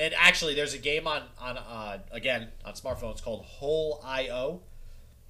And 0.00 0.14
actually, 0.16 0.54
there's 0.54 0.72
a 0.72 0.78
game 0.78 1.06
on 1.06 1.24
on 1.38 1.58
uh, 1.58 1.98
again 2.10 2.48
on 2.64 2.72
smartphones 2.72 3.22
called 3.22 3.44
Hole 3.44 4.02
IO, 4.02 4.62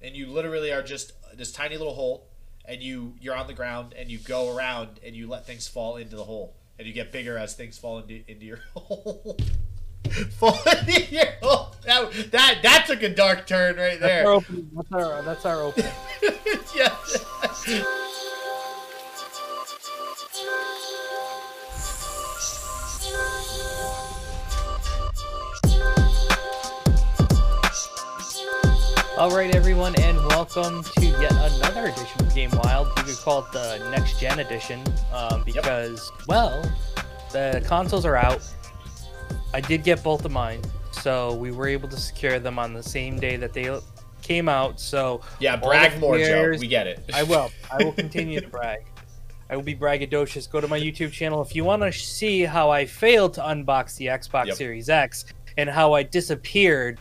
and 0.01 0.15
you 0.15 0.27
literally 0.27 0.71
are 0.71 0.81
just 0.81 1.11
this 1.35 1.51
tiny 1.51 1.75
little 1.77 1.93
hole, 1.93 2.29
and 2.63 2.81
you 2.81 3.15
you're 3.19 3.35
on 3.35 3.47
the 3.47 3.53
ground 3.53 3.93
and 3.97 4.09
you 4.09 4.17
go 4.17 4.55
around 4.55 5.01
and 5.05 5.13
you 5.13 5.27
let 5.27 5.45
things 5.45 5.67
fall 5.67 5.97
into 5.97 6.15
the 6.15 6.23
hole, 6.23 6.55
and 6.79 6.87
you 6.87 6.93
get 6.93 7.11
bigger 7.11 7.37
as 7.37 7.53
things 7.53 7.77
fall 7.77 7.99
into 7.99 8.23
into 8.31 8.45
your 8.45 8.59
hole. 8.73 9.37
fall 10.31 10.57
into 10.87 11.01
your 11.03 11.33
hole. 11.43 11.75
That, 11.85 12.31
that 12.31 12.59
that 12.63 12.85
took 12.87 13.03
a 13.03 13.09
dark 13.09 13.47
turn 13.47 13.75
right 13.75 13.99
there. 13.99 14.23
That's 14.23 14.25
our 14.25 14.33
opening. 14.33 14.71
That's 14.73 14.91
our, 14.93 15.21
that's 15.21 15.45
our 15.45 15.61
opening. 15.63 15.91
yeah. 16.77 16.95
All 29.21 29.29
right, 29.29 29.53
everyone, 29.53 29.93
and 30.01 30.17
welcome 30.29 30.83
to 30.83 31.05
yet 31.05 31.31
another 31.31 31.85
edition 31.85 32.25
of 32.25 32.33
Game 32.33 32.49
Wild. 32.63 32.87
You 32.97 33.03
could 33.03 33.17
call 33.17 33.45
it 33.45 33.51
the 33.51 33.77
next 33.91 34.19
gen 34.19 34.39
edition 34.39 34.83
um, 35.13 35.43
because, 35.43 36.11
well, 36.27 36.59
the 37.31 37.63
consoles 37.67 38.03
are 38.03 38.15
out. 38.15 38.41
I 39.53 39.61
did 39.61 39.83
get 39.83 40.01
both 40.03 40.25
of 40.25 40.31
mine, 40.31 40.63
so 40.91 41.35
we 41.35 41.51
were 41.51 41.67
able 41.67 41.87
to 41.89 41.97
secure 41.97 42.39
them 42.39 42.57
on 42.57 42.73
the 42.73 42.81
same 42.81 43.19
day 43.19 43.35
that 43.35 43.53
they 43.53 43.79
came 44.23 44.49
out. 44.49 44.79
So 44.79 45.21
Yeah, 45.39 45.55
brag 45.55 45.99
more, 45.99 46.17
Joe. 46.17 46.55
We 46.59 46.65
get 46.65 46.87
it. 46.87 47.07
I 47.13 47.21
will. 47.21 47.51
I 47.69 47.83
will 47.83 47.93
continue 48.05 48.41
to 48.41 48.47
brag. 48.47 48.79
I 49.51 49.55
will 49.55 49.61
be 49.61 49.75
braggadocious. 49.75 50.49
Go 50.49 50.59
to 50.59 50.67
my 50.67 50.79
YouTube 50.79 51.11
channel 51.11 51.43
if 51.43 51.55
you 51.55 51.63
want 51.63 51.83
to 51.83 51.91
see 51.91 52.41
how 52.41 52.71
I 52.71 52.87
failed 52.87 53.35
to 53.35 53.41
unbox 53.41 53.97
the 53.97 54.07
Xbox 54.07 54.47
Yep. 54.47 54.55
Series 54.55 54.89
X 54.89 55.25
and 55.57 55.69
how 55.69 55.93
I 55.93 56.01
disappeared 56.01 56.99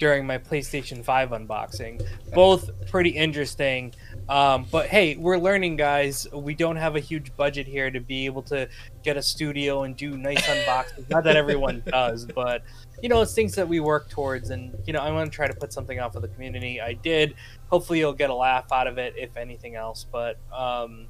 during 0.00 0.26
my 0.26 0.38
PlayStation 0.38 1.04
5 1.04 1.30
unboxing. 1.30 2.04
Both 2.34 2.70
pretty 2.90 3.10
interesting. 3.10 3.94
Um, 4.30 4.66
but 4.70 4.86
hey, 4.86 5.16
we're 5.16 5.36
learning, 5.36 5.76
guys. 5.76 6.26
We 6.32 6.54
don't 6.54 6.76
have 6.76 6.96
a 6.96 7.00
huge 7.00 7.36
budget 7.36 7.66
here 7.66 7.90
to 7.90 8.00
be 8.00 8.24
able 8.24 8.42
to 8.44 8.68
get 9.04 9.18
a 9.18 9.22
studio 9.22 9.82
and 9.82 9.94
do 9.94 10.16
nice 10.16 10.42
unboxings. 10.46 11.08
Not 11.10 11.24
that 11.24 11.36
everyone 11.36 11.82
does, 11.86 12.24
but 12.24 12.64
you 13.02 13.10
know, 13.10 13.20
it's 13.20 13.34
things 13.34 13.54
that 13.54 13.68
we 13.68 13.80
work 13.80 14.08
towards. 14.08 14.50
And 14.50 14.74
you 14.86 14.94
know, 14.94 15.00
I 15.00 15.12
want 15.12 15.30
to 15.30 15.36
try 15.36 15.46
to 15.46 15.54
put 15.54 15.72
something 15.72 15.98
out 15.98 16.14
for 16.14 16.20
the 16.20 16.28
community. 16.28 16.80
I 16.80 16.94
did. 16.94 17.34
Hopefully, 17.68 17.98
you'll 17.98 18.14
get 18.14 18.30
a 18.30 18.34
laugh 18.34 18.72
out 18.72 18.86
of 18.86 18.96
it, 18.96 19.14
if 19.18 19.36
anything 19.36 19.76
else. 19.76 20.06
But 20.10 20.38
um, 20.50 21.08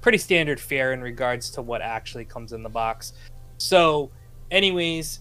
pretty 0.00 0.18
standard 0.18 0.58
fare 0.58 0.92
in 0.92 1.00
regards 1.02 1.50
to 1.50 1.62
what 1.62 1.82
actually 1.82 2.24
comes 2.24 2.52
in 2.52 2.64
the 2.64 2.68
box. 2.68 3.12
So, 3.58 4.10
anyways, 4.50 5.20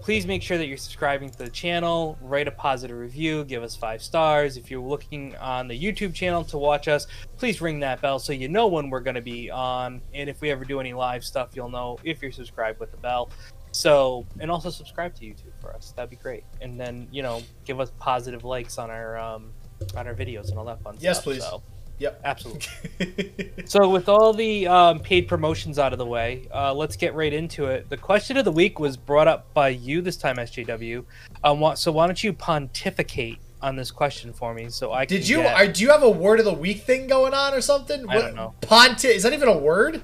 please 0.00 0.26
make 0.26 0.42
sure 0.42 0.56
that 0.58 0.66
you're 0.66 0.76
subscribing 0.76 1.30
to 1.30 1.38
the 1.38 1.50
channel, 1.50 2.18
write 2.22 2.48
a 2.48 2.50
positive 2.50 2.96
review, 2.96 3.44
give 3.44 3.62
us 3.62 3.76
five 3.76 4.02
stars. 4.02 4.56
If 4.56 4.70
you're 4.70 4.80
looking 4.80 5.36
on 5.36 5.68
the 5.68 5.78
YouTube 5.80 6.14
channel 6.14 6.42
to 6.44 6.58
watch 6.58 6.88
us, 6.88 7.06
please 7.36 7.60
ring 7.60 7.80
that 7.80 8.00
bell 8.00 8.18
so 8.18 8.32
you 8.32 8.48
know 8.48 8.66
when 8.66 8.90
we're 8.90 9.00
going 9.00 9.14
to 9.16 9.20
be 9.22 9.50
on. 9.50 10.00
And 10.14 10.30
if 10.30 10.40
we 10.40 10.50
ever 10.50 10.64
do 10.64 10.80
any 10.80 10.92
live 10.92 11.22
stuff, 11.24 11.50
you'll 11.54 11.68
know 11.70 11.98
if 12.02 12.22
you're 12.22 12.32
subscribed 12.32 12.80
with 12.80 12.90
the 12.90 12.96
bell. 12.96 13.30
So, 13.72 14.26
and 14.40 14.50
also 14.50 14.70
subscribe 14.70 15.14
to 15.16 15.24
YouTube 15.24 15.52
for 15.60 15.72
us. 15.72 15.92
That'd 15.94 16.10
be 16.10 16.16
great. 16.16 16.44
And 16.60 16.80
then, 16.80 17.06
you 17.12 17.22
know, 17.22 17.42
give 17.64 17.78
us 17.78 17.92
positive 18.00 18.42
likes 18.44 18.78
on 18.78 18.90
our 18.90 19.16
um 19.18 19.52
on 19.96 20.06
our 20.08 20.14
videos 20.14 20.48
and 20.50 20.58
all 20.58 20.64
that 20.64 20.82
fun 20.82 20.96
Yes, 20.98 21.16
stuff. 21.16 21.24
please. 21.24 21.42
So, 21.42 21.62
Yep. 22.00 22.20
absolutely. 22.24 23.52
So, 23.66 23.88
with 23.88 24.08
all 24.08 24.32
the 24.32 24.66
um, 24.66 24.98
paid 24.98 25.28
promotions 25.28 25.78
out 25.78 25.92
of 25.92 25.98
the 26.00 26.06
way, 26.06 26.48
uh, 26.52 26.74
let's 26.74 26.96
get 26.96 27.14
right 27.14 27.32
into 27.32 27.66
it. 27.66 27.88
The 27.88 27.96
question 27.96 28.36
of 28.36 28.44
the 28.44 28.50
week 28.50 28.80
was 28.80 28.96
brought 28.96 29.28
up 29.28 29.52
by 29.54 29.68
you 29.68 30.00
this 30.00 30.16
time, 30.16 30.36
SJW. 30.36 31.04
Um, 31.44 31.76
so, 31.76 31.92
why 31.92 32.06
don't 32.06 32.24
you 32.24 32.32
pontificate 32.32 33.38
on 33.62 33.76
this 33.76 33.90
question 33.90 34.32
for 34.32 34.54
me 34.54 34.70
so 34.70 34.92
I 34.92 35.06
can 35.06 35.18
Did 35.18 35.28
you? 35.28 35.36
get- 35.36 35.54
Are, 35.54 35.68
do 35.68 35.82
you 35.82 35.90
have 35.90 36.02
a 36.02 36.10
word 36.10 36.40
of 36.40 36.46
the 36.46 36.52
week 36.54 36.82
thing 36.82 37.06
going 37.06 37.34
on 37.34 37.54
or 37.54 37.60
something? 37.60 38.08
I 38.08 38.18
don't 38.18 38.34
know. 38.34 38.54
Ponti 38.62 39.08
is 39.08 39.22
that 39.22 39.32
even 39.32 39.48
a 39.48 39.56
word? 39.56 40.02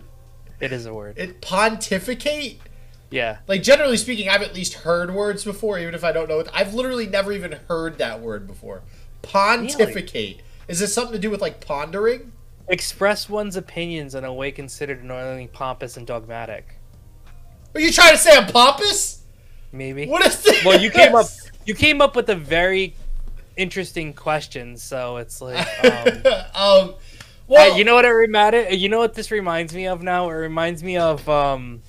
It 0.60 0.72
is 0.72 0.86
a 0.86 0.94
word. 0.94 1.18
It 1.18 1.40
pontificate. 1.40 2.60
Yeah. 3.10 3.38
Like 3.48 3.62
generally 3.62 3.96
speaking, 3.96 4.28
I've 4.28 4.42
at 4.42 4.54
least 4.54 4.74
heard 4.74 5.14
words 5.14 5.44
before, 5.44 5.78
even 5.78 5.94
if 5.94 6.04
I 6.04 6.12
don't 6.12 6.28
know 6.28 6.40
it. 6.40 6.48
I've 6.52 6.74
literally 6.74 7.06
never 7.06 7.32
even 7.32 7.52
heard 7.68 7.98
that 7.98 8.20
word 8.20 8.46
before. 8.46 8.82
Pontificate. 9.22 10.42
Is 10.68 10.80
this 10.80 10.92
something 10.92 11.12
to 11.12 11.18
do 11.18 11.30
with 11.30 11.40
like 11.40 11.64
pondering? 11.64 12.32
Express 12.68 13.28
one's 13.28 13.56
opinions 13.56 14.14
in 14.14 14.24
a 14.24 14.32
way 14.32 14.50
considered 14.50 15.02
annoyingly 15.02 15.46
pompous 15.46 15.96
and 15.96 16.06
dogmatic. 16.06 16.76
Are 17.74 17.80
you 17.80 17.92
trying 17.92 18.12
to 18.12 18.18
say 18.18 18.36
I'm 18.36 18.46
pompous? 18.46 19.22
Maybe. 19.70 20.06
What 20.06 20.24
is 20.26 20.42
this? 20.42 20.64
Well, 20.64 20.80
you 20.80 20.90
came 20.90 21.14
up. 21.14 21.26
You 21.64 21.74
came 21.74 22.00
up 22.00 22.16
with 22.16 22.28
a 22.30 22.34
very 22.34 22.94
interesting 23.56 24.12
question, 24.14 24.76
so 24.76 25.18
it's 25.18 25.40
like. 25.40 25.66
Um, 25.84 26.08
um, 26.54 26.94
well, 27.46 27.72
Uh, 27.72 27.76
you 27.76 27.84
know 27.84 27.94
what 27.94 28.04
it 28.04 28.10
reminded? 28.10 28.74
You 28.74 28.88
know 28.88 28.98
what 28.98 29.14
this 29.14 29.30
reminds 29.30 29.74
me 29.74 29.86
of 29.86 30.02
now? 30.02 30.28
It 30.30 30.34
reminds 30.34 30.82
me 30.82 30.96
of 30.96 31.28
um. 31.28 31.82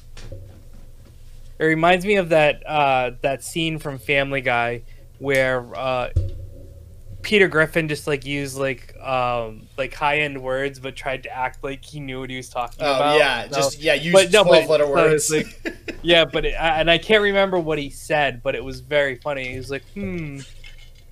It 1.60 1.66
reminds 1.66 2.06
me 2.06 2.18
of 2.18 2.30
that 2.30 2.68
uh, 2.68 3.12
that 3.22 3.44
scene 3.44 3.80
from 3.80 3.98
Family 3.98 4.42
Guy 4.42 4.84
where 5.18 5.66
uh, 5.76 6.10
Peter 7.28 7.50
Griffin 7.50 7.90
just 7.90 8.08
like 8.08 8.26
used 8.26 8.58
like 8.58 8.96
um 9.02 9.68
like 9.78 9.94
high 9.94 10.20
end 10.20 10.42
words, 10.42 10.80
but 10.80 10.96
tried 10.96 11.24
to 11.24 11.30
act 11.30 11.62
like 11.62 11.84
he 11.84 12.00
knew 12.00 12.22
what 12.22 12.30
he 12.30 12.38
was 12.38 12.48
talking 12.48 12.78
Oh 12.80 12.96
about. 12.96 13.18
yeah, 13.20 13.50
So- 13.50 13.56
just 13.58 13.82
yeah, 13.82 13.96
use 13.96 14.14
but 14.14 14.32
no, 14.32 14.46
but- 14.46 14.66
twelve 14.66 14.70
letter 14.70 14.86
so 14.86 14.92
words. 14.94 15.30
like- 15.30 15.76
yeah, 16.02 16.24
but 16.24 16.46
it, 16.46 16.54
I- 16.54 16.80
and 16.80 16.90
I 16.90 16.98
can't 16.98 17.22
remember 17.22 17.60
what 17.60 17.80
he 17.80 17.90
said, 17.90 18.42
but 18.42 18.56
it 18.56 18.64
was 18.64 18.80
very 18.80 19.16
funny. 19.16 19.52
He 19.52 19.58
was 19.58 19.70
like, 19.70 19.84
"Hmm, 19.94 20.40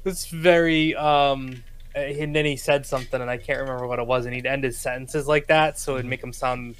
that's 0.05 0.27
very." 0.27 0.95
um 0.95 1.61
And 1.95 2.33
then 2.35 2.45
he 2.45 2.55
said 2.57 2.85
something, 2.85 3.19
and 3.21 3.29
I 3.29 3.35
can't 3.37 3.59
remember 3.59 3.85
what 3.87 3.99
it 3.99 4.07
was, 4.07 4.25
and 4.25 4.33
he'd 4.33 4.45
end 4.45 4.63
his 4.63 4.77
sentences 4.77 5.27
like 5.27 5.47
that, 5.47 5.77
so 5.79 5.95
it'd 5.95 6.05
make 6.05 6.23
him 6.23 6.31
sound 6.33 6.75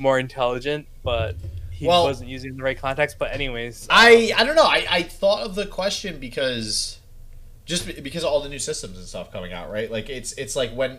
more 0.00 0.18
intelligent, 0.18 0.86
but 1.04 1.36
he 1.70 1.86
Well- 1.86 2.02
wasn't 2.04 2.30
using 2.30 2.56
the 2.56 2.62
right 2.64 2.78
context. 2.78 3.16
But 3.18 3.32
anyways, 3.32 3.86
I 3.90 4.32
I 4.36 4.42
don't 4.44 4.56
know. 4.56 4.64
I, 4.64 4.86
I 4.90 5.02
thought 5.04 5.42
of 5.42 5.54
the 5.54 5.66
question 5.66 6.18
because 6.18 6.98
just 7.64 7.86
because 8.02 8.24
of 8.24 8.30
all 8.30 8.40
the 8.40 8.48
new 8.48 8.58
systems 8.58 8.98
and 8.98 9.06
stuff 9.06 9.32
coming 9.32 9.52
out, 9.52 9.70
right? 9.70 9.90
Like 9.90 10.08
it's 10.08 10.32
it's 10.32 10.56
like 10.56 10.72
when 10.72 10.98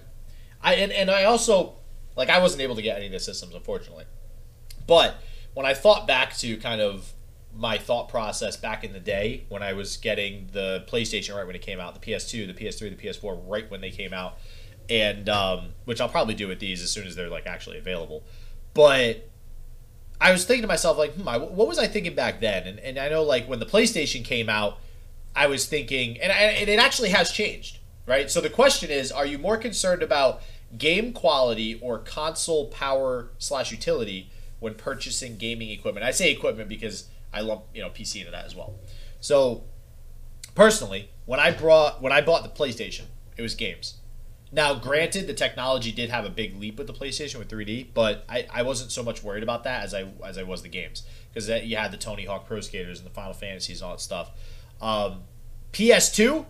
I 0.62 0.76
and, 0.76 0.92
and 0.92 1.10
I 1.10 1.26
also 1.26 1.74
like 2.16 2.30
I 2.30 2.40
wasn't 2.40 2.62
able 2.62 2.76
to 2.76 2.82
get 2.82 2.98
any 2.98 3.08
of 3.08 3.12
the 3.12 3.20
systems 3.20 3.54
unfortunately. 3.54 4.06
But 4.88 5.16
when 5.54 5.66
I 5.66 5.74
thought 5.74 6.08
back 6.08 6.36
to 6.38 6.58
kind 6.58 6.82
of 6.82 7.14
my 7.54 7.78
thought 7.78 8.08
process 8.08 8.56
back 8.56 8.84
in 8.84 8.94
the 8.94 9.00
day 9.00 9.46
when 9.50 9.62
I 9.62 9.74
was 9.74 9.98
getting 9.98 10.50
the 10.54 10.86
PlayStation 10.88 11.36
right 11.36 11.46
when 11.46 11.56
it 11.56 11.62
came 11.62 11.80
out, 11.80 11.94
the 11.94 12.12
PS2, 12.12 12.48
the 12.48 12.54
PS3, 12.54 12.98
the 12.98 13.08
PS4 13.08 13.42
right 13.46 13.70
when 13.70 13.82
they 13.82 13.92
came 13.92 14.14
out, 14.14 14.38
and 14.90 15.28
um, 15.28 15.70
which 15.86 16.00
I'll 16.00 16.10
probably 16.10 16.36
do 16.36 16.48
with 16.48 16.60
these 16.60 16.82
as 16.82 16.92
soon 16.92 17.06
as 17.06 17.16
they're 17.16 17.30
like 17.30 17.48
actually 17.48 17.78
available. 17.78 18.24
But 18.74 19.30
I 20.22 20.32
was 20.32 20.46
thinking 20.46 20.62
to 20.62 20.68
myself, 20.68 21.00
like, 21.00 21.16
hmm, 21.16 21.28
I, 21.28 21.38
what 21.40 21.68
was 21.68 21.80
I 21.80 21.88
thinking 21.88 22.14
back 22.14 22.40
then? 22.40 22.68
And, 22.68 22.80
and 22.80 23.00
I 23.00 23.10
know, 23.10 23.24
like, 23.24 23.48
when 23.48 23.60
the 23.60 23.66
PlayStation 23.66 24.24
came 24.24 24.50
out, 24.50 24.78
I 25.36 25.47
was 25.47 25.66
thinking, 25.66 26.19
and, 26.19 26.31
I, 26.31 26.36
and 26.36 26.69
it 26.69 26.80
actually 26.80 27.09
has 27.09 27.31
changed, 27.31 27.80
right? 28.06 28.30
So 28.30 28.42
the 28.42 28.50
question 28.50 28.90
is, 28.90 29.12
are 29.12 29.25
you 29.25 29.38
more 29.38 29.58
concerned 29.58 30.03
about 30.03 30.42
game 30.78 31.14
quality 31.14 31.80
or 31.81 32.00
console 32.00 32.68
power 32.68 33.31
slash 33.38 33.72
utility 33.72 34.30
when 34.59 34.75
purchasing 34.75 35.38
gaming 35.38 35.69
equipment? 35.69 36.06
I 36.06 36.12
say 36.12 36.31
equipment 36.31 36.69
because 36.69 37.08
I 37.34 37.42
lump, 37.42 37.64
you 37.74 37.81
know, 37.81 37.90
PC 37.90 38.19
into 38.19 38.31
that 38.31 38.46
as 38.46 38.56
well. 38.56 38.75
So 39.19 39.64
personally, 40.56 41.09
when 41.25 41.40
I 41.40 41.52
brought 41.52 42.02
when 42.02 42.12
I 42.12 42.22
bought 42.22 42.44
the 42.44 42.50
PlayStation, 42.50 43.03
it 43.38 43.42
was 43.42 43.56
games. 43.56 43.96
Now, 44.53 44.74
granted, 44.74 45.28
the 45.28 45.34
technology 45.34 45.94
did 45.94 46.09
have 46.09 46.25
a 46.25 46.30
big 46.30 46.59
leap 46.59 46.78
with 46.78 46.88
the 46.88 46.94
PlayStation 46.94 47.40
with 47.40 47.48
3D, 47.48 47.94
but 47.94 48.25
I, 48.28 48.48
I 48.52 48.63
wasn't 48.63 48.92
so 48.92 49.02
much 49.02 49.24
worried 49.24 49.44
about 49.44 49.63
that 49.63 49.84
as 49.84 49.94
I 49.94 50.09
as 50.25 50.38
I 50.38 50.44
was 50.44 50.62
the 50.62 50.69
games 50.69 51.03
because 51.34 51.48
you 51.48 51.78
had 51.78 51.92
the 51.92 51.98
Tony 51.98 52.25
Hawk 52.25 52.48
Pro 52.48 52.59
Skaters 52.59 53.00
and 53.00 53.06
the 53.06 53.13
Final 53.13 53.34
Fantasies 53.34 53.81
and 53.81 53.88
all 53.88 53.95
that 53.95 54.01
stuff. 54.01 54.31
Um, 54.81 55.24
PS2, 55.74 56.45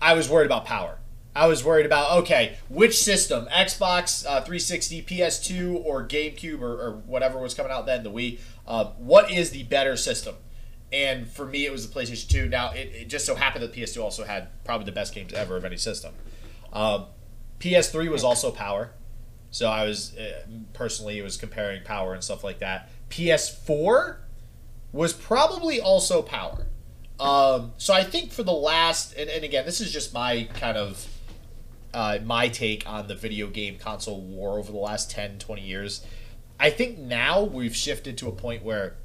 I 0.00 0.14
was 0.14 0.28
worried 0.28 0.46
about 0.46 0.64
power. 0.64 0.98
I 1.36 1.48
was 1.48 1.64
worried 1.64 1.84
about 1.84 2.18
okay, 2.18 2.56
which 2.68 2.96
system, 2.96 3.46
Xbox 3.46 4.24
uh, 4.24 4.40
360, 4.42 5.02
PS2, 5.02 5.84
or 5.84 6.06
GameCube, 6.06 6.60
or, 6.60 6.80
or 6.80 6.92
whatever 7.06 7.38
was 7.40 7.54
coming 7.54 7.72
out 7.72 7.86
then, 7.86 8.04
the 8.04 8.10
Wii. 8.10 8.38
Uh, 8.66 8.84
what 8.98 9.32
is 9.32 9.50
the 9.50 9.64
better 9.64 9.96
system? 9.96 10.36
And 10.92 11.28
for 11.28 11.44
me, 11.44 11.66
it 11.66 11.72
was 11.72 11.88
the 11.88 11.92
PlayStation 11.92 12.28
2. 12.28 12.48
Now, 12.48 12.70
it, 12.70 12.92
it 12.94 13.08
just 13.08 13.26
so 13.26 13.34
happened 13.34 13.64
that 13.64 13.72
PS2 13.72 14.00
also 14.00 14.22
had 14.22 14.48
probably 14.64 14.84
the 14.84 14.92
best 14.92 15.12
games 15.12 15.32
ever 15.32 15.56
of 15.56 15.64
any 15.64 15.76
system. 15.76 16.14
Um, 16.72 17.06
PS3 17.58 18.10
was 18.10 18.22
also 18.22 18.52
power, 18.52 18.92
so 19.50 19.68
I 19.68 19.84
was 19.84 20.16
uh, 20.16 20.46
personally 20.72 21.18
it 21.18 21.22
was 21.22 21.36
comparing 21.36 21.82
power 21.82 22.14
and 22.14 22.22
stuff 22.22 22.44
like 22.44 22.60
that. 22.60 22.90
PS4 23.10 24.18
was 24.92 25.12
probably 25.12 25.80
also 25.80 26.22
power. 26.22 26.66
Um, 27.24 27.72
so 27.78 27.94
I 27.94 28.04
think 28.04 28.32
for 28.32 28.42
the 28.42 28.52
last, 28.52 29.14
and, 29.14 29.30
and 29.30 29.44
again, 29.44 29.64
this 29.64 29.80
is 29.80 29.90
just 29.90 30.12
my 30.12 30.46
kind 30.52 30.76
of 30.76 31.08
uh, 31.94 32.18
my 32.22 32.48
take 32.48 32.86
on 32.86 33.08
the 33.08 33.14
video 33.14 33.46
game 33.48 33.78
console 33.78 34.20
war 34.20 34.58
over 34.58 34.70
the 34.70 34.78
last 34.78 35.10
10, 35.10 35.38
20 35.38 35.62
years. 35.62 36.04
I 36.60 36.68
think 36.68 36.98
now 36.98 37.42
we've 37.42 37.74
shifted 37.74 38.18
to 38.18 38.28
a 38.28 38.32
point 38.32 38.62
where 38.62 38.96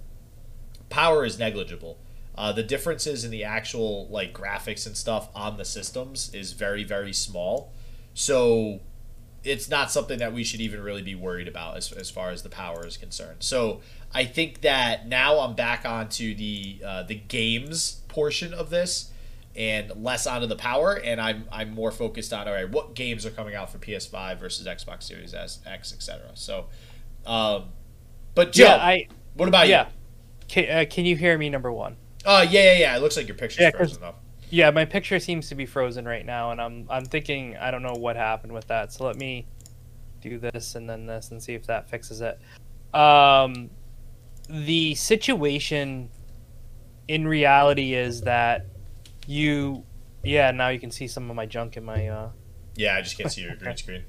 power 0.89 1.24
is 1.24 1.39
negligible. 1.39 1.98
Uh, 2.36 2.51
the 2.51 2.63
differences 2.63 3.24
in 3.24 3.31
the 3.31 3.45
actual 3.45 4.07
like 4.10 4.33
graphics 4.33 4.86
and 4.86 4.98
stuff 4.98 5.30
on 5.33 5.56
the 5.56 5.66
systems 5.66 6.33
is 6.33 6.51
very 6.54 6.83
very 6.83 7.13
small, 7.13 7.71
so 8.13 8.80
it's 9.44 9.69
not 9.69 9.92
something 9.92 10.19
that 10.19 10.33
we 10.33 10.44
should 10.44 10.60
even 10.60 10.81
really 10.81 11.01
be 11.01 11.16
worried 11.16 11.48
about 11.48 11.77
as, 11.77 11.92
as 11.94 12.10
far 12.10 12.31
as 12.31 12.44
the 12.44 12.50
power 12.50 12.86
is 12.86 12.98
concerned. 12.98 13.38
So 13.39 13.81
I 14.13 14.25
think 14.25 14.62
that 14.62 15.07
now 15.07 15.39
I'm 15.39 15.54
back 15.56 15.86
onto 15.86 16.36
the 16.36 16.81
uh, 16.86 17.04
the 17.04 17.16
games 17.16 17.99
portion 18.10 18.54
of 18.54 18.70
this 18.70 19.12
and 19.56 19.92
less 20.04 20.28
onto 20.28 20.48
the 20.48 20.56
power, 20.56 20.94
and 20.94 21.20
I'm 21.20 21.46
I'm 21.52 21.72
more 21.74 21.92
focused 21.92 22.34
on 22.34 22.48
all 22.48 22.54
right, 22.54 22.70
what 22.70 22.94
games 22.94 23.26
are 23.26 23.32
coming 23.32 23.56
out 23.56 23.72
for 23.72 23.78
PS5 23.78 24.40
versus 24.40 24.68
Xbox 24.68 25.04
Series 25.04 25.34
S, 25.34 25.60
X, 25.66 25.94
etc. 25.94 26.32
So, 26.34 26.66
um, 27.26 27.70
but 28.36 28.52
Joe, 28.52 28.66
yeah, 28.66 28.76
I 28.76 29.08
what 29.34 29.48
about 29.48 29.68
yeah. 29.68 29.88
you? 29.88 29.94
Can, 30.48 30.70
uh, 30.70 30.86
can 30.90 31.06
you 31.06 31.16
hear 31.16 31.38
me? 31.38 31.50
Number 31.50 31.72
one. 31.72 31.96
Uh, 32.26 32.46
yeah, 32.50 32.74
yeah, 32.74 32.80
yeah. 32.80 32.98
It 32.98 33.02
looks 33.02 33.16
like 33.16 33.28
your 33.28 33.38
picture's 33.38 33.62
Yeah, 33.62 33.72
frozen 33.72 34.04
up. 34.04 34.22
Yeah, 34.50 34.72
my 34.72 34.84
picture 34.84 35.20
seems 35.20 35.48
to 35.50 35.56
be 35.56 35.66
frozen 35.66 36.06
right 36.06 36.26
now, 36.26 36.52
and 36.52 36.60
I'm 36.60 36.88
I'm 36.90 37.06
thinking 37.06 37.56
I 37.58 37.72
don't 37.72 37.84
know 37.84 37.96
what 37.96 38.16
happened 38.16 38.52
with 38.52 38.68
that. 38.68 38.92
So 38.92 39.06
let 39.06 39.16
me 39.16 39.48
do 40.22 40.38
this 40.38 40.76
and 40.76 40.90
then 40.90 41.06
this 41.06 41.32
and 41.32 41.42
see 41.42 41.54
if 41.54 41.66
that 41.68 41.90
fixes 41.90 42.22
it. 42.22 42.40
Um, 42.94 43.70
the 44.50 44.96
situation 44.96 46.10
in 47.10 47.28
reality 47.28 47.96
is 47.96 48.22
that 48.22 48.68
you, 49.26 49.84
yeah, 50.24 50.52
now 50.52 50.70
you 50.70 50.80
can 50.80 50.92
see 50.92 51.08
some 51.08 51.28
of 51.30 51.36
my 51.36 51.48
junk 51.48 51.76
in 51.76 51.84
my. 51.84 52.08
Uh, 52.08 52.30
Yeah, 52.76 52.96
I 52.96 53.02
just 53.02 53.18
can't 53.18 53.32
see 53.32 53.42
your 53.42 53.56
green 53.56 53.76
screen. 53.84 54.04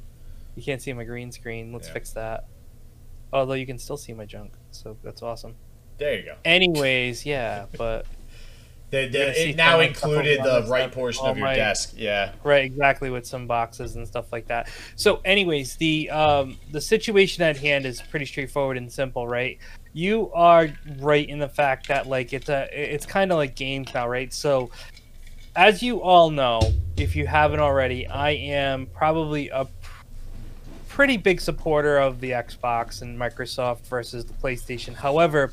you 0.55 0.62
can't 0.62 0.82
see 0.82 0.93
my 0.93 1.05
green 1.05 1.32
screen. 1.32 1.73
Let's 1.73 1.88
Yeah. 1.88 1.94
fix 1.94 2.11
that. 2.12 2.44
Although 3.32 3.55
you 3.55 3.64
can 3.67 3.79
still 3.79 3.97
see 3.97 4.12
my 4.12 4.26
junk, 4.26 4.52
so 4.70 4.99
that's 5.02 5.23
awesome. 5.23 5.55
There 5.97 6.14
you 6.19 6.25
go. 6.25 6.35
Anyways, 6.44 7.25
yeah, 7.25 7.67
but 7.79 8.05
They, 8.90 9.08
they, 9.08 9.19
You're 9.19 9.26
gonna 9.26 9.34
see 9.37 9.50
it 9.50 9.56
now 9.56 9.70
some, 9.70 9.78
like, 9.81 9.94
couple 9.94 10.10
included 10.16 10.42
the 10.42 10.66
right 10.69 10.90
portion 10.90 11.25
of 11.26 11.37
your 11.37 11.46
my- 11.46 11.54
desk. 11.54 11.94
Yeah. 11.96 12.32
right 12.42 12.64
exactly 12.64 13.10
with 13.10 13.25
some 13.26 13.46
boxes 13.46 13.96
and 13.96 14.06
stuff 14.06 14.32
like 14.32 14.48
that. 14.48 14.69
So 14.96 15.20
anyways 15.25 15.76
the 15.76 16.10
um 16.10 16.56
the 16.72 16.81
situation 16.81 17.42
at 17.44 17.56
hand 17.56 17.87
is 17.87 18.02
pretty 18.02 18.26
straightforward 18.26 18.76
and 18.76 18.90
simple 18.92 19.28
right? 19.28 19.58
You 19.92 20.31
are 20.32 20.69
right 20.98 21.28
in 21.28 21.38
the 21.38 21.48
fact 21.48 21.88
that 21.88 22.06
like 22.06 22.32
it's 22.32 22.48
a 22.48 22.69
it's 22.72 23.06
kind 23.06 23.31
of 23.31 23.38
like 23.38 23.54
games 23.54 23.92
now 23.94 24.08
right? 24.08 24.32
So 24.32 24.70
as 25.56 25.82
you 25.82 26.00
all 26.02 26.31
know 26.31 26.60
if 26.96 27.16
you 27.16 27.26
haven't 27.26 27.58
already 27.58 28.06
i 28.06 28.31
am 28.31 28.86
probably 28.86 29.48
a 29.48 29.66
pretty 30.88 31.16
big 31.16 31.40
supporter 31.40 31.98
of 31.98 32.20
the 32.20 32.31
xbox 32.31 33.02
and 33.02 33.19
microsoft 33.19 33.81
versus 33.86 34.25
the 34.25 34.32
playstation. 34.34 34.94
However 34.94 35.52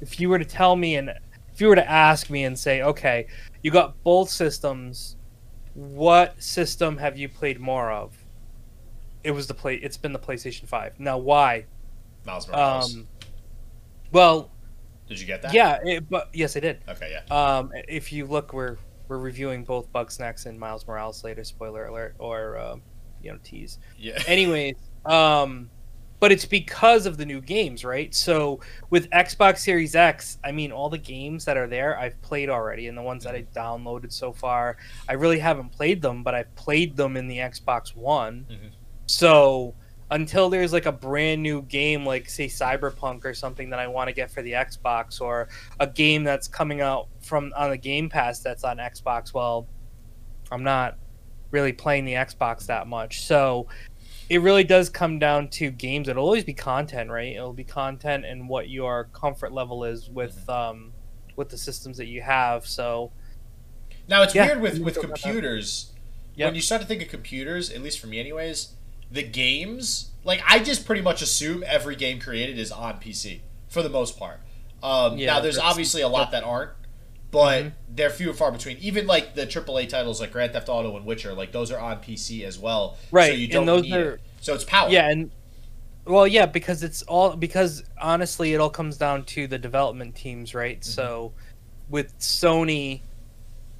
if 0.00 0.18
you 0.20 0.28
were 0.28 0.38
to 0.38 0.44
tell 0.44 0.74
me 0.76 0.96
and 0.96 1.12
if 1.56 1.60
you 1.60 1.66
were 1.68 1.74
to 1.74 1.90
ask 1.90 2.30
me 2.30 2.44
and 2.44 2.56
say 2.58 2.82
okay 2.82 3.26
you 3.62 3.70
got 3.70 4.00
both 4.04 4.30
systems 4.30 5.16
what 5.76 6.42
system 6.42 6.96
have 6.96 7.18
you 7.18 7.28
played 7.28 7.60
more 7.60 7.92
of? 7.92 8.16
It 9.22 9.32
was 9.32 9.46
the 9.46 9.52
play. 9.52 9.74
It's 9.76 9.98
been 9.98 10.14
the 10.14 10.18
PlayStation 10.18 10.66
Five. 10.66 10.98
Now, 10.98 11.18
why? 11.18 11.66
Miles 12.24 12.48
Morales. 12.48 12.94
Um, 12.96 13.08
well, 14.10 14.50
Did 15.06 15.20
you 15.20 15.26
get 15.26 15.42
that? 15.42 15.52
yeah, 15.52 15.78
it, 15.84 16.08
but 16.08 16.30
yes, 16.32 16.56
I 16.56 16.60
did. 16.60 16.80
Okay, 16.88 17.12
yeah. 17.12 17.34
Um, 17.58 17.72
if 17.88 18.10
you 18.10 18.24
look, 18.24 18.54
we're 18.54 18.78
we're 19.08 19.18
reviewing 19.18 19.64
both 19.64 19.92
Bugsnax 19.92 20.46
and 20.46 20.58
Miles 20.58 20.86
Morales 20.86 21.22
later. 21.22 21.44
Spoiler 21.44 21.86
alert, 21.86 22.14
or 22.18 22.58
um, 22.58 22.82
you 23.20 23.30
know, 23.30 23.38
tease. 23.44 23.78
Yeah. 23.98 24.22
Anyways, 24.26 24.76
um, 25.04 25.68
but 26.18 26.32
it's 26.32 26.46
because 26.46 27.06
of 27.06 27.16
the 27.16 27.26
new 27.26 27.40
games, 27.40 27.84
right? 27.84 28.14
So 28.14 28.60
with 28.90 29.10
Xbox 29.10 29.58
Series 29.58 29.94
X, 29.94 30.38
I 30.44 30.52
mean, 30.52 30.72
all 30.72 30.88
the 30.88 30.98
games 30.98 31.44
that 31.44 31.56
are 31.56 31.66
there, 31.66 31.98
I've 31.98 32.20
played 32.22 32.48
already, 32.48 32.88
and 32.88 32.96
the 32.96 33.02
ones 33.02 33.24
that 33.24 33.34
I 33.34 33.42
downloaded 33.54 34.12
so 34.12 34.32
far, 34.32 34.76
I 35.08 35.12
really 35.14 35.38
haven't 35.38 35.72
played 35.72 36.00
them, 36.00 36.22
but 36.22 36.34
I've 36.34 36.54
played 36.54 36.96
them 36.96 37.16
in 37.16 37.26
the 37.26 37.38
Xbox 37.38 37.94
One. 37.94 38.46
Mhm. 38.50 38.70
So 39.06 39.74
until 40.10 40.48
there's 40.48 40.72
like 40.72 40.86
a 40.86 40.92
brand 40.92 41.42
new 41.42 41.62
game, 41.62 42.06
like 42.06 42.28
say 42.28 42.46
Cyberpunk 42.46 43.24
or 43.24 43.34
something 43.34 43.70
that 43.70 43.80
I 43.80 43.88
want 43.88 44.08
to 44.08 44.14
get 44.14 44.30
for 44.30 44.40
the 44.40 44.52
Xbox, 44.52 45.20
or 45.20 45.48
a 45.80 45.86
game 45.86 46.22
that's 46.24 46.48
coming 46.48 46.80
out 46.80 47.08
from 47.20 47.52
on 47.56 47.70
the 47.70 47.76
Game 47.76 48.08
Pass 48.08 48.38
that's 48.40 48.64
on 48.64 48.78
Xbox, 48.78 49.34
well, 49.34 49.66
I'm 50.50 50.62
not 50.62 50.96
really 51.50 51.72
playing 51.72 52.04
the 52.04 52.14
Xbox 52.14 52.66
that 52.66 52.86
much. 52.86 53.22
So 53.22 53.66
it 54.28 54.38
really 54.42 54.64
does 54.64 54.88
come 54.90 55.18
down 55.18 55.48
to 55.48 55.70
games. 55.70 56.08
It'll 56.08 56.24
always 56.24 56.44
be 56.44 56.54
content, 56.54 57.10
right? 57.10 57.34
It'll 57.34 57.52
be 57.52 57.64
content 57.64 58.24
and 58.24 58.48
what 58.48 58.68
your 58.68 59.04
comfort 59.12 59.52
level 59.52 59.84
is 59.84 60.08
with 60.10 60.48
um, 60.50 60.92
with 61.36 61.48
the 61.50 61.58
systems 61.58 61.96
that 61.98 62.06
you 62.06 62.22
have. 62.22 62.66
So 62.66 63.12
Now 64.08 64.22
it's 64.22 64.34
Yeah. 64.34 64.46
weird 64.46 64.60
with 64.60 64.78
with 64.80 64.94
Go 64.96 65.02
back 65.02 65.10
up. 65.12 65.20
computers. 65.22 65.92
Yep. 66.36 66.46
When 66.48 66.54
you 66.54 66.60
start 66.60 66.82
to 66.82 66.86
think 66.86 67.02
of 67.02 67.08
computers, 67.08 67.70
at 67.70 67.82
least 67.82 67.98
for 67.98 68.06
me, 68.08 68.18
anyways, 68.20 68.74
the 69.10 69.22
games 69.22 70.10
like 70.24 70.42
I 70.46 70.58
just 70.58 70.84
pretty 70.86 71.02
much 71.02 71.22
assume 71.22 71.62
every 71.66 71.94
game 71.96 72.18
created 72.20 72.58
is 72.58 72.70
on 72.72 72.98
PC 73.00 73.40
for 73.68 73.82
the 73.82 73.88
most 73.88 74.18
part. 74.18 74.40
Um, 74.82 75.16
Yeah, 75.18 75.26
now 75.34 75.40
there's 75.40 75.58
obviously 75.58 76.02
a 76.02 76.08
lot 76.08 76.30
that 76.32 76.44
aren't, 76.44 76.70
but 77.30 77.64
Mhm. 77.64 77.72
they're 77.94 78.10
few 78.10 78.28
and 78.30 78.38
far 78.38 78.52
between. 78.52 78.78
Even 78.78 79.06
like 79.06 79.34
the 79.34 79.46
AAA 79.46 79.86
titles 79.86 80.20
like 80.20 80.32
Grand 80.32 80.52
Theft 80.52 80.68
Auto 80.68 80.96
and 80.96 81.04
Witcher, 81.04 81.34
like 81.34 81.52
those 81.52 81.70
are 81.70 81.78
on 81.78 81.98
PC 81.98 82.44
as 82.44 82.58
well. 82.58 82.96
Right, 83.10 83.30
So 83.32 83.34
you 83.36 83.48
don't 83.48 83.66
those 83.66 83.82
need 83.82 83.92
are- 83.94 84.14
it. 84.14 84.20
So 84.40 84.54
it's 84.54 84.64
power. 84.64 84.88
yeah, 84.90 85.10
and 85.10 85.30
well, 86.04 86.26
yeah, 86.26 86.46
because 86.46 86.82
it's 86.84 87.02
all 87.02 87.34
because 87.36 87.82
honestly, 88.00 88.54
it 88.54 88.60
all 88.60 88.70
comes 88.70 88.96
down 88.96 89.24
to 89.24 89.46
the 89.48 89.58
development 89.58 90.14
teams, 90.14 90.54
right? 90.54 90.84
So 90.84 91.32
with 91.88 92.16
Sony, 92.20 93.00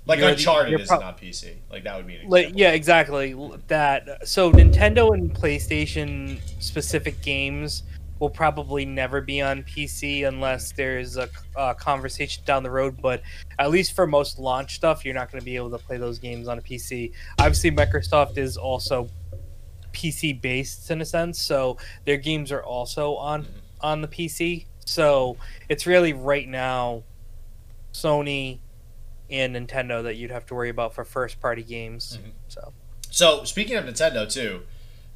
Like 0.07 0.19
you're 0.21 0.29
the- 0.29 0.33
Uncharted 0.35 0.71
you're 0.71 0.81
isn't 0.81 1.01
PC. 1.19 1.57
Like 1.71 1.85
that 1.85 1.97
would 1.97 2.07
be 2.07 2.15
an 2.15 2.21
example. 2.23 2.31
like 2.39 2.53
yeah 2.57 2.71
exactly 2.71 3.35
that 3.69 4.27
so 4.29 4.53
nintendo 4.53 5.13
and 5.15 5.35
playstation 5.35 6.39
specific 6.61 7.21
games 7.23 7.83
will 8.19 8.31
probably 8.31 8.85
never 8.85 9.21
be 9.21 9.41
on 9.43 9.63
pc 9.63 10.27
unless 10.27 10.73
there's 10.73 11.17
a, 11.17 11.29
a 11.57 11.75
conversation 11.75 12.43
down 12.47 12.63
the 12.63 12.71
road 12.71 12.97
but 13.03 13.23
at 13.59 13.71
least 13.71 13.93
for 13.95 14.07
most 14.07 14.39
launch 14.39 14.75
stuff 14.77 15.05
you're 15.05 15.15
not 15.15 15.31
going 15.31 15.41
to 15.41 15.45
be 15.45 15.57
able 15.57 15.71
to 15.71 15.79
play 15.79 15.97
those 15.99 16.19
games 16.19 16.49
on 16.49 16.59
a 16.59 16.63
pc 16.63 17.13
obviously 17.39 17.71
microsoft 17.71 18.39
is 18.39 18.57
also 18.57 19.09
pc 19.93 20.41
based 20.41 20.91
in 20.91 21.01
a 21.01 21.05
sense 21.05 21.41
so 21.41 21.77
their 22.05 22.17
games 22.17 22.51
are 22.53 22.63
also 22.63 23.15
on 23.17 23.45
Mhm. 23.45 23.49
on 23.81 24.01
the 24.01 24.09
pc 24.09 24.67
so 24.85 25.37
it's 25.69 25.87
really 25.87 26.13
right 26.13 26.49
now 26.49 27.03
sony 27.93 28.59
and 29.31 29.55
nintendo 29.57 30.03
that 30.03 30.15
you'd 30.17 30.31
have 30.31 30.47
to 30.47 30.55
worry 30.55 30.69
about 30.69 30.95
for 30.95 31.05
first 31.05 31.41
party 31.41 31.63
games 31.63 32.19
Mhm. 32.23 32.33
so 32.49 32.73
So 33.11 33.45
speaking 33.45 33.77
of 33.77 33.85
Nintendo 33.87 34.31
too, 34.31 34.63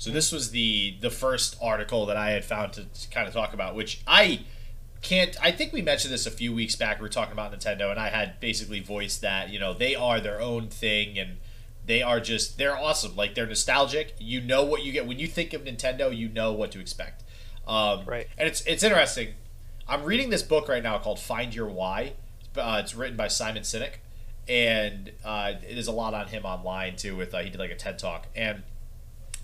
so 0.01 0.11
this 0.11 0.33
was 0.33 0.51
the 0.51 0.97
the 1.03 1.11
first 1.11 1.59
article 1.61 2.07
that 2.07 2.17
I 2.17 2.31
had 2.31 2.43
found 2.43 2.73
to 2.73 2.87
kind 3.11 3.29
of 3.29 3.35
talk 3.35 3.53
about, 3.53 3.75
which 3.75 4.01
I 4.07 4.47
can't. 5.03 5.37
I 5.43 5.53
think 5.53 5.75
we 5.75 5.83
mentioned 5.83 6.11
this 6.11 6.25
a 6.25 6.31
few 6.31 6.55
weeks 6.55 6.75
back. 6.75 7.01
We 7.01 7.03
were 7.03 7.11
talking 7.11 7.35
about 7.35 7.53
Nintendo, 7.53 7.91
and 7.91 8.01
I 8.01 8.09
had 8.09 8.41
basically 8.41 8.81
voiced 8.81 9.21
that 9.21 9.51
you 9.51 9.59
know 9.59 9.75
they 9.75 9.95
are 9.95 10.19
their 10.19 10.41
own 10.41 10.69
thing 10.69 11.19
and 11.19 11.37
they 11.85 12.01
are 12.01 12.19
just 12.19 12.57
they're 12.57 12.75
awesome. 12.75 13.15
Like 13.15 13.35
they're 13.35 13.47
nostalgic. 13.47 14.15
You 14.19 14.41
know 14.41 14.65
what 14.65 14.83
you 14.83 14.91
get 14.91 15.07
when 15.07 15.19
you 15.19 15.27
think 15.27 15.53
of 15.53 15.65
Nintendo. 15.65 16.17
You 16.17 16.31
know 16.31 16.55
what 16.55 16.73
to 16.73 16.81
expect. 16.81 17.23
Um, 17.69 18.07
Right. 18.07 18.27
And 18.39 18.49
it's 18.49 18.63
it's 18.63 18.83
interesting. 18.83 19.35
I'm 19.87 20.05
reading 20.05 20.31
this 20.31 20.43
book 20.43 20.67
right 20.67 20.83
now 20.83 20.97
called 20.97 21.21
Find 21.21 21.55
Your 21.55 21.69
Why. 21.69 22.15
Uh, 22.57 22.81
it's 22.83 22.95
written 22.95 23.19
by 23.19 23.29
Simon 23.29 23.65
Sinek, 23.65 23.97
and 24.49 25.13
uh, 25.23 25.53
there's 25.61 25.89
a 25.89 25.93
lot 25.93 26.15
on 26.15 26.29
him 26.29 26.47
online 26.47 26.97
too. 26.97 27.17
With 27.17 27.35
uh, 27.35 27.41
he 27.41 27.51
did 27.51 27.59
like 27.59 27.71
a 27.71 27.77
TED 27.77 27.99
talk, 27.99 28.29
and 28.35 28.63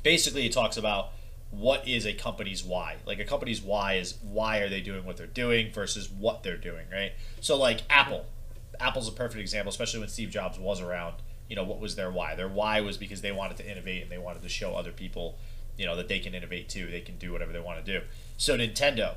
basically 0.07 0.47
it 0.47 0.53
talks 0.53 0.77
about 0.77 1.11
what 1.51 1.89
is 1.89 2.07
a 2.07 2.13
company's 2.13 2.63
why. 2.63 2.95
Like 3.05 3.19
a 3.19 3.25
company's 3.25 3.61
why 3.61 3.95
is 3.95 4.15
why 4.23 4.59
are 4.59 4.69
they 4.69 4.81
doing 4.81 5.05
what 5.05 5.17
they're 5.17 5.27
doing 5.27 5.73
versus 5.73 6.09
what 6.09 6.45
they're 6.45 6.57
doing, 6.57 6.87
right? 6.93 7.11
So 7.41 7.57
like 7.57 7.81
Apple, 7.91 8.25
Apple's 8.79 9.09
a 9.09 9.13
perfect 9.13 9.41
example, 9.41 9.71
especially 9.71 9.99
when 9.99 10.09
Steve 10.09 10.31
Jobs 10.31 10.61
was 10.61 10.81
around. 10.81 11.17
You 11.49 11.57
know 11.57 11.65
what 11.65 11.81
was 11.81 11.97
their 11.97 12.09
why? 12.09 12.37
Their 12.37 12.47
why 12.47 12.81
was 12.83 12.97
because 12.97 13.21
they 13.21 13.33
wanted 13.33 13.57
to 13.57 13.69
innovate 13.69 14.01
and 14.01 14.11
they 14.13 14.17
wanted 14.17 14.43
to 14.43 14.49
show 14.49 14.77
other 14.77 14.93
people, 14.93 15.39
you 15.77 15.87
know, 15.87 15.97
that 15.97 16.07
they 16.07 16.21
can 16.21 16.37
innovate 16.37 16.69
too. 16.69 16.87
They 16.87 17.01
can 17.01 17.17
do 17.17 17.33
whatever 17.33 17.53
they 17.53 17.59
want 17.59 17.85
to 17.85 17.99
do. 18.01 18.07
So 18.37 18.57
Nintendo, 18.57 19.17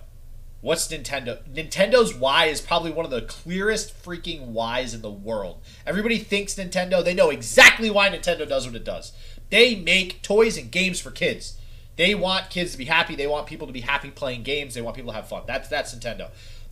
What's 0.61 0.89
Nintendo? 0.89 1.41
Nintendo's 1.47 2.13
why 2.13 2.47
is 2.47 2.59
probably 2.59 2.91
one 2.91 3.05
of 3.05 3.11
the 3.11 3.21
clearest 3.21 4.03
freaking 4.03 4.47
whys 4.47 4.93
in 4.93 5.01
the 5.01 5.09
world. 5.09 5.61
Everybody 5.85 6.17
thinks 6.17 6.55
Nintendo, 6.55 7.01
they 7.01 7.13
know 7.13 7.29
exactly 7.29 7.89
why 7.89 8.09
Nintendo 8.09 8.47
does 8.47 8.65
what 8.65 8.75
it 8.75 8.83
does. 8.83 9.13
They 9.49 9.75
make 9.75 10.21
toys 10.21 10.57
and 10.57 10.71
games 10.71 10.99
for 10.99 11.11
kids. 11.11 11.57
They 11.95 12.15
want 12.15 12.49
kids 12.49 12.71
to 12.71 12.77
be 12.77 12.85
happy. 12.85 13.15
They 13.15 13.27
want 13.27 13.47
people 13.47 13.67
to 13.67 13.73
be 13.73 13.81
happy 13.81 14.09
playing 14.09 14.43
games. 14.43 14.73
They 14.73 14.81
want 14.81 14.95
people 14.95 15.11
to 15.11 15.15
have 15.15 15.27
fun. 15.27 15.43
That's 15.45 15.67
that's 15.67 15.93
Nintendo. 15.93 16.29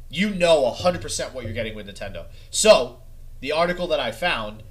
You 0.09 0.29
know 0.33 0.73
100% 0.73 1.33
what 1.33 1.43
you're 1.43 1.53
getting 1.53 1.75
with 1.75 1.87
Nintendo. 1.87 2.27
So, 2.49 3.01
the 3.41 3.51
article 3.51 3.87
that 3.87 3.99
I 3.99 4.11
found 4.13 4.63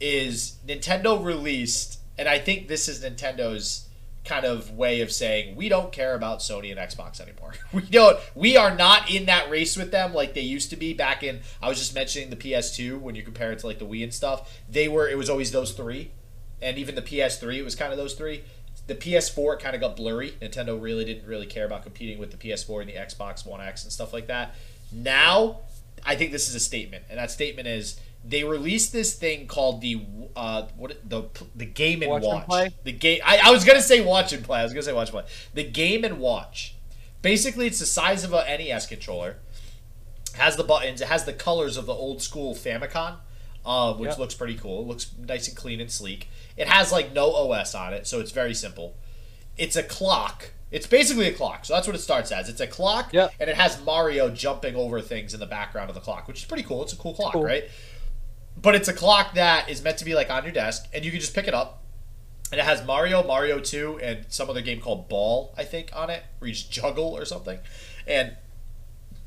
is 0.00 0.56
Nintendo 0.66 1.24
released, 1.24 2.00
and 2.18 2.28
I 2.28 2.40
think 2.40 2.66
this 2.66 2.88
is 2.88 3.04
Nintendo's 3.04 3.86
kind 4.24 4.44
of 4.44 4.70
way 4.70 5.00
of 5.00 5.10
saying 5.10 5.56
we 5.56 5.68
don't 5.68 5.90
care 5.92 6.14
about 6.14 6.38
Sony 6.38 6.70
and 6.70 6.78
Xbox 6.78 7.20
anymore. 7.20 7.52
We 7.72 7.82
don't. 7.82 8.18
We 8.34 8.56
are 8.56 8.74
not 8.74 9.10
in 9.10 9.26
that 9.26 9.48
race 9.48 9.76
with 9.76 9.92
them 9.92 10.12
like 10.12 10.34
they 10.34 10.42
used 10.42 10.70
to 10.70 10.76
be 10.76 10.92
back 10.92 11.22
in. 11.22 11.40
I 11.62 11.68
was 11.68 11.78
just 11.78 11.94
mentioning 11.94 12.28
the 12.28 12.36
PS2 12.36 13.00
when 13.00 13.14
you 13.14 13.22
compare 13.22 13.52
it 13.52 13.60
to 13.60 13.66
like 13.66 13.78
the 13.78 13.86
Wii 13.86 14.02
and 14.02 14.12
stuff. 14.12 14.60
They 14.68 14.88
were. 14.88 15.08
It 15.08 15.16
was 15.16 15.30
always 15.30 15.52
those 15.52 15.72
three, 15.72 16.10
and 16.62 16.78
even 16.78 16.94
the 16.94 17.02
PS3 17.02 17.56
it 17.56 17.62
was 17.62 17.74
kind 17.74 17.92
of 17.92 17.98
those 17.98 18.14
three. 18.14 18.44
The 18.86 18.94
PS4 18.94 19.60
kind 19.60 19.74
of 19.74 19.80
got 19.80 19.96
blurry. 19.96 20.32
Nintendo 20.42 20.80
really 20.80 21.04
didn't 21.04 21.26
really 21.26 21.46
care 21.46 21.64
about 21.64 21.82
competing 21.82 22.18
with 22.18 22.30
the 22.30 22.36
PS4 22.36 22.80
and 22.80 22.88
the 22.88 22.94
Xbox 22.94 23.46
One 23.46 23.60
X 23.60 23.84
and 23.84 23.92
stuff 23.92 24.12
like 24.12 24.26
that. 24.26 24.54
Now, 24.90 25.60
I 26.04 26.16
think 26.16 26.32
this 26.32 26.48
is 26.48 26.54
a 26.54 26.60
statement, 26.60 27.04
and 27.08 27.18
that 27.18 27.30
statement 27.30 27.68
is 27.68 28.00
they 28.24 28.44
released 28.44 28.92
this 28.92 29.14
thing 29.14 29.46
called 29.46 29.80
the 29.80 30.00
uh 30.36 30.66
what 30.76 30.96
the 31.08 31.24
the 31.54 31.66
game 31.66 32.02
and 32.02 32.10
Watch 32.10 32.22
watch, 32.22 32.44
and 32.50 32.72
the 32.84 32.92
game 32.92 33.20
I, 33.24 33.40
I 33.44 33.50
was 33.50 33.64
gonna 33.64 33.82
say 33.82 34.00
watch 34.00 34.32
and 34.32 34.44
play. 34.44 34.60
I 34.60 34.62
was 34.64 34.72
gonna 34.72 34.82
say 34.82 34.92
watch 34.92 35.08
and 35.08 35.20
play. 35.20 35.24
The 35.54 35.64
game 35.64 36.04
and 36.04 36.18
watch. 36.18 36.76
Basically 37.20 37.66
it's 37.66 37.78
the 37.78 37.86
size 37.86 38.24
of 38.24 38.32
a 38.32 38.44
nes 38.58 38.86
controller. 38.86 39.36
Has 40.34 40.56
the 40.56 40.64
buttons. 40.64 41.00
It 41.00 41.08
has 41.08 41.24
the 41.24 41.32
colors 41.32 41.76
of 41.76 41.86
the 41.86 41.92
old 41.92 42.22
school 42.22 42.54
famicom 42.54 43.16
uh, 43.64 43.94
which 43.94 44.10
Yep. 44.10 44.18
looks 44.18 44.34
pretty 44.34 44.56
cool. 44.56 44.80
It 44.82 44.86
looks 44.88 45.10
nice 45.18 45.48
and 45.48 45.56
clean 45.56 45.80
and 45.80 45.90
sleek. 45.90 46.28
It 46.56 46.66
has 46.68 46.90
like 46.92 47.12
no 47.12 47.32
os 47.34 47.74
on 47.74 47.94
it 47.94 48.06
so 48.06 48.20
it's 48.20 48.32
very 48.32 48.54
simple. 48.54 48.94
It's 49.56 49.76
a 49.76 49.82
clock. 49.82 50.50
It's 50.70 50.86
basically 50.86 51.26
a 51.28 51.32
clock 51.32 51.64
so 51.64 51.74
that's 51.74 51.86
what 51.86 51.94
it 51.96 52.00
starts 52.00 52.32
as. 52.32 52.48
It's 52.48 52.60
a 52.60 52.66
clock 52.66 53.12
Yep. 53.12 53.34
and 53.40 53.48
it 53.50 53.56
has 53.56 53.80
mario 53.84 54.30
jumping 54.30 54.74
over 54.74 55.00
things 55.00 55.34
in 55.34 55.40
the 55.40 55.46
background 55.46 55.88
of 55.90 55.94
the 55.94 56.00
clock 56.00 56.26
which 56.28 56.38
is 56.40 56.44
pretty 56.44 56.62
cool. 56.64 56.82
It's 56.82 56.92
a 56.92 56.96
cool 56.96 57.14
clock 57.14 57.32
Cool. 57.34 57.44
right? 57.44 57.64
But 58.60 58.74
it's 58.74 58.88
a 58.88 58.92
clock 58.92 59.34
that 59.34 59.68
is 59.70 59.82
meant 59.82 59.98
to 59.98 60.04
be 60.04 60.14
like 60.14 60.30
on 60.30 60.42
your 60.44 60.52
desk 60.52 60.88
and 60.92 61.04
you 61.04 61.10
can 61.10 61.20
just 61.20 61.34
pick 61.34 61.46
it 61.48 61.54
up. 61.54 61.82
And 62.50 62.60
it 62.60 62.64
has 62.64 62.84
mario 62.84 63.22
mario 63.22 63.60
2 63.60 64.00
and 64.02 64.26
some 64.28 64.50
other 64.50 64.60
game 64.60 64.78
called 64.80 65.08
ball 65.08 65.54
i 65.56 65.64
think 65.64 65.88
on 65.94 66.10
it 66.10 66.22
where 66.38 66.48
you 66.48 66.54
just 66.54 66.70
juggle 66.70 67.16
or 67.16 67.24
something. 67.24 67.58
And 68.06 68.36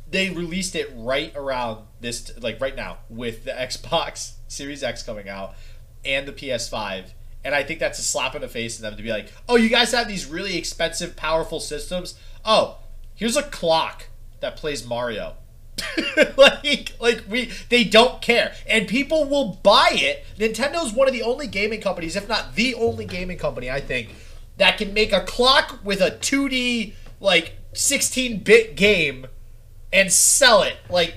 they 0.09 0.29
released 0.29 0.75
it 0.75 0.91
right 0.95 1.31
around 1.35 1.84
this 2.01 2.31
like 2.41 2.59
right 2.59 2.75
now 2.75 2.97
with 3.09 3.45
the 3.45 3.51
xbox 3.69 4.33
series 4.47 4.83
x 4.83 5.03
coming 5.03 5.29
out 5.29 5.55
and 6.03 6.27
the 6.27 6.33
ps5 6.33 7.05
and 7.43 7.55
i 7.55 7.63
think 7.63 7.79
that's 7.79 7.99
a 7.99 8.03
slap 8.03 8.35
in 8.35 8.41
the 8.41 8.47
face 8.47 8.75
to 8.75 8.81
them 8.81 8.95
to 8.95 9.03
be 9.03 9.09
like 9.09 9.31
oh 9.47 9.55
you 9.55 9.69
guys 9.69 9.91
have 9.91 10.07
these 10.07 10.25
really 10.25 10.57
expensive 10.57 11.15
powerful 11.15 11.59
systems? 11.59 12.15
Oh 12.43 12.79
here's 13.15 13.37
a 13.37 13.43
clock 13.43 14.07
that 14.41 14.55
plays 14.55 14.85
mario. 14.85 15.35
Like 16.37 16.93
like 16.99 17.23
we 17.29 17.51
they 17.69 17.83
don't 17.83 18.21
care. 18.21 18.55
And 18.67 18.87
people 18.87 19.25
will 19.25 19.59
buy 19.63 19.89
it. 19.91 20.25
Nintendo's 20.37 20.93
one 20.93 21.07
of 21.07 21.13
the 21.13 21.21
only 21.23 21.47
gaming 21.47 21.81
companies 21.81 22.15
if 22.15 22.29
not 22.29 22.55
the 22.55 22.75
only 22.75 23.05
gaming 23.05 23.37
company 23.37 23.69
i 23.69 23.81
think 23.81 24.09
that 24.57 24.77
can 24.77 24.93
make 24.93 25.11
a 25.11 25.21
clock 25.21 25.79
with 25.83 26.01
a 26.01 26.11
2d 26.11 26.93
like 27.19 27.57
16-bit 27.73 28.75
game 28.75 29.27
and 29.91 30.11
sell 30.11 30.61
it 30.61 30.77
like 30.89 31.15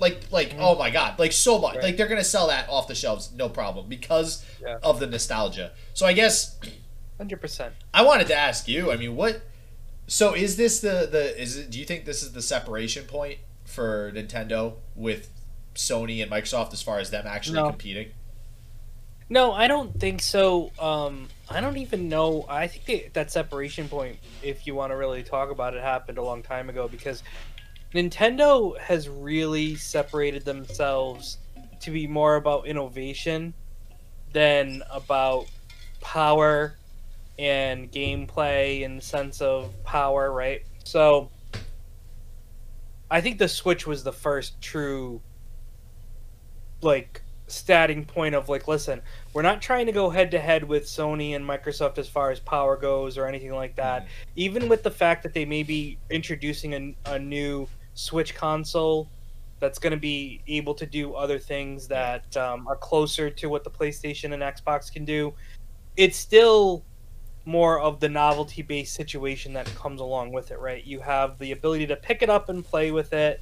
like 0.00 0.20
like 0.30 0.54
oh 0.58 0.76
my 0.78 0.90
god 0.90 1.18
like 1.18 1.32
so 1.32 1.58
much 1.58 1.76
Right. 1.76 1.84
like 1.84 1.96
they're 1.96 2.08
gonna 2.08 2.24
sell 2.24 2.48
that 2.48 2.68
off 2.68 2.88
the 2.88 2.94
shelves 2.94 3.30
no 3.34 3.48
problem 3.48 3.88
because 3.88 4.44
Yeah. 4.60 4.78
of 4.82 5.00
the 5.00 5.06
nostalgia 5.06 5.72
so 5.94 6.06
i 6.06 6.12
guess 6.12 6.58
Hundred 7.18 7.40
percent. 7.40 7.72
I 7.94 8.02
wanted 8.02 8.26
to 8.26 8.34
ask 8.34 8.68
you. 8.68 8.92
I 8.92 8.96
mean, 8.98 9.16
what? 9.16 9.40
So 10.06 10.34
is 10.34 10.58
this 10.58 10.80
the 10.80 11.08
the 11.10 11.40
is 11.40 11.56
it? 11.56 11.70
Do 11.70 11.78
you 11.78 11.86
think 11.86 12.04
this 12.04 12.22
is 12.22 12.32
the 12.34 12.42
separation 12.42 13.06
point 13.06 13.38
for 13.64 14.12
Nintendo 14.12 14.74
with 14.94 15.30
Sony 15.74 16.22
and 16.22 16.30
Microsoft 16.30 16.74
as 16.74 16.82
far 16.82 16.98
as 16.98 17.08
them 17.08 17.26
actually 17.26 17.54
No. 17.56 17.70
competing? 17.70 18.08
No, 19.30 19.52
I 19.52 19.66
don't 19.66 19.98
think 19.98 20.20
so. 20.20 20.70
Um, 20.78 21.28
I 21.48 21.62
don't 21.62 21.78
even 21.78 22.10
know. 22.10 22.44
I 22.50 22.66
think 22.66 23.14
that 23.14 23.32
separation 23.32 23.88
point, 23.88 24.18
if 24.42 24.66
you 24.66 24.74
want 24.74 24.92
to 24.92 24.96
really 24.96 25.22
talk 25.22 25.50
about 25.50 25.72
it, 25.74 25.82
happened 25.82 26.18
a 26.18 26.22
long 26.22 26.42
time 26.42 26.68
ago 26.68 26.86
because 26.86 27.22
Nintendo 27.94 28.78
has 28.78 29.08
really 29.08 29.76
separated 29.76 30.44
themselves 30.44 31.38
to 31.80 31.90
be 31.90 32.06
more 32.06 32.36
about 32.36 32.66
innovation 32.66 33.54
than 34.32 34.82
about 34.90 35.46
power 36.00 36.76
and 37.38 37.90
gameplay 37.90 38.84
and 38.84 39.02
sense 39.02 39.40
of 39.40 39.72
power, 39.84 40.32
right? 40.32 40.62
So 40.84 41.30
I 43.10 43.20
think 43.20 43.38
the 43.38 43.48
Switch 43.48 43.86
was 43.86 44.02
the 44.02 44.12
first 44.12 44.60
true 44.60 45.20
like 46.82 47.22
starting 47.48 48.04
point 48.04 48.34
of 48.34 48.48
like 48.48 48.66
listen 48.66 49.00
we're 49.32 49.42
not 49.42 49.62
trying 49.62 49.86
to 49.86 49.92
go 49.92 50.10
head 50.10 50.30
to 50.30 50.38
head 50.38 50.64
with 50.64 50.84
sony 50.84 51.36
and 51.36 51.44
microsoft 51.44 51.98
as 51.98 52.08
far 52.08 52.30
as 52.30 52.40
power 52.40 52.76
goes 52.76 53.18
or 53.18 53.26
anything 53.26 53.54
like 53.54 53.76
that. 53.76 54.06
Even 54.34 54.68
with 54.68 54.82
the 54.82 54.90
fact 54.90 55.22
that 55.22 55.34
they 55.34 55.44
may 55.44 55.62
be 55.62 55.98
introducing 56.10 56.74
a, 56.74 57.12
a 57.12 57.18
new 57.18 57.68
switch 57.94 58.34
console 58.34 59.08
that's 59.60 59.78
going 59.78 59.92
to 59.92 59.98
be 59.98 60.42
able 60.48 60.74
to 60.74 60.86
do 60.86 61.14
other 61.14 61.38
things 61.38 61.86
that 61.88 62.36
um, 62.36 62.66
are 62.66 62.76
closer 62.76 63.30
to 63.30 63.48
what 63.48 63.64
the 63.64 63.70
playstation 63.70 64.34
and 64.34 64.42
xbox 64.42 64.92
can 64.92 65.04
do 65.04 65.32
it's 65.96 66.16
still 66.16 66.84
more 67.46 67.80
of 67.80 68.00
the 68.00 68.08
novelty 68.08 68.60
based 68.60 68.94
situation 68.94 69.52
that 69.52 69.66
comes 69.76 70.00
along 70.00 70.32
with 70.32 70.50
it 70.50 70.58
right? 70.58 70.84
You 70.84 71.00
have 71.00 71.38
the 71.38 71.52
ability 71.52 71.86
to 71.86 71.96
pick 71.96 72.22
it 72.22 72.28
up 72.28 72.48
and 72.48 72.64
play 72.64 72.90
with 72.90 73.12
it 73.12 73.40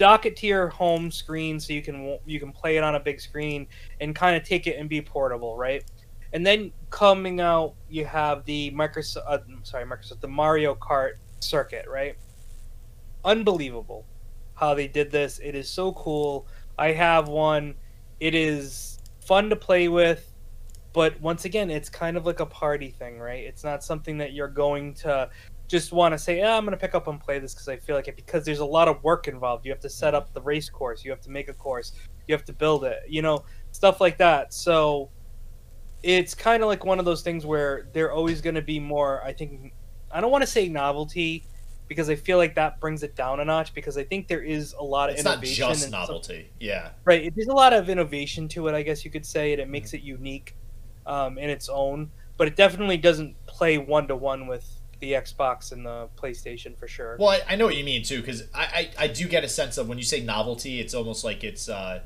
dock 0.00 0.24
it 0.24 0.34
to 0.34 0.46
your 0.46 0.68
home 0.68 1.10
screen 1.10 1.60
so 1.60 1.74
you 1.74 1.82
can 1.82 2.18
you 2.24 2.40
can 2.40 2.50
play 2.52 2.78
it 2.78 2.82
on 2.82 2.94
a 2.94 3.00
big 3.00 3.20
screen 3.20 3.66
and 4.00 4.16
kind 4.16 4.34
of 4.34 4.42
take 4.42 4.66
it 4.66 4.78
and 4.78 4.88
be 4.88 5.02
portable, 5.02 5.58
right? 5.58 5.84
And 6.32 6.44
then 6.44 6.72
coming 6.88 7.38
out, 7.38 7.74
you 7.90 8.06
have 8.06 8.46
the 8.46 8.70
Microsoft, 8.70 9.24
uh, 9.28 9.38
sorry, 9.62 9.84
Microsoft, 9.84 10.20
the 10.20 10.28
Mario 10.28 10.74
Kart 10.74 11.16
circuit, 11.40 11.84
right? 11.86 12.16
Unbelievable 13.26 14.06
how 14.54 14.72
they 14.72 14.88
did 14.88 15.10
this. 15.10 15.38
It 15.38 15.54
is 15.54 15.68
so 15.68 15.92
cool. 15.92 16.46
I 16.78 16.92
have 16.92 17.28
one. 17.28 17.74
It 18.20 18.34
is 18.34 19.00
fun 19.20 19.50
to 19.50 19.56
play 19.56 19.88
with, 19.88 20.32
but 20.94 21.20
once 21.20 21.44
again, 21.44 21.70
it's 21.70 21.90
kind 21.90 22.16
of 22.16 22.24
like 22.24 22.40
a 22.40 22.46
party 22.46 22.90
thing, 22.90 23.18
right? 23.18 23.44
It's 23.44 23.64
not 23.64 23.84
something 23.84 24.16
that 24.16 24.32
you're 24.32 24.48
going 24.48 24.94
to 24.94 25.28
just 25.70 25.92
want 25.92 26.12
to 26.12 26.18
say, 26.18 26.38
yeah, 26.38 26.56
I'm 26.56 26.64
going 26.64 26.76
to 26.76 26.80
pick 26.80 26.96
up 26.96 27.06
and 27.06 27.20
play 27.20 27.38
this 27.38 27.54
because 27.54 27.68
I 27.68 27.76
feel 27.76 27.94
like 27.94 28.08
it. 28.08 28.16
Because 28.16 28.44
there's 28.44 28.58
a 28.58 28.64
lot 28.64 28.88
of 28.88 29.02
work 29.04 29.28
involved. 29.28 29.64
You 29.64 29.70
have 29.70 29.80
to 29.80 29.88
set 29.88 30.14
up 30.16 30.32
the 30.34 30.40
race 30.42 30.68
course. 30.68 31.04
You 31.04 31.12
have 31.12 31.20
to 31.20 31.30
make 31.30 31.48
a 31.48 31.54
course. 31.54 31.92
You 32.26 32.34
have 32.34 32.44
to 32.46 32.52
build 32.52 32.82
it. 32.84 32.98
You 33.08 33.22
know, 33.22 33.44
stuff 33.70 34.00
like 34.00 34.18
that. 34.18 34.52
So 34.52 35.10
it's 36.02 36.34
kind 36.34 36.62
of 36.64 36.68
like 36.68 36.84
one 36.84 36.98
of 36.98 37.04
those 37.04 37.22
things 37.22 37.46
where 37.46 37.88
they're 37.92 38.10
always 38.12 38.40
going 38.40 38.56
to 38.56 38.62
be 38.62 38.80
more. 38.80 39.22
I 39.24 39.32
think 39.32 39.72
I 40.10 40.20
don't 40.20 40.32
want 40.32 40.42
to 40.42 40.46
say 40.48 40.68
novelty 40.68 41.44
because 41.86 42.10
I 42.10 42.16
feel 42.16 42.36
like 42.38 42.56
that 42.56 42.80
brings 42.80 43.04
it 43.04 43.14
down 43.14 43.38
a 43.38 43.44
notch. 43.44 43.72
Because 43.72 43.96
I 43.96 44.02
think 44.02 44.26
there 44.26 44.42
is 44.42 44.72
a 44.72 44.82
lot 44.82 45.08
of 45.08 45.14
It's 45.14 45.24
not 45.24 45.34
innovation 45.34 45.68
just 45.68 45.84
and 45.84 45.92
some- 45.92 46.00
novelty. 46.00 46.50
Yeah. 46.58 46.90
right 47.04 47.32
there's 47.36 47.46
a 47.48 47.52
lot 47.54 47.72
of 47.72 47.88
innovation 47.88 48.48
to 48.48 48.66
it 48.68 48.74
i 48.74 48.82
guess 48.82 49.04
you 49.04 49.10
could 49.10 49.24
say 49.26 49.52
and 49.52 49.60
it 49.62 49.68
makes 49.68 49.94
it 49.94 50.02
unique 50.02 50.56
um, 51.06 51.38
in 51.38 51.48
its 51.48 51.68
own 51.68 52.10
but 52.36 52.48
it 52.48 52.56
definitely 52.56 52.96
doesn't 52.96 53.34
play 53.46 53.78
one 53.78 54.08
to 54.08 54.16
one 54.16 54.46
with 54.46 54.79
the 55.00 55.12
xbox 55.12 55.72
and 55.72 55.84
the 55.84 56.08
playstation 56.16 56.76
for 56.76 56.86
sure 56.86 57.16
Well, 57.18 57.30
I, 57.30 57.40
I 57.50 57.56
know 57.56 57.66
what 57.66 57.76
you 57.76 57.84
mean 57.84 58.02
too, 58.02 58.20
because 58.20 58.44
I, 58.54 58.90
I 58.98 59.04
I 59.04 59.06
do 59.08 59.26
get 59.26 59.44
a 59.44 59.48
sense 59.48 59.78
of 59.78 59.88
when 59.88 59.98
you 59.98 60.04
say 60.04 60.20
novelty, 60.20 60.80
it's 60.80 60.94
almost 60.94 61.24
like 61.24 61.42
it's 61.42 61.68
uh, 61.68 62.00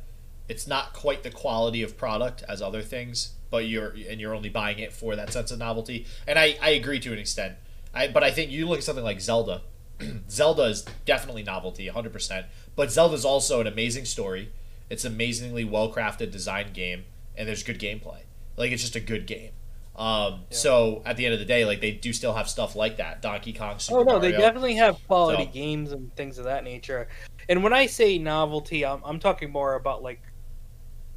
it's 0.48 0.66
not 0.66 0.92
quite 0.92 1.22
the 1.22 1.30
quality 1.30 1.82
of 1.82 1.96
product 1.96 2.42
as 2.48 2.60
other 2.60 2.82
things, 2.82 3.32
but 3.50 3.66
you're 3.66 3.94
and 4.08 4.20
you're 4.20 4.34
only 4.34 4.48
buying 4.48 4.78
it 4.78 4.92
for 4.92 5.16
that 5.16 5.32
sense 5.32 5.50
of 5.50 5.58
novelty. 5.58 6.06
And 6.26 6.38
I, 6.38 6.56
I 6.60 6.70
agree 6.70 7.00
to 7.00 7.12
an 7.12 7.18
extent. 7.18 7.56
I 7.94 8.08
but 8.08 8.22
I 8.22 8.30
think 8.30 8.50
you 8.50 8.66
look 8.66 8.78
at 8.78 8.84
something 8.84 9.04
like 9.04 9.20
Zelda. 9.20 9.62
Zelda 10.28 10.64
is 10.64 10.84
definitely 11.04 11.44
novelty, 11.44 11.88
100%. 11.88 12.46
But 12.74 12.90
Zelda 12.90 13.14
is 13.14 13.24
also 13.24 13.60
an 13.60 13.68
amazing 13.68 14.06
story. 14.06 14.50
It's 14.90 15.04
amazingly 15.04 15.64
well 15.64 15.92
crafted 15.92 16.30
design 16.30 16.72
game, 16.72 17.04
and 17.36 17.48
there's 17.48 17.62
good 17.62 17.78
gameplay. 17.78 18.22
Like 18.56 18.70
it's 18.72 18.82
just 18.82 18.96
a 18.96 19.00
good 19.00 19.26
game. 19.26 19.52
Um, 19.96 20.44
So 20.50 21.02
at 21.06 21.16
the 21.16 21.24
end 21.24 21.34
of 21.34 21.38
the 21.40 21.46
day, 21.46 21.64
like 21.64 21.80
they 21.80 21.92
do 21.92 22.12
still 22.12 22.32
have 22.34 22.48
stuff 22.48 22.74
like 22.74 22.96
that. 22.96 23.22
Donkey 23.22 23.52
Kong, 23.52 23.78
Super 23.78 24.00
oh 24.00 24.02
no 24.02 24.18
they 24.18 24.32
definitely 24.32 24.74
have 24.74 24.98
quality 25.06 25.44
So- 25.44 25.50
games 25.52 25.92
and 25.92 26.14
things 26.16 26.38
of 26.38 26.44
that 26.46 26.64
nature 26.64 27.06
and 27.48 27.62
when 27.62 27.72
i 27.74 27.86
say 27.86 28.16
novelty 28.18 28.84
i'm, 28.86 29.00
I'm 29.04 29.18
talking 29.20 29.50
more 29.52 29.74
about 29.74 30.02
like 30.02 30.22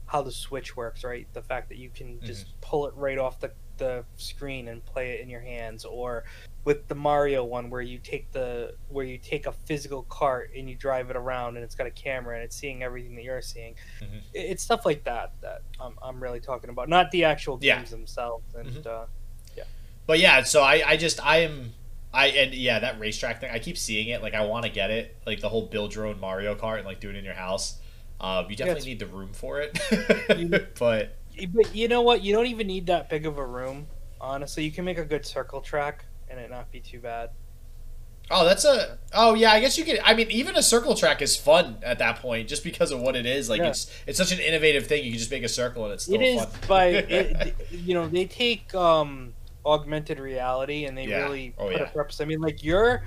how 0.06 0.22
the 0.22 0.32
switch 0.32 0.76
works 0.76 1.04
right 1.04 1.28
the 1.34 1.42
fact 1.42 1.70
that 1.70 1.78
you 1.78 1.90
can 1.90 2.20
just 2.22 2.48
Mm-hmm. 2.48 2.60
pull 2.62 2.88
it 2.88 2.94
right 2.96 3.18
off 3.18 3.40
the, 3.40 3.52
the 3.78 4.04
screen 4.18 4.68
and 4.68 4.86
play 4.86 5.12
it 5.12 5.22
in 5.22 5.30
your 5.30 5.42
hands 5.42 5.84
or 5.86 6.26
with 6.68 6.86
the 6.90 6.96
mario 6.96 7.46
one 7.46 7.70
where 7.70 7.82
you 7.82 7.98
take 7.98 8.30
the 8.34 8.76
where 8.90 9.06
you 9.06 9.18
take 9.18 9.46
a 9.48 9.54
physical 9.54 10.04
cart 10.04 10.52
and 10.58 10.70
you 10.70 10.76
drive 10.76 11.10
it 11.10 11.16
around 11.16 11.56
and 11.56 11.64
it's 11.64 11.76
got 11.76 11.88
a 11.88 11.92
camera 11.92 12.36
and 12.36 12.44
it's 12.44 12.58
seeing 12.58 12.84
everything 12.84 13.16
that 13.16 13.24
you're 13.24 13.42
seeing 13.42 13.74
Mhm. 14.02 14.18
It- 14.34 14.48
it's 14.52 14.64
stuff 14.64 14.86
like 14.86 15.06
that 15.06 15.32
that 15.42 15.62
I'm, 15.80 15.98
I'm 16.02 16.22
really 16.22 16.42
talking 16.42 16.70
about 16.70 16.90
not 16.90 17.10
the 17.12 17.24
actual 17.24 17.58
Yeah. 17.62 17.78
games 17.78 17.92
themselves 17.92 18.54
and 18.54 18.70
Mhm. 18.70 18.86
uh, 18.86 19.06
But 20.06 20.20
yeah, 20.20 20.44
so 20.44 20.62
I, 20.62 20.84
I 20.92 20.98
just 20.98 21.26
I 21.26 21.38
am 21.48 21.74
I 22.14 22.28
and 22.28 22.54
yeah 22.54 22.80
that 22.80 23.00
racetrack 23.00 23.40
thing 23.42 23.50
I 23.52 23.60
keep 23.60 23.78
seeing 23.78 24.10
it 24.10 24.22
like 24.22 24.34
I 24.34 24.46
want 24.46 24.66
to 24.66 24.72
get 24.72 24.90
it 24.90 25.16
like 25.26 25.40
the 25.40 25.50
whole 25.50 25.68
build 25.68 25.96
your 25.96 26.06
own 26.06 26.20
Mario 26.20 26.54
Kart 26.56 26.78
and 26.78 26.86
like 26.86 27.00
do 27.00 27.10
it 27.10 27.16
in 27.16 27.24
your 27.26 27.34
house. 27.34 27.80
Um, 28.20 28.50
you 28.50 28.56
definitely 28.58 28.72
it's- 28.82 28.86
need 28.86 29.00
the 29.00 29.08
room 29.08 29.32
for 29.34 29.62
it, 29.62 29.78
You- 30.38 30.50
but 30.80 31.16
but 31.54 31.74
you 31.76 31.88
know 31.88 32.02
what 32.02 32.24
you 32.24 32.34
don't 32.34 32.48
even 32.48 32.68
need 32.68 32.88
that 32.88 33.10
big 33.10 33.26
of 33.26 33.38
a 33.38 33.46
room 33.46 33.88
Honestly, 34.20 34.64
you 34.64 34.72
can 34.72 34.84
make 34.84 34.98
a 34.98 35.06
good 35.06 35.26
circle 35.26 35.62
track 35.62 36.04
and 36.30 36.40
it 36.40 36.50
not 36.50 36.72
be 36.72 36.80
too 36.80 37.00
bad. 37.00 37.30
Oh, 38.30 38.44
that's 38.44 38.66
a. 38.66 38.98
Oh, 39.14 39.36
yeah. 39.36 39.52
I 39.54 39.62
guess 39.62 39.78
you 39.78 39.86
could. 39.86 40.00
I 40.04 40.14
mean, 40.14 40.30
even 40.32 40.58
a 40.58 40.62
circle 40.64 40.96
track 40.96 41.22
is 41.22 41.38
fun 41.38 41.78
at 41.82 42.00
that 42.00 42.18
point, 42.18 42.50
just 42.50 42.62
because 42.62 42.92
of 42.92 43.00
what 43.00 43.16
it 43.16 43.26
is. 43.26 43.50
Like 43.50 43.60
Yeah. 43.62 43.70
it's 43.70 43.90
it's 44.06 44.18
such 44.18 44.34
an 44.34 44.40
innovative 44.40 44.86
thing. 44.88 45.06
You 45.06 45.12
can 45.12 45.20
just 45.20 45.32
make 45.32 45.44
a 45.44 45.50
circle 45.50 45.86
and 45.86 45.94
it's 45.94 46.04
still 46.04 46.16
It 46.20 46.24
is 46.26 46.42
fun. 46.42 46.50
by 46.68 46.86
it, 46.88 47.56
you 47.72 47.94
know 47.94 48.08
they 48.08 48.26
take 48.26 48.74
um 48.76 49.34
augmented 49.66 50.20
reality 50.20 50.86
and 50.86 50.98
they 50.98 51.06
Yeah. 51.08 51.24
really 51.24 51.54
Oh, 51.58 51.68
put 51.70 51.78
yeah. 51.78 51.84
a 51.84 51.90
purpose. 51.90 52.20
I 52.20 52.26
mean, 52.26 52.42
like 52.42 52.64
you're 52.66 53.04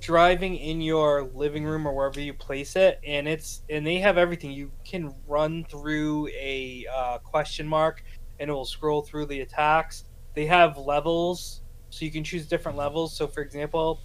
driving 0.00 0.56
in 0.56 0.80
your 0.80 1.30
living 1.32 1.64
room 1.64 1.86
or 1.86 1.94
wherever 1.94 2.20
you 2.20 2.34
place 2.34 2.74
it, 2.74 2.98
and 3.06 3.28
it's 3.28 3.62
and 3.70 3.86
they 3.86 3.98
have 3.98 4.18
everything. 4.18 4.50
You 4.50 4.72
can 4.84 5.14
run 5.28 5.64
through 5.70 6.26
a 6.28 6.84
uh, 6.92 7.18
question 7.18 7.68
mark, 7.68 8.02
and 8.40 8.50
it 8.50 8.52
will 8.52 8.64
scroll 8.64 9.02
through 9.02 9.26
the 9.26 9.42
attacks. 9.42 10.04
They 10.34 10.46
have 10.46 10.76
levels, 10.76 11.62
so 11.96 12.04
you 12.04 12.10
can 12.10 12.24
choose 12.24 12.46
different 12.46 12.76
levels. 12.76 13.14
So, 13.14 13.26
for 13.26 13.40
example, 13.40 14.00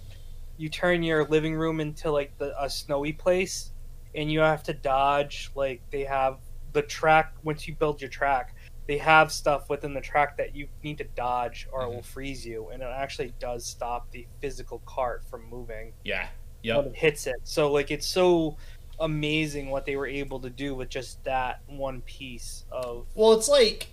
you 0.56 0.68
turn 0.68 1.02
your 1.02 1.26
living 1.26 1.54
room 1.54 1.80
into 1.80 2.10
like 2.10 2.36
the, 2.38 2.54
a 2.62 2.68
snowy 2.68 3.12
place, 3.12 3.70
and 4.14 4.30
you 4.30 4.40
have 4.40 4.62
to 4.64 4.72
dodge. 4.72 5.50
Like 5.54 5.82
they 5.90 6.04
have 6.04 6.38
the 6.72 6.82
track 6.82 7.34
once 7.42 7.68
you 7.68 7.74
build 7.74 8.00
your 8.00 8.10
track 8.10 8.54
they 8.86 8.98
have 8.98 9.30
stuff 9.30 9.70
within 9.70 9.94
the 9.94 10.00
track 10.00 10.36
that 10.36 10.56
you 10.56 10.66
need 10.82 10.98
to 10.98 11.04
dodge 11.14 11.68
or 11.72 11.82
it 11.82 11.86
will 11.86 11.94
mm-hmm. 11.96 12.00
freeze 12.02 12.44
you 12.44 12.68
and 12.70 12.82
it 12.82 12.88
actually 12.92 13.32
does 13.38 13.64
stop 13.64 14.10
the 14.10 14.26
physical 14.40 14.82
cart 14.86 15.22
from 15.30 15.48
moving 15.48 15.92
Yeah. 16.62 16.78
when 16.78 16.86
it 16.86 16.96
hits 16.96 17.26
it 17.26 17.36
so 17.44 17.70
like 17.70 17.90
it's 17.90 18.06
so 18.06 18.56
amazing 19.00 19.70
what 19.70 19.84
they 19.84 19.96
were 19.96 20.06
able 20.06 20.40
to 20.40 20.50
do 20.50 20.74
with 20.74 20.88
just 20.88 21.22
that 21.24 21.60
one 21.66 22.02
piece 22.02 22.64
of 22.70 23.06
Well, 23.14 23.32
it's 23.32 23.48
like 23.48 23.88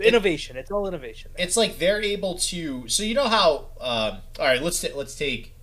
innovation 0.00 0.56
it's 0.56 0.70
all 0.70 0.86
innovation 0.86 1.30
it's 1.36 1.56
like 1.56 1.78
they're 1.78 2.02
able 2.02 2.36
to. 2.36 2.88
So 2.88 3.02
you 3.02 3.14
know 3.14 3.28
how? 3.28 3.68
Um, 3.80 4.18
all 4.38 4.46
right, 4.46 4.62
let's 4.62 4.80
ta- 4.80 4.94
let's 4.94 5.14
take 5.14 5.54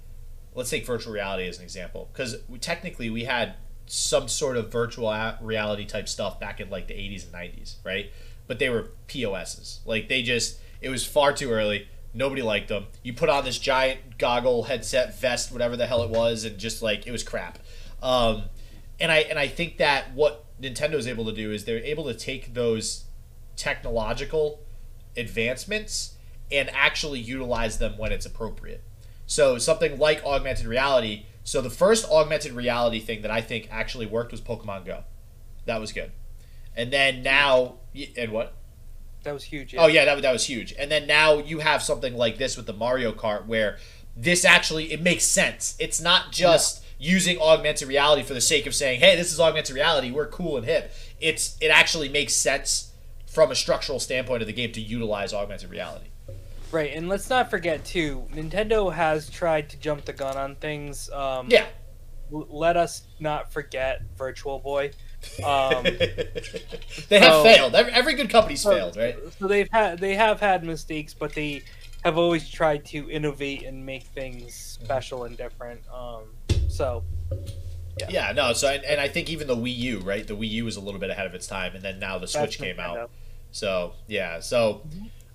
let's 0.53 0.69
take 0.69 0.85
virtual 0.85 1.13
reality 1.13 1.47
as 1.47 1.57
an 1.57 1.63
example 1.63 2.09
because 2.11 2.37
technically 2.61 3.09
we 3.09 3.25
had 3.25 3.55
some 3.85 4.27
sort 4.27 4.57
of 4.57 4.71
virtual 4.71 5.13
reality 5.41 5.85
type 5.85 6.09
stuff 6.09 6.39
back 6.39 6.59
in 6.59 6.69
like 6.69 6.87
the 6.87 6.93
80s 6.93 7.25
and 7.25 7.33
90s, 7.33 7.75
right? 7.83 8.11
But 8.47 8.59
they 8.59 8.69
were 8.69 8.91
POSs. 9.07 9.81
Like 9.85 10.09
they 10.09 10.21
just 10.21 10.59
it 10.81 10.89
was 10.89 11.05
far 11.05 11.33
too 11.33 11.51
early. 11.51 11.87
Nobody 12.13 12.41
liked 12.41 12.69
them. 12.69 12.85
You 13.03 13.13
put 13.13 13.29
on 13.29 13.43
this 13.43 13.59
giant 13.59 14.17
goggle 14.17 14.63
headset 14.63 15.19
vest, 15.19 15.51
whatever 15.51 15.75
the 15.75 15.85
hell 15.85 16.03
it 16.03 16.09
was, 16.09 16.45
and 16.45 16.57
just 16.57 16.81
like 16.81 17.05
it 17.05 17.11
was 17.11 17.23
crap. 17.23 17.59
Um, 18.01 18.43
and 18.99 19.11
I 19.11 19.19
and 19.19 19.37
I 19.37 19.47
think 19.47 19.77
that 19.77 20.13
what 20.13 20.45
Nintendo's 20.61 21.07
able 21.07 21.25
to 21.25 21.33
do 21.33 21.51
is 21.51 21.65
they're 21.65 21.83
able 21.83 22.05
to 22.05 22.13
take 22.13 22.53
those 22.53 23.04
technological 23.55 24.61
advancements 25.17 26.15
and 26.51 26.69
actually 26.73 27.19
utilize 27.19 27.77
them 27.77 27.97
when 27.97 28.11
it's 28.11 28.25
appropriate. 28.25 28.83
So 29.25 29.57
something 29.57 29.97
like 29.97 30.23
augmented 30.23 30.67
reality. 30.67 31.25
So 31.43 31.61
the 31.61 31.69
first 31.69 32.09
augmented 32.09 32.53
reality 32.53 32.99
thing 32.99 33.21
that 33.23 33.31
I 33.31 33.41
think 33.41 33.67
actually 33.71 34.05
worked 34.05 34.31
was 34.31 34.41
Pokemon 34.41 34.85
Go. 34.85 35.03
That 35.65 35.79
was 35.79 35.91
good. 35.91 36.11
And 36.75 36.91
then 36.91 37.23
now 37.23 37.75
and 38.17 38.31
what? 38.31 38.55
that 39.23 39.33
was 39.33 39.45
huge 39.45 39.73
Oh 39.75 39.87
yeah, 39.87 40.05
that, 40.05 40.21
that 40.21 40.31
was 40.31 40.45
huge. 40.45 40.73
And 40.77 40.91
then 40.91 41.07
now 41.07 41.39
you 41.39 41.59
have 41.59 41.81
something 41.81 42.15
like 42.15 42.37
this 42.37 42.55
with 42.55 42.67
the 42.67 42.73
Mario 42.73 43.11
Kart 43.11 43.47
where 43.47 43.77
this 44.15 44.45
actually 44.45 44.93
it 44.93 45.01
makes 45.01 45.25
sense. 45.25 45.75
It's 45.79 45.99
not 45.99 46.31
just 46.31 46.83
using 46.97 47.39
augmented 47.41 47.87
reality 47.87 48.23
for 48.23 48.33
the 48.33 48.41
sake 48.41 48.65
of 48.65 48.75
saying, 48.75 48.99
"Hey, 48.99 49.15
this 49.15 49.33
is 49.33 49.39
augmented 49.39 49.75
reality. 49.75 50.11
We're 50.11 50.27
cool 50.27 50.57
and 50.57 50.65
hip." 50.65 50.93
It's 51.19 51.57
it 51.59 51.67
actually 51.67 52.07
makes 52.07 52.33
sense 52.33 52.91
from 53.35 53.51
a 53.51 53.55
structural 53.55 53.99
standpoint 53.99 54.41
of 54.41 54.47
the 54.47 54.53
game 54.53 54.71
to 54.71 54.81
utilize 54.81 55.33
augmented 55.33 55.69
reality. 55.69 56.07
right 56.71 56.93
and 56.95 57.07
let's 57.09 57.29
not 57.29 57.49
forget 57.49 57.83
too 57.85 58.25
nintendo 58.33 58.91
has 58.91 59.29
tried 59.29 59.69
to 59.69 59.77
jump 59.77 60.05
the 60.05 60.13
gun 60.13 60.35
on 60.37 60.55
things 60.55 61.09
um 61.11 61.47
Yeah. 61.51 61.65
let 62.31 62.77
us 62.77 63.03
not 63.19 63.51
forget 63.53 64.01
virtual 64.17 64.59
boy 64.59 64.91
um 65.43 65.83
they 67.09 67.19
have 67.19 67.33
so- 67.33 67.43
failed. 67.43 67.75
Every, 67.75 68.13
good 68.13 68.29
company's 68.29 68.63
failed, 68.63 68.95
right? 68.95 69.17
So 69.39 69.47
they've 69.47 69.67
had 69.71 69.99
they 69.99 70.15
have 70.15 70.39
had 70.39 70.63
mistakes, 70.63 71.13
but 71.15 71.33
they 71.33 71.63
have 72.03 72.17
always 72.17 72.47
tried 72.49 72.85
to 72.85 73.09
innovate 73.09 73.63
and 73.63 73.83
make 73.85 74.03
things 74.03 74.53
special 74.53 75.23
and 75.23 75.35
different. 75.35 75.81
Um, 75.91 76.23
so 76.69 77.03
Yeah, 78.07 78.33
no. 78.33 78.53
So 78.53 78.67
and, 78.69 78.83
and 78.85 79.01
I 79.01 79.07
think 79.07 79.29
even 79.31 79.47
the 79.47 79.55
Wii 79.55 79.75
U, 79.77 79.99
right? 80.01 80.27
The 80.27 80.35
Wii 80.35 80.49
U 80.49 80.65
was 80.65 80.75
a 80.75 80.81
little 80.81 80.99
bit 80.99 81.09
ahead 81.09 81.25
of 81.25 81.33
its 81.33 81.47
time, 81.47 81.73
and 81.73 81.83
then 81.83 81.97
now 81.99 82.19
the 82.19 82.27
Switch 82.27 82.41
that's 82.41 82.55
came 82.57 82.79
out. 82.79 83.09
So 83.55 83.93
yeah, 84.07 84.41
so 84.41 84.81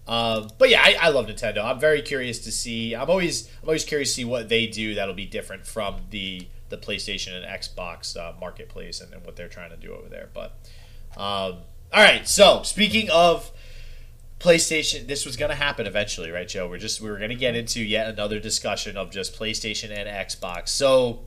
um, 0.07 0.51
but 0.59 0.69
yeah, 0.69 0.83
I, 0.83 0.97
I 1.01 1.09
love 1.09 1.27
Nintendo. 1.27 1.65
I'm 1.65 1.81
very 1.81 2.03
curious 2.03 2.39
to 2.41 2.53
see. 2.53 2.95
I'm 2.95 3.09
always 3.09 3.49
I'm 3.63 3.69
always 3.69 3.85
curious 3.85 4.11
to 4.11 4.15
see 4.17 4.25
what 4.27 4.51
they 4.51 4.67
do 4.67 4.95
that'll 4.95 5.15
be 5.15 5.25
different 5.25 5.67
from 5.67 6.03
the 6.11 6.47
the 6.69 6.77
PlayStation 6.77 7.35
and 7.35 7.47
Xbox 7.47 8.19
uh, 8.19 8.35
marketplace 8.39 9.01
and, 9.01 9.15
and 9.15 9.25
what 9.25 9.37
they're 9.37 9.49
trying 9.49 9.71
to 9.71 9.77
do 9.79 9.95
over 9.95 10.11
there. 10.11 10.29
But 10.35 10.53
um, 11.17 11.63
all 11.95 12.05
right, 12.05 12.29
so 12.29 12.63
speaking 12.63 13.09
of 13.09 13.51
PlayStation, 14.39 15.07
this 15.07 15.25
was 15.25 15.39
going 15.39 15.49
to 15.49 15.55
happen 15.57 15.87
eventually, 15.87 16.31
right, 16.31 16.47
Joe? 16.47 16.69
We're 16.69 16.77
just 16.77 17.01
we 17.01 17.09
were 17.09 17.17
going 17.17 17.31
to 17.31 17.37
get 17.37 17.57
into 17.57 17.81
yet 17.81 18.07
another 18.07 18.39
discussion 18.39 18.99
of 18.99 19.11
just 19.11 19.35
PlayStation 19.35 19.97
and 19.97 20.07
Xbox. 20.07 20.69
So 20.69 21.21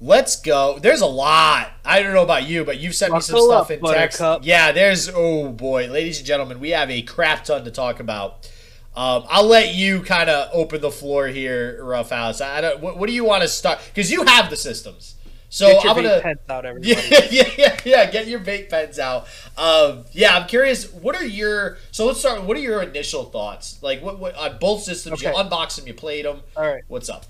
let's 0.00 0.40
go. 0.40 0.78
There's 0.78 1.00
a 1.00 1.06
lot. 1.06 1.70
I 1.84 2.02
don't 2.02 2.14
know 2.14 2.22
about 2.22 2.46
you, 2.48 2.64
but 2.64 2.78
you've 2.78 2.94
sent 2.94 3.12
me 3.12 3.20
some 3.20 3.40
stuff 3.40 3.64
up, 3.66 3.70
in 3.70 3.80
text. 3.80 4.18
Buttercup. 4.18 4.44
Yeah, 4.46 4.72
there's 4.72 5.08
oh 5.14 5.50
boy, 5.50 5.88
ladies 5.88 6.18
and 6.18 6.26
gentlemen, 6.26 6.60
we 6.60 6.70
have 6.70 6.90
a 6.90 7.02
crap 7.02 7.44
ton 7.44 7.64
to 7.64 7.70
talk 7.70 8.00
about. 8.00 8.50
Um, 8.96 9.24
I'll 9.28 9.46
let 9.46 9.74
you 9.74 10.02
kind 10.02 10.30
of 10.30 10.50
open 10.52 10.80
the 10.80 10.90
floor 10.90 11.26
here, 11.26 11.82
Rough 11.84 12.10
House. 12.10 12.40
I 12.40 12.60
don't. 12.60 12.80
What, 12.80 12.96
what 12.96 13.08
do 13.08 13.12
you 13.12 13.24
want 13.24 13.42
to 13.42 13.48
start? 13.48 13.80
Because 13.92 14.10
you 14.10 14.24
have 14.24 14.50
the 14.50 14.56
systems. 14.56 15.16
So 15.48 15.66
Get 15.68 15.84
your 15.84 15.90
I'm 15.92 16.02
gonna. 16.02 16.20
pens 16.20 16.38
out, 16.48 16.64
everybody. 16.66 16.90
Yeah, 17.10 17.20
yeah, 17.30 17.50
yeah, 17.56 17.76
yeah. 17.84 18.10
Get 18.10 18.26
your 18.26 18.40
vape 18.40 18.70
pens 18.70 18.98
out. 18.98 19.26
Um, 19.56 20.04
yeah, 20.12 20.36
I'm 20.36 20.48
curious. 20.48 20.92
What 20.92 21.14
are 21.16 21.24
your 21.24 21.78
so? 21.92 22.06
Let's 22.06 22.18
start. 22.20 22.42
What 22.42 22.56
are 22.56 22.60
your 22.60 22.82
initial 22.82 23.24
thoughts? 23.24 23.80
Like, 23.82 24.02
what, 24.02 24.18
what 24.18 24.34
on 24.36 24.58
both 24.58 24.82
systems? 24.82 25.22
You 25.22 25.28
Okay. 25.28 25.40
unboxed 25.40 25.76
them. 25.76 25.86
You 25.86 25.94
played 25.94 26.24
them. 26.24 26.40
All 26.56 26.64
right, 26.66 26.82
What's 26.88 27.08
up? 27.08 27.26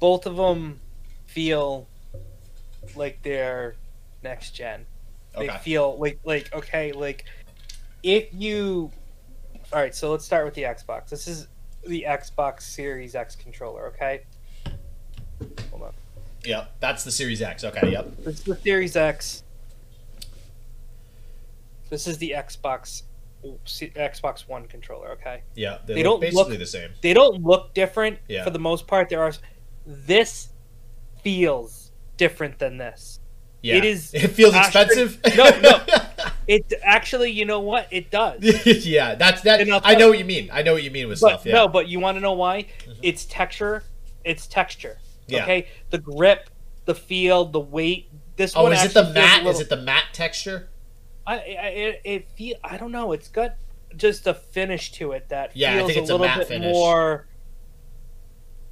both 0.00 0.26
of 0.26 0.36
them 0.36 0.78
feel 1.28 1.86
like 2.96 3.22
they're 3.22 3.76
next 4.22 4.50
gen. 4.52 4.86
They 5.36 5.48
Okay. 5.48 5.58
feel 5.58 5.96
like 5.98 6.18
like 6.24 6.52
okay, 6.52 6.92
like 6.92 7.24
if 8.02 8.28
you. 8.32 8.90
All 9.72 9.78
right, 9.80 9.94
so 9.94 10.10
let's 10.10 10.24
start 10.24 10.44
with 10.46 10.54
the 10.54 10.62
Xbox. 10.62 11.10
This 11.10 11.28
is 11.28 11.46
the 11.86 12.04
Xbox 12.08 12.62
Series 12.62 13.14
X 13.14 13.36
controller. 13.36 13.86
Okay. 13.88 14.24
Hold 15.70 15.82
on. 15.82 15.92
Yep, 16.44 16.72
that's 16.80 17.04
the 17.04 17.10
Series 17.10 17.42
X. 17.42 17.64
Okay, 17.64 17.92
yep. 17.92 18.08
This 18.18 18.38
is 18.38 18.44
the 18.44 18.56
Series 18.56 18.96
X. 18.96 19.42
This 21.90 22.06
is 22.06 22.18
the 22.18 22.34
Xbox 22.36 23.02
Xbox 23.66 24.48
One 24.48 24.66
controller. 24.66 25.10
Okay, 25.12 25.42
Yeah, 25.54 25.78
they, 25.86 25.94
They 25.94 26.02
look 26.02 26.12
don't 26.14 26.20
basically 26.20 26.50
look- 26.52 26.58
the 26.58 26.66
same. 26.66 26.90
they 27.02 27.14
don't 27.14 27.42
look 27.44 27.72
different 27.74 28.18
Yeah. 28.28 28.42
for 28.44 28.50
the 28.50 28.58
most 28.58 28.86
part. 28.86 29.08
There 29.08 29.22
are. 29.22 29.32
This 29.86 30.48
feels 31.22 31.90
different 32.16 32.58
than 32.58 32.78
this. 32.78 33.20
Yeah, 33.62 33.76
It 33.76 33.84
is 33.84 34.14
It 34.14 34.28
feels 34.28 34.54
actually- 34.54 34.84
expensive. 34.84 35.20
No, 35.36 35.60
no. 35.60 35.80
It 36.48 36.72
actually, 36.82 37.30
you 37.30 37.44
know 37.44 37.60
what? 37.60 37.88
It 37.90 38.10
does. 38.10 38.42
yeah, 38.86 39.16
that's 39.16 39.42
that. 39.42 39.60
I 39.84 39.94
know 39.96 40.08
what 40.08 40.18
you 40.18 40.24
mean. 40.24 40.48
I 40.50 40.62
know 40.62 40.72
what 40.72 40.82
you 40.82 40.90
mean 40.90 41.06
with 41.08 41.20
But 41.20 41.28
stuff. 41.28 41.46
Yeah. 41.46 41.52
no, 41.52 41.68
but 41.68 41.88
you 41.88 42.00
want 42.00 42.16
to 42.16 42.20
know 42.22 42.32
why? 42.32 42.62
Mhm. 42.86 42.96
It's 43.02 43.26
texture. 43.26 43.82
It's 44.24 44.46
texture. 44.46 44.98
Yeah. 45.26 45.42
Okay, 45.42 45.66
the 45.90 45.98
grip, 45.98 46.48
the 46.86 46.94
feel, 46.94 47.44
the 47.44 47.60
weight. 47.60 48.08
This 48.36 48.56
oh, 48.56 48.62
one 48.62 48.72
is 48.72 48.82
it 48.82 48.94
the 48.94 49.10
a 49.10 49.12
matte? 49.12 49.44
Is 49.46 49.60
it 49.60 49.68
the 49.68 49.76
matte 49.76 50.04
texture? 50.14 50.70
I, 51.26 51.34
I 51.34 51.38
it, 51.38 52.00
it 52.04 52.28
feel 52.30 52.56
I 52.64 52.78
don't 52.78 52.92
know. 52.92 53.12
It's 53.12 53.28
got 53.28 53.56
just 53.94 54.26
a 54.26 54.32
finish 54.32 54.90
to 54.92 55.12
it 55.12 55.28
that 55.28 55.54
Yeah, 55.54 55.74
I 55.84 55.86
feels 55.86 55.96
a 55.96 56.00
a 56.00 56.02
little 56.02 56.18
matte 56.20 56.38
bit 56.38 56.48
finish. 56.48 56.72
more 56.72 57.26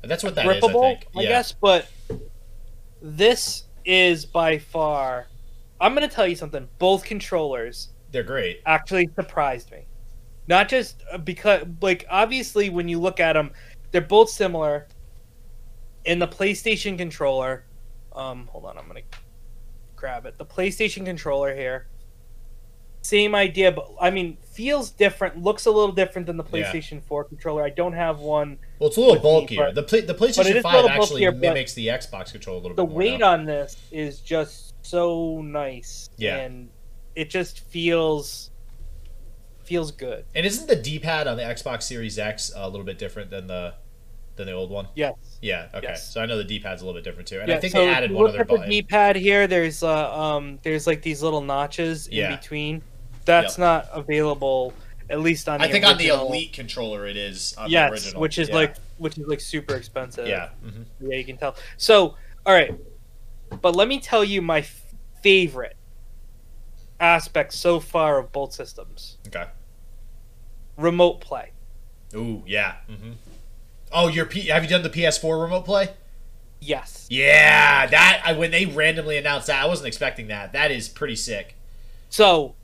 That's 0.02 0.24
what 0.24 0.34
that 0.36 0.46
is. 0.46 0.62
grippable. 0.64 0.84
I 0.84 0.94
think. 0.94 1.06
Yeah. 1.14 1.28
guess, 1.28 1.52
but 1.52 1.86
this 3.06 3.64
is 3.84 4.26
by 4.26 4.58
far. 4.58 5.28
I'm 5.80 5.94
gonna 5.94 6.08
tell 6.08 6.26
you 6.26 6.34
something. 6.34 6.68
Both 6.78 7.04
controllers 7.04 7.90
They're 8.10 8.24
great. 8.24 8.60
actually 8.66 9.08
surprised 9.14 9.70
me. 9.70 9.86
Not 10.48 10.68
just 10.68 11.02
uh, 11.12 11.18
because, 11.18 11.66
like, 11.80 12.04
obviously, 12.10 12.70
when 12.70 12.88
you 12.88 12.98
look 12.98 13.20
at 13.20 13.34
them, 13.34 13.52
they're 13.92 14.00
both 14.00 14.28
similar. 14.28 14.88
In 16.04 16.18
the 16.20 16.28
PlayStation 16.28 16.96
controller, 16.96 17.64
um, 18.14 18.48
hold 18.52 18.64
on, 18.64 18.78
I'm 18.78 18.86
gonna 18.86 19.00
grab 19.96 20.24
it. 20.26 20.38
The 20.38 20.46
PlayStation 20.46 21.04
controller 21.04 21.54
here, 21.54 21.88
same 23.02 23.34
idea, 23.34 23.72
but 23.72 23.88
I 24.00 24.10
mean, 24.10 24.36
feels 24.56 24.90
different, 24.90 25.42
looks 25.42 25.66
a 25.66 25.70
little 25.70 25.92
different 25.92 26.26
than 26.26 26.36
the 26.36 26.44
Yeah. 26.52 26.64
PlayStation 26.72 27.02
4 27.02 27.24
controller. 27.24 27.62
I 27.62 27.70
don't 27.70 27.92
have 27.92 28.18
one. 28.20 28.58
Well, 28.78 28.88
it's 28.88 28.96
a 28.96 29.00
little 29.00 29.14
With 29.16 29.22
me, 29.22 29.30
bulkier. 29.30 29.64
but- 29.66 29.74
the 29.74 29.82
play, 29.82 30.00
the 30.00 30.14
PlayStation 30.14 30.56
is 30.56 30.62
Five 30.62 30.86
actually 30.86 31.26
bulkier, 31.26 31.32
mimics 31.32 31.74
the 31.74 31.88
Xbox 31.88 32.32
controller 32.32 32.58
a 32.58 32.62
little 32.62 32.76
The 32.76 32.82
bit 32.84 32.88
more. 32.90 32.98
weight 32.98 33.20
now. 33.20 33.32
on 33.32 33.44
this 33.44 33.76
is 33.92 34.20
just 34.20 34.74
so 34.82 35.40
nice, 35.42 36.08
Yeah. 36.16 36.36
and 36.38 36.70
it 37.14 37.30
just 37.30 37.60
feels 37.60 38.50
feels 39.64 39.90
good. 39.90 40.24
And 40.34 40.46
isn't 40.46 40.68
the 40.68 40.76
D-pad 40.76 41.26
on 41.26 41.36
the 41.36 41.42
Xbox 41.42 41.82
Series 41.82 42.18
X 42.20 42.52
a 42.54 42.68
little 42.68 42.86
bit 42.86 42.98
different 42.98 43.30
than 43.30 43.46
the 43.48 43.74
than 44.36 44.46
the 44.46 44.52
old 44.52 44.70
one? 44.70 44.86
Yes. 44.94 45.14
Yeah. 45.42 45.66
Okay. 45.74 45.88
Yes. 45.88 46.12
So 46.12 46.20
I 46.20 46.26
know 46.26 46.36
the 46.36 46.44
D-pad's 46.44 46.82
a 46.82 46.84
little 46.86 46.96
bit 47.00 47.04
different 47.04 47.26
too, 47.28 47.40
and 47.40 47.48
yeah, 47.48 47.56
I 47.56 47.58
think 47.60 47.72
so 47.72 47.80
they 47.80 47.90
if 47.90 47.96
added 47.96 48.10
you 48.10 48.16
one 48.16 48.26
look 48.26 48.34
other 48.40 48.54
at 48.54 48.60
the. 48.60 48.68
D-pad 48.68 49.16
here. 49.16 49.46
There's 49.48 49.82
uh, 49.82 50.14
um 50.20 50.58
there's 50.62 50.86
like 50.86 51.02
these 51.02 51.22
little 51.22 51.40
notches 51.40 52.06
in 52.06 52.30
between. 52.30 52.82
That's 53.26 53.54
Yep. 53.54 53.58
not 53.58 53.88
available 53.92 54.72
at 55.10 55.20
least 55.20 55.48
on. 55.48 55.60
The 55.60 55.66
I 55.66 55.70
think 55.70 55.84
on 55.84 55.98
the 55.98 56.08
Elite 56.08 56.52
controller 56.54 57.06
it 57.06 57.16
is. 57.16 57.54
On 57.58 57.64
the 57.64 57.70
Yes, 57.70 57.92
original. 57.92 58.20
which 58.22 58.38
is 58.38 58.48
Yeah. 58.48 58.54
like 58.54 58.76
which 58.98 59.18
is 59.18 59.26
like 59.26 59.40
super 59.40 59.74
expensive. 59.74 60.26
Yeah. 60.26 60.48
hmm 60.62 60.82
Yeah, 61.00 61.18
you 61.18 61.24
can 61.24 61.36
tell. 61.36 61.54
So, 61.76 62.16
all 62.46 62.54
right, 62.54 62.74
but 63.60 63.76
let 63.76 63.86
me 63.88 64.00
tell 64.00 64.24
you 64.24 64.40
my 64.40 64.60
f- 64.60 64.82
favorite 65.22 65.76
aspect 66.98 67.52
so 67.52 67.78
far 67.78 68.18
of 68.18 68.32
both 68.32 68.52
systems: 68.54 69.18
Okay. 69.28 69.44
remote 70.76 71.20
play. 71.20 71.52
Ooh, 72.14 72.42
yeah. 72.46 72.76
Mm-hmm. 72.88 73.12
Oh, 73.92 74.08
your 74.08 74.26
P- 74.26 74.48
have 74.48 74.62
you 74.62 74.68
done 74.70 74.82
the 74.82 74.90
PS4 74.90 75.40
remote 75.42 75.64
play? 75.64 75.90
Yes. 76.60 77.06
Yeah, 77.10 77.86
that 77.86 78.22
I, 78.24 78.32
when 78.32 78.50
they 78.50 78.64
randomly 78.66 79.16
announced 79.18 79.46
that, 79.48 79.62
I 79.62 79.66
wasn't 79.66 79.88
expecting 79.88 80.28
that. 80.28 80.52
That 80.52 80.70
is 80.70 80.88
pretty 80.88 81.16
sick. 81.16 81.54
So, 82.08 82.54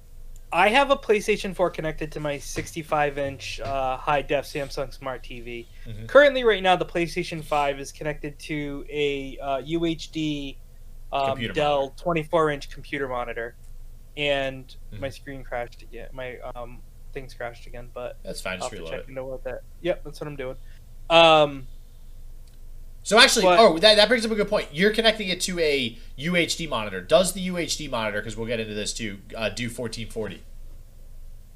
I 0.53 0.69
have 0.69 0.91
a 0.91 0.97
PlayStation 0.97 1.55
4 1.57 1.71
connected 1.71 2.13
to 2.13 2.21
my 2.21 2.37
65-inch 2.37 3.61
uh, 3.61 3.97
high-def 3.97 4.45
Samsung 4.45 4.93
Smart 4.93 5.23
TV. 5.23 5.67
Mhm. 5.87 6.07
Currently, 6.09 6.45
right 6.45 6.63
now, 6.63 6.77
the 6.77 6.85
PlayStation 6.85 7.43
5 7.43 7.81
is 7.81 7.91
connected 7.91 8.39
to 8.41 8.85
a 8.91 9.39
uh, 9.41 9.59
UHD 9.63 10.57
um, 11.11 11.41
Dell 11.55 11.95
24-inch 11.99 12.71
computer 12.71 13.09
monitor, 13.09 13.55
and 14.17 14.77
Mhm. 14.93 15.01
my 15.01 15.09
screen 15.09 15.43
crashed 15.43 15.83
again. 15.83 16.09
My 16.13 16.39
um, 16.55 16.83
things 17.15 17.33
crashed 17.33 17.67
again, 17.67 17.89
but 17.95 18.19
That's 18.23 18.41
fine. 18.43 18.55
I'll 18.55 18.69
Just 18.69 18.71
to 18.73 18.77
reload 18.79 18.91
check 18.91 19.01
it. 19.05 19.09
into 19.09 19.25
what 19.25 19.45
that. 19.45 19.63
Yep, 19.81 20.05
that's 20.05 20.21
what 20.21 20.27
I'm 20.27 20.37
doing. 20.37 20.57
Um, 21.09 21.67
So 23.05 23.19
actually, 23.19 23.43
But- 23.45 23.59
oh, 23.59 23.79
that, 23.79 23.97
that 23.97 24.09
brings 24.09 24.25
up 24.25 24.31
a 24.31 24.35
good 24.37 24.49
point. 24.49 24.69
You're 24.73 24.93
connecting 24.93 25.29
it 25.29 25.41
to 25.43 25.59
a 25.59 25.99
UHD 26.19 26.69
monitor. 26.69 27.01
Does 27.01 27.33
the 27.33 27.49
UHD 27.49 27.91
monitor, 27.91 28.21
because 28.21 28.37
we'll 28.37 28.47
get 28.47 28.61
into 28.61 28.75
this 28.75 28.93
too, 28.93 29.19
uh, 29.37 29.49
do 29.49 29.65
1440? 29.69 30.43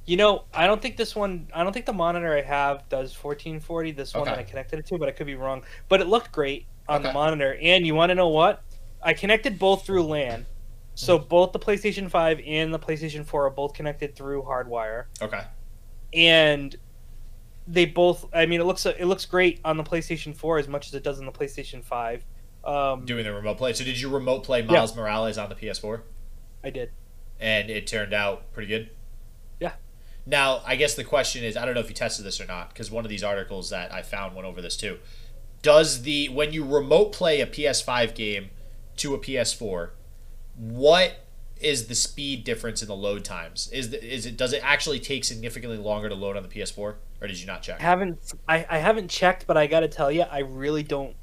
you 0.09 0.16
know, 0.16 0.44
I 0.54 0.68
don't 0.68 0.80
think 0.80 0.96
this 0.96 1.16
one. 1.16 1.48
I 1.52 1.64
don't 1.64 1.72
think 1.72 1.85
the 1.85 1.92
monitor 1.92 2.32
I 2.37 2.42
have 2.42 2.88
does 2.88 3.12
1440. 3.12 3.90
This 3.90 4.14
one 4.14 4.24
that 4.26 4.38
I 4.38 4.44
connected 4.44 4.78
it 4.78 4.87
to, 4.87 4.98
but 4.98 5.09
I 5.09 5.11
could 5.11 5.26
be 5.26 5.35
wrong. 5.35 5.64
But 5.88 6.00
it 6.00 6.06
looked 6.06 6.30
great 6.30 6.66
on 6.88 7.02
the 7.02 7.12
monitor. 7.12 7.59
And 7.61 7.85
you 7.85 7.96
want 7.96 8.11
to 8.11 8.14
know 8.14 8.28
what? 8.28 8.62
I 9.02 9.14
connected 9.14 9.59
both 9.59 9.85
through 9.85 10.04
LAN. 10.04 10.46
So 10.94 11.18
Mm-hmm. 11.18 11.28
both 11.28 11.52
the 11.52 11.59
PlayStation 11.59 12.09
5 12.09 12.40
and 12.46 12.72
the 12.72 12.78
PlayStation 12.78 13.26
4 13.26 13.46
are 13.46 13.50
both 13.50 13.74
connected 13.74 14.14
through 14.14 14.42
hardwire. 14.44 15.06
Okay. 15.20 15.42
and 16.14 16.76
they 17.68 17.85
both 17.85 18.26
i 18.33 18.46
mean 18.46 18.61
it 18.61 18.64
looks 18.64 18.87
it 18.87 19.07
looks 19.07 19.26
great 19.26 19.61
on 19.64 19.76
the 19.76 19.83
playstation 19.83 20.35
4 20.35 20.59
as 20.59 20.68
much 20.68 20.87
as 20.87 20.94
it 20.94 21.02
does 21.02 21.18
on 21.18 21.26
the 21.26 21.33
playstation 21.33 21.83
5 21.83 22.24
um 22.66 23.05
Doing 23.07 23.24
the 23.24 23.33
remote 23.33 23.59
play. 23.59 23.72
So 23.72 23.85
did 23.85 24.00
you 24.00 24.09
remote 24.09 24.42
play 24.42 24.61
Miles 24.61 24.94
Morales 24.96 25.38
on 25.38 25.48
the 25.48 25.55
PS4? 25.55 26.00
i 26.64 26.70
did 26.70 26.90
And 27.38 27.70
it 27.70 27.87
turned 27.87 28.12
out 28.12 28.52
pretty 28.52 28.68
good? 28.68 28.90
Yeah. 29.61 29.74
Now, 30.26 30.62
I 30.66 30.74
guess 30.74 30.94
the 30.94 31.05
question 31.05 31.44
is 31.44 31.57
I 31.57 31.64
don't 31.64 31.74
know 31.74 31.81
if 31.81 31.88
you 31.88 31.94
tested 31.94 32.26
this 32.26 32.40
or 32.40 32.46
not, 32.46 32.70
because 32.70 32.90
one 32.90 33.05
of 33.05 33.09
these 33.09 33.22
articles 33.22 33.70
that 33.70 33.92
I 33.92 34.02
found 34.02 34.35
went 34.35 34.48
over 34.48 34.61
this 34.61 34.76
too. 34.76 34.98
Does 35.62 36.02
the, 36.02 36.29
when 36.29 36.52
you 36.52 36.64
remote 36.64 37.12
play 37.12 37.40
a 37.40 37.46
PS5 37.46 38.14
game 38.14 38.50
to 38.96 39.14
a 39.14 39.18
PS4, 39.18 39.90
what 40.57 41.26
is 41.61 41.87
the 41.87 41.94
speed 41.94 42.44
difference 42.44 42.83
in 42.83 42.88
the 42.88 42.96
load 42.96 43.24
times? 43.24 43.68
Is 43.72 43.90
the, 43.90 44.05
is 44.05 44.26
it 44.26 44.37
does 44.37 44.52
it 44.52 44.61
actually 44.64 44.98
take 44.98 45.24
significantly 45.24 45.79
longer 45.79 46.09
to 46.09 46.14
load 46.14 46.37
on 46.37 46.42
the 46.42 46.48
PS4, 46.48 46.96
or 47.20 47.26
did 47.29 47.38
you 47.40 47.46
not 47.46 47.62
check? 47.62 47.81
I 47.81 47.83
haven't 47.83 48.18
I, 48.48 48.66
I 48.68 48.79
haven't 48.79 49.09
checked 49.11 49.46
but 49.46 49.57
i 49.57 49.66
gotta 49.66 49.88
tell 49.88 50.11
you 50.12 50.22
i 50.22 50.40
really 50.40 50.83
don't 50.83 51.16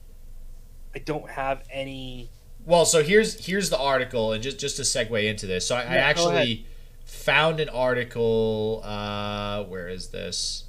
i 0.96 1.00
don't 1.00 1.30
have 1.30 1.64
any 1.72 2.30
Well, 2.66 2.86
so 2.86 3.04
here's 3.04 3.46
here's 3.46 3.70
the 3.70 3.78
article, 3.80 4.32
and 4.34 4.42
just 4.44 4.60
just 4.60 4.78
to 4.78 4.84
segue 4.84 5.24
into 5.30 5.46
this, 5.48 5.68
so 5.68 5.76
I, 5.76 5.80
I 5.80 5.84
Yeah, 5.84 5.90
ahead. 5.90 6.04
actually 6.10 6.66
found 7.06 7.60
an 7.60 7.68
article. 7.70 8.82
Uh, 8.86 9.64
where 9.66 9.88
is 9.90 10.10
this? 10.10 10.64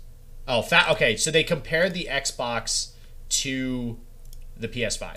Oh, 0.48 0.60
fa- 0.62 0.87
okay. 0.92 1.16
So 1.16 1.30
they 1.30 1.44
compared 1.44 1.94
the 1.94 2.08
Xbox 2.10 2.92
to 3.44 3.98
the 4.56 4.68
PS5. 4.68 5.16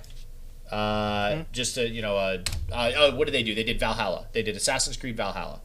Uh, 0.72 1.36
Hmm. 1.38 1.42
Just 1.52 1.78
a 1.78 1.88
you 1.90 2.02
know, 2.02 2.16
uh, 2.18 2.38
uh, 2.72 2.92
oh, 2.96 3.16
what 3.16 3.26
did 3.26 3.34
they 3.34 3.44
do? 3.44 3.56
They 3.56 3.64
did 3.64 3.80
Valhalla. 3.80 4.28
They 4.34 4.44
did 4.44 4.56
Assassin's 4.56 4.98
Creed 4.98 5.18
Valhalla, 5.18 5.62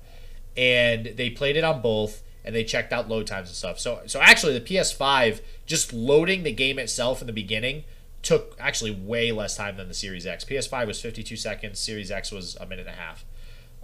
and 0.57 1.07
they 1.17 1.29
played 1.31 1.57
it 1.57 1.65
on 1.65 1.83
both, 1.83 2.23
and 2.45 2.55
they 2.55 2.65
checked 2.65 2.93
out 2.93 3.09
load 3.09 3.27
times 3.27 3.49
and 3.49 3.57
stuff. 3.57 3.79
So 3.79 4.01
so 4.07 4.21
actually, 4.21 4.59
the 4.59 4.65
PS5 4.65 5.41
just 5.67 5.93
loading 5.93 6.43
the 6.43 6.53
game 6.53 6.79
itself 6.79 7.21
in 7.21 7.27
the 7.27 7.33
beginning 7.33 7.85
took 8.23 8.57
actually 8.61 8.91
way 8.93 9.33
less 9.33 9.57
time 9.57 9.77
than 9.77 9.89
the 9.89 9.95
Series 9.95 10.27
X. 10.27 10.45
PS5 10.45 10.87
was 10.87 11.01
52 11.01 11.37
seconds. 11.37 11.79
Series 11.81 12.11
X 12.11 12.31
was 12.31 12.57
a 12.57 12.67
minute 12.67 12.87
and 12.87 12.95
a 12.97 13.01
half. 13.01 13.25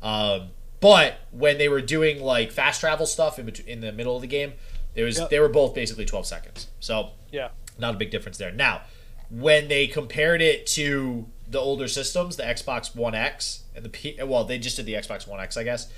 Um, 0.00 0.50
but 0.80 1.18
when 1.32 1.58
they 1.58 1.68
were 1.68 1.80
doing 1.80 2.22
like 2.22 2.52
fast 2.52 2.80
travel 2.80 3.04
stuff 3.06 3.38
in, 3.38 3.46
bet- 3.46 3.60
in 3.60 3.80
the 3.80 3.90
middle 3.92 4.14
of 4.14 4.22
the 4.22 4.28
game, 4.28 4.52
there 4.94 5.04
was 5.04 5.18
Yep. 5.18 5.30
they 5.30 5.40
were 5.40 5.48
both 5.48 5.74
basically 5.74 6.04
12 6.04 6.26
seconds. 6.26 6.68
So 6.80 7.10
yeah 7.32 7.48
not 7.78 7.94
a 7.94 7.96
big 7.98 8.10
difference 8.10 8.38
there. 8.38 8.50
Now, 8.50 8.82
when 9.30 9.68
they 9.68 9.86
compared 9.86 10.42
it 10.42 10.66
to 10.68 11.26
the 11.48 11.58
older 11.58 11.86
systems, 11.88 12.36
the 12.36 12.42
Xbox 12.42 12.94
One 12.94 13.14
X 13.14 13.62
and 13.74 13.84
the 13.84 13.88
P, 13.88 14.18
well, 14.22 14.44
they 14.44 14.58
just 14.58 14.76
did 14.76 14.86
the 14.86 14.94
Xbox 14.94 15.26
One 15.28 15.40
X, 15.40 15.56
I 15.56 15.62
guess. 15.64 15.90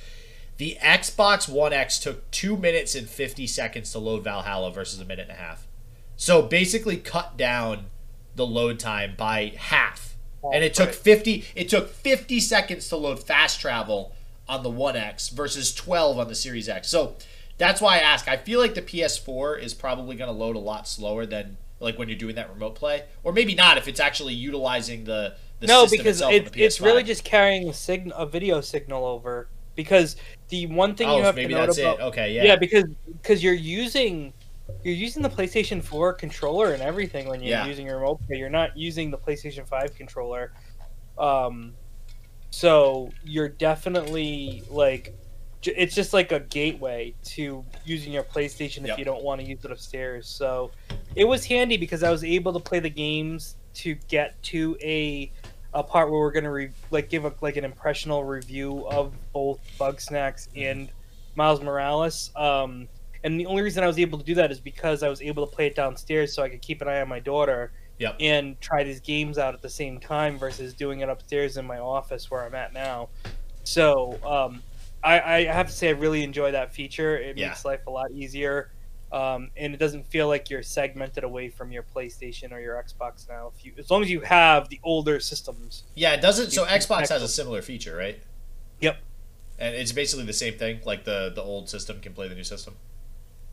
The 0.60 0.76
Xbox 0.82 1.48
One 1.48 1.72
X 1.72 1.98
took 1.98 2.30
two 2.30 2.54
minutes 2.54 2.94
and 2.94 3.08
50 3.08 3.46
seconds 3.46 3.92
to 3.92 3.98
load 3.98 4.24
Valhalla 4.24 4.70
versus 4.70 5.00
a 5.00 5.06
minute 5.06 5.30
and 5.30 5.38
a 5.38 5.40
half. 5.40 5.66
So 6.16 6.42
basically, 6.42 6.98
cut 6.98 7.38
down 7.38 7.86
the 8.36 8.44
load 8.44 8.78
time 8.78 9.14
by 9.16 9.54
half. 9.56 10.18
Oh, 10.44 10.50
and 10.52 10.62
it 10.62 10.74
took 10.74 10.88
Right. 10.88 10.94
50 10.94 11.44
it 11.54 11.70
took 11.70 11.88
50 11.88 12.40
seconds 12.40 12.90
to 12.90 12.98
load 12.98 13.24
fast 13.24 13.58
travel 13.58 14.14
on 14.46 14.62
the 14.62 14.68
1X 14.70 15.30
versus 15.30 15.74
12 15.74 16.18
on 16.18 16.28
the 16.28 16.34
Series 16.34 16.68
X. 16.68 16.90
So 16.90 17.16
that's 17.56 17.80
why 17.80 17.94
I 17.94 18.00
ask. 18.00 18.28
I 18.28 18.36
feel 18.36 18.60
like 18.60 18.74
the 18.74 18.82
PS4 18.82 19.62
is 19.62 19.72
probably 19.72 20.14
going 20.14 20.28
to 20.28 20.38
load 20.38 20.56
a 20.56 20.60
lot 20.60 20.86
slower 20.86 21.24
than 21.24 21.56
like 21.78 21.98
when 21.98 22.10
you're 22.10 22.18
doing 22.18 22.34
that 22.34 22.50
remote 22.52 22.74
play, 22.74 23.04
or 23.24 23.32
maybe 23.32 23.54
not 23.54 23.78
if 23.78 23.88
it's 23.88 23.98
actually 23.98 24.34
utilizing 24.34 25.04
the 25.04 25.36
the 25.60 25.68
no 25.68 25.86
because 25.86 26.16
itself 26.16 26.34
it, 26.34 26.46
on 26.48 26.52
it's 26.54 26.82
really 26.82 27.02
just 27.02 27.24
carrying 27.24 27.66
a 27.70 27.72
signal 27.72 28.14
a 28.18 28.26
video 28.26 28.60
signal 28.60 29.06
over 29.06 29.48
because 29.74 30.16
the 30.50 30.66
one 30.66 30.94
thing 30.94 31.08
oh, 31.08 31.16
you 31.18 31.22
have 31.22 31.34
maybe 31.36 31.54
to 31.54 31.60
note 31.60 31.66
that's 31.66 31.78
about 31.78 32.00
it. 32.00 32.02
Okay, 32.02 32.34
yeah, 32.34 32.44
yeah. 32.44 32.56
because 32.56 32.84
because 33.06 33.42
you're 33.42 33.54
using 33.54 34.32
you're 34.84 34.94
using 34.94 35.22
the 35.22 35.28
PlayStation 35.28 35.82
4 35.82 36.12
controller 36.12 36.72
and 36.72 36.82
everything 36.82 37.28
when 37.28 37.40
you're 37.40 37.50
Yeah. 37.50 37.66
using 37.66 37.86
your 37.86 37.96
remote 37.98 38.20
play. 38.26 38.36
You're 38.36 38.48
not 38.50 38.76
using 38.76 39.10
the 39.10 39.18
PlayStation 39.18 39.66
5 39.66 39.94
controller. 39.94 40.52
Um 41.18 41.74
so 42.50 43.10
you're 43.24 43.48
definitely 43.48 44.62
like 44.68 45.14
it's 45.62 45.94
just 45.94 46.12
like 46.14 46.32
a 46.32 46.40
gateway 46.40 47.14
to 47.22 47.64
using 47.84 48.12
your 48.12 48.22
PlayStation 48.22 48.78
if 48.78 48.86
Yep. 48.88 48.98
you 48.98 49.04
don't 49.04 49.22
want 49.22 49.40
to 49.40 49.46
use 49.46 49.64
it 49.64 49.70
upstairs. 49.70 50.26
So 50.26 50.70
it 51.16 51.24
was 51.24 51.44
handy 51.44 51.76
because 51.76 52.02
I 52.02 52.10
was 52.10 52.24
able 52.24 52.52
to 52.52 52.60
play 52.60 52.80
the 52.80 52.90
games 52.90 53.56
to 53.74 53.94
get 54.08 54.42
to 54.44 54.76
a 54.80 55.30
a 55.74 55.82
part 55.82 56.10
where 56.10 56.20
we're 56.20 56.32
gonna 56.32 56.50
re- 56.50 56.70
like 56.90 57.08
give 57.08 57.24
a 57.24 57.32
like 57.40 57.56
an 57.56 57.64
impressional 57.64 58.24
review 58.24 58.86
of 58.88 59.12
both 59.32 59.60
Bugsnax 59.78 60.48
and 60.56 60.90
Miles 61.36 61.60
Morales. 61.60 62.30
Um, 62.36 62.88
and 63.22 63.38
the 63.38 63.46
only 63.46 63.62
reason 63.62 63.84
I 63.84 63.86
was 63.86 63.98
able 63.98 64.18
to 64.18 64.24
do 64.24 64.34
that 64.36 64.50
is 64.50 64.58
because 64.60 65.02
I 65.02 65.08
was 65.08 65.20
able 65.22 65.46
to 65.46 65.54
play 65.54 65.66
it 65.66 65.74
downstairs, 65.76 66.32
so 66.32 66.42
I 66.42 66.48
could 66.48 66.62
keep 66.62 66.80
an 66.82 66.88
eye 66.88 67.00
on 67.00 67.08
my 67.08 67.20
daughter 67.20 67.70
Yep. 67.98 68.16
and 68.18 68.58
try 68.62 68.82
these 68.82 68.98
games 69.00 69.36
out 69.36 69.52
at 69.52 69.60
the 69.60 69.68
same 69.68 70.00
time 70.00 70.38
versus 70.38 70.72
doing 70.72 71.00
it 71.00 71.10
upstairs 71.10 71.58
in 71.58 71.66
my 71.66 71.78
office 71.78 72.30
where 72.30 72.42
I'm 72.44 72.54
at 72.54 72.72
now. 72.72 73.10
So 73.64 74.18
um, 74.24 74.62
I, 75.04 75.20
I 75.20 75.44
have 75.44 75.66
to 75.66 75.72
say 75.72 75.88
I 75.88 75.92
really 75.92 76.22
enjoy 76.22 76.50
that 76.52 76.72
feature. 76.72 77.18
It 77.18 77.36
Yeah. 77.36 77.48
makes 77.48 77.64
life 77.66 77.80
a 77.86 77.90
lot 77.90 78.10
easier. 78.10 78.70
Um, 79.12 79.50
and 79.56 79.74
it 79.74 79.78
doesn't 79.78 80.06
feel 80.06 80.28
like 80.28 80.50
you're 80.50 80.62
segmented 80.62 81.24
away 81.24 81.48
from 81.48 81.72
your 81.72 81.82
PlayStation 81.82 82.52
or 82.52 82.60
your 82.60 82.76
Xbox 82.82 83.28
now. 83.28 83.50
If 83.56 83.64
you, 83.64 83.72
as 83.76 83.90
long 83.90 84.02
as 84.02 84.10
you 84.10 84.20
have 84.20 84.68
the 84.68 84.78
older 84.84 85.18
systems, 85.18 85.82
yeah. 85.96 86.12
It 86.12 86.20
doesn't. 86.20 86.52
So 86.52 86.64
Xbox 86.64 87.08
has 87.08 87.22
a 87.22 87.28
similar 87.28 87.60
feature, 87.62 87.96
right? 87.96 88.22
Yep. 88.80 88.98
And 89.58 89.74
it's 89.74 89.92
basically 89.92 90.26
the 90.26 90.32
same 90.32 90.54
thing. 90.54 90.80
Like 90.84 91.04
the 91.04 91.32
the 91.34 91.42
old 91.42 91.68
system 91.68 92.00
can 92.00 92.12
play 92.12 92.28
the 92.28 92.34
new 92.34 92.44
system. 92.44 92.76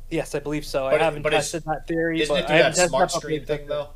yes, 0.10 0.36
I 0.36 0.39
believe 0.39 0.65
so. 0.65 0.89
But 0.89 1.02
I 1.02 1.06
haven't 1.06 1.24
tested 1.24 1.63
that 1.65 1.88
theory, 1.88 2.22
Isn't 2.22 2.34
but 2.34 2.39
it 2.39 2.43
I 2.43 2.48
through 2.48 2.56
haven't 2.58 2.76
that 2.78 2.89
smart 2.89 3.12
screen 3.12 3.46
thing 3.46 3.67
though? 3.67 3.89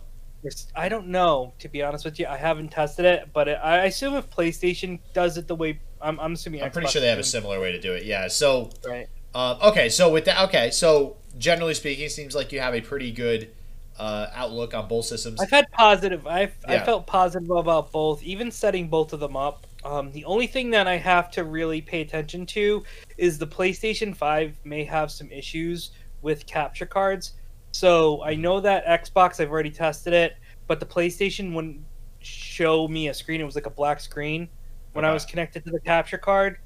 I 0.75 0.89
don't 0.89 1.09
know, 1.09 1.53
to 1.59 1.69
be 1.69 1.83
honest 1.83 2.03
with 2.03 2.19
you. 2.19 2.25
I 2.25 2.35
haven't 2.35 2.69
tested 2.69 3.05
it, 3.05 3.29
but 3.31 3.47
it, 3.47 3.59
I 3.61 3.85
assume 3.85 4.15
if 4.15 4.27
PlayStation 4.31 4.99
does 5.13 5.37
it 5.37 5.47
the 5.47 5.55
way 5.55 5.79
I'm, 6.01 6.19
I'm 6.19 6.33
assuming. 6.33 6.63
I'm 6.63 6.71
pretty 6.71 6.87
sure 6.87 6.99
they 6.99 7.09
have 7.09 7.19
a 7.19 7.23
similar 7.23 7.59
way 7.61 7.71
to 7.71 7.79
do 7.79 7.93
it. 7.93 8.05
Yeah. 8.05 8.27
So 8.27 8.71
right. 8.83 9.07
Um, 9.33 9.57
okay, 9.61 9.87
so 9.87 10.11
with 10.11 10.25
that, 10.25 10.41
okay, 10.49 10.71
so 10.71 11.15
generally 11.37 11.73
speaking, 11.73 12.05
it 12.05 12.11
seems 12.11 12.35
like 12.35 12.51
you 12.51 12.59
have 12.59 12.73
a 12.73 12.81
pretty 12.81 13.11
good 13.11 13.51
uh, 13.97 14.27
outlook 14.33 14.73
on 14.73 14.87
both 14.87 15.05
systems. 15.05 15.39
I've 15.39 15.51
had 15.51 15.69
positive. 15.71 16.25
I've 16.25 16.55
Yeah. 16.67 16.81
I 16.81 16.85
felt 16.85 17.07
positive 17.07 17.49
about 17.49 17.91
both, 17.91 18.23
even 18.23 18.51
setting 18.51 18.87
both 18.87 19.13
of 19.13 19.19
them 19.19 19.35
up. 19.35 19.67
Um, 19.83 20.11
the 20.11 20.25
only 20.25 20.47
thing 20.47 20.69
that 20.71 20.87
I 20.87 20.97
have 20.97 21.31
to 21.31 21.43
really 21.43 21.81
pay 21.81 22.01
attention 22.01 22.45
to 22.47 22.83
is 23.17 23.37
the 23.37 23.47
PlayStation 23.47 24.15
5 24.15 24.59
may 24.63 24.83
have 24.83 25.11
some 25.11 25.31
issues 25.31 25.91
with 26.21 26.45
capture 26.45 26.85
cards. 26.85 27.33
So 27.71 28.23
I 28.23 28.35
know 28.35 28.59
that 28.59 28.85
Xbox, 28.85 29.39
I've 29.39 29.51
already 29.51 29.71
tested 29.71 30.13
it, 30.13 30.35
but 30.67 30.79
the 30.79 30.85
PlayStation 30.85 31.53
wouldn't 31.53 31.81
show 32.19 32.87
me 32.87 33.07
a 33.07 33.13
screen. 33.13 33.41
It 33.41 33.45
was 33.45 33.55
like 33.55 33.65
a 33.65 33.71
black 33.71 33.99
screen 33.99 34.49
when 34.93 35.05
I 35.05 35.13
was 35.13 35.25
connected 35.25 35.63
to 35.65 35.71
the 35.71 35.79
capture 35.79 36.17
card. 36.17 36.59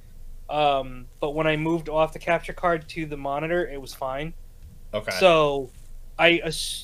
Um, 0.49 1.07
but 1.19 1.31
when 1.31 1.47
I 1.47 1.55
moved 1.57 1.89
off 1.89 2.13
the 2.13 2.19
capture 2.19 2.53
card 2.53 2.87
to 2.89 3.05
the 3.05 3.17
monitor, 3.17 3.67
it 3.67 3.81
was 3.81 3.93
fine. 3.93 4.33
Okay. 4.95 5.11
So, 5.19 5.69
I 6.17 6.41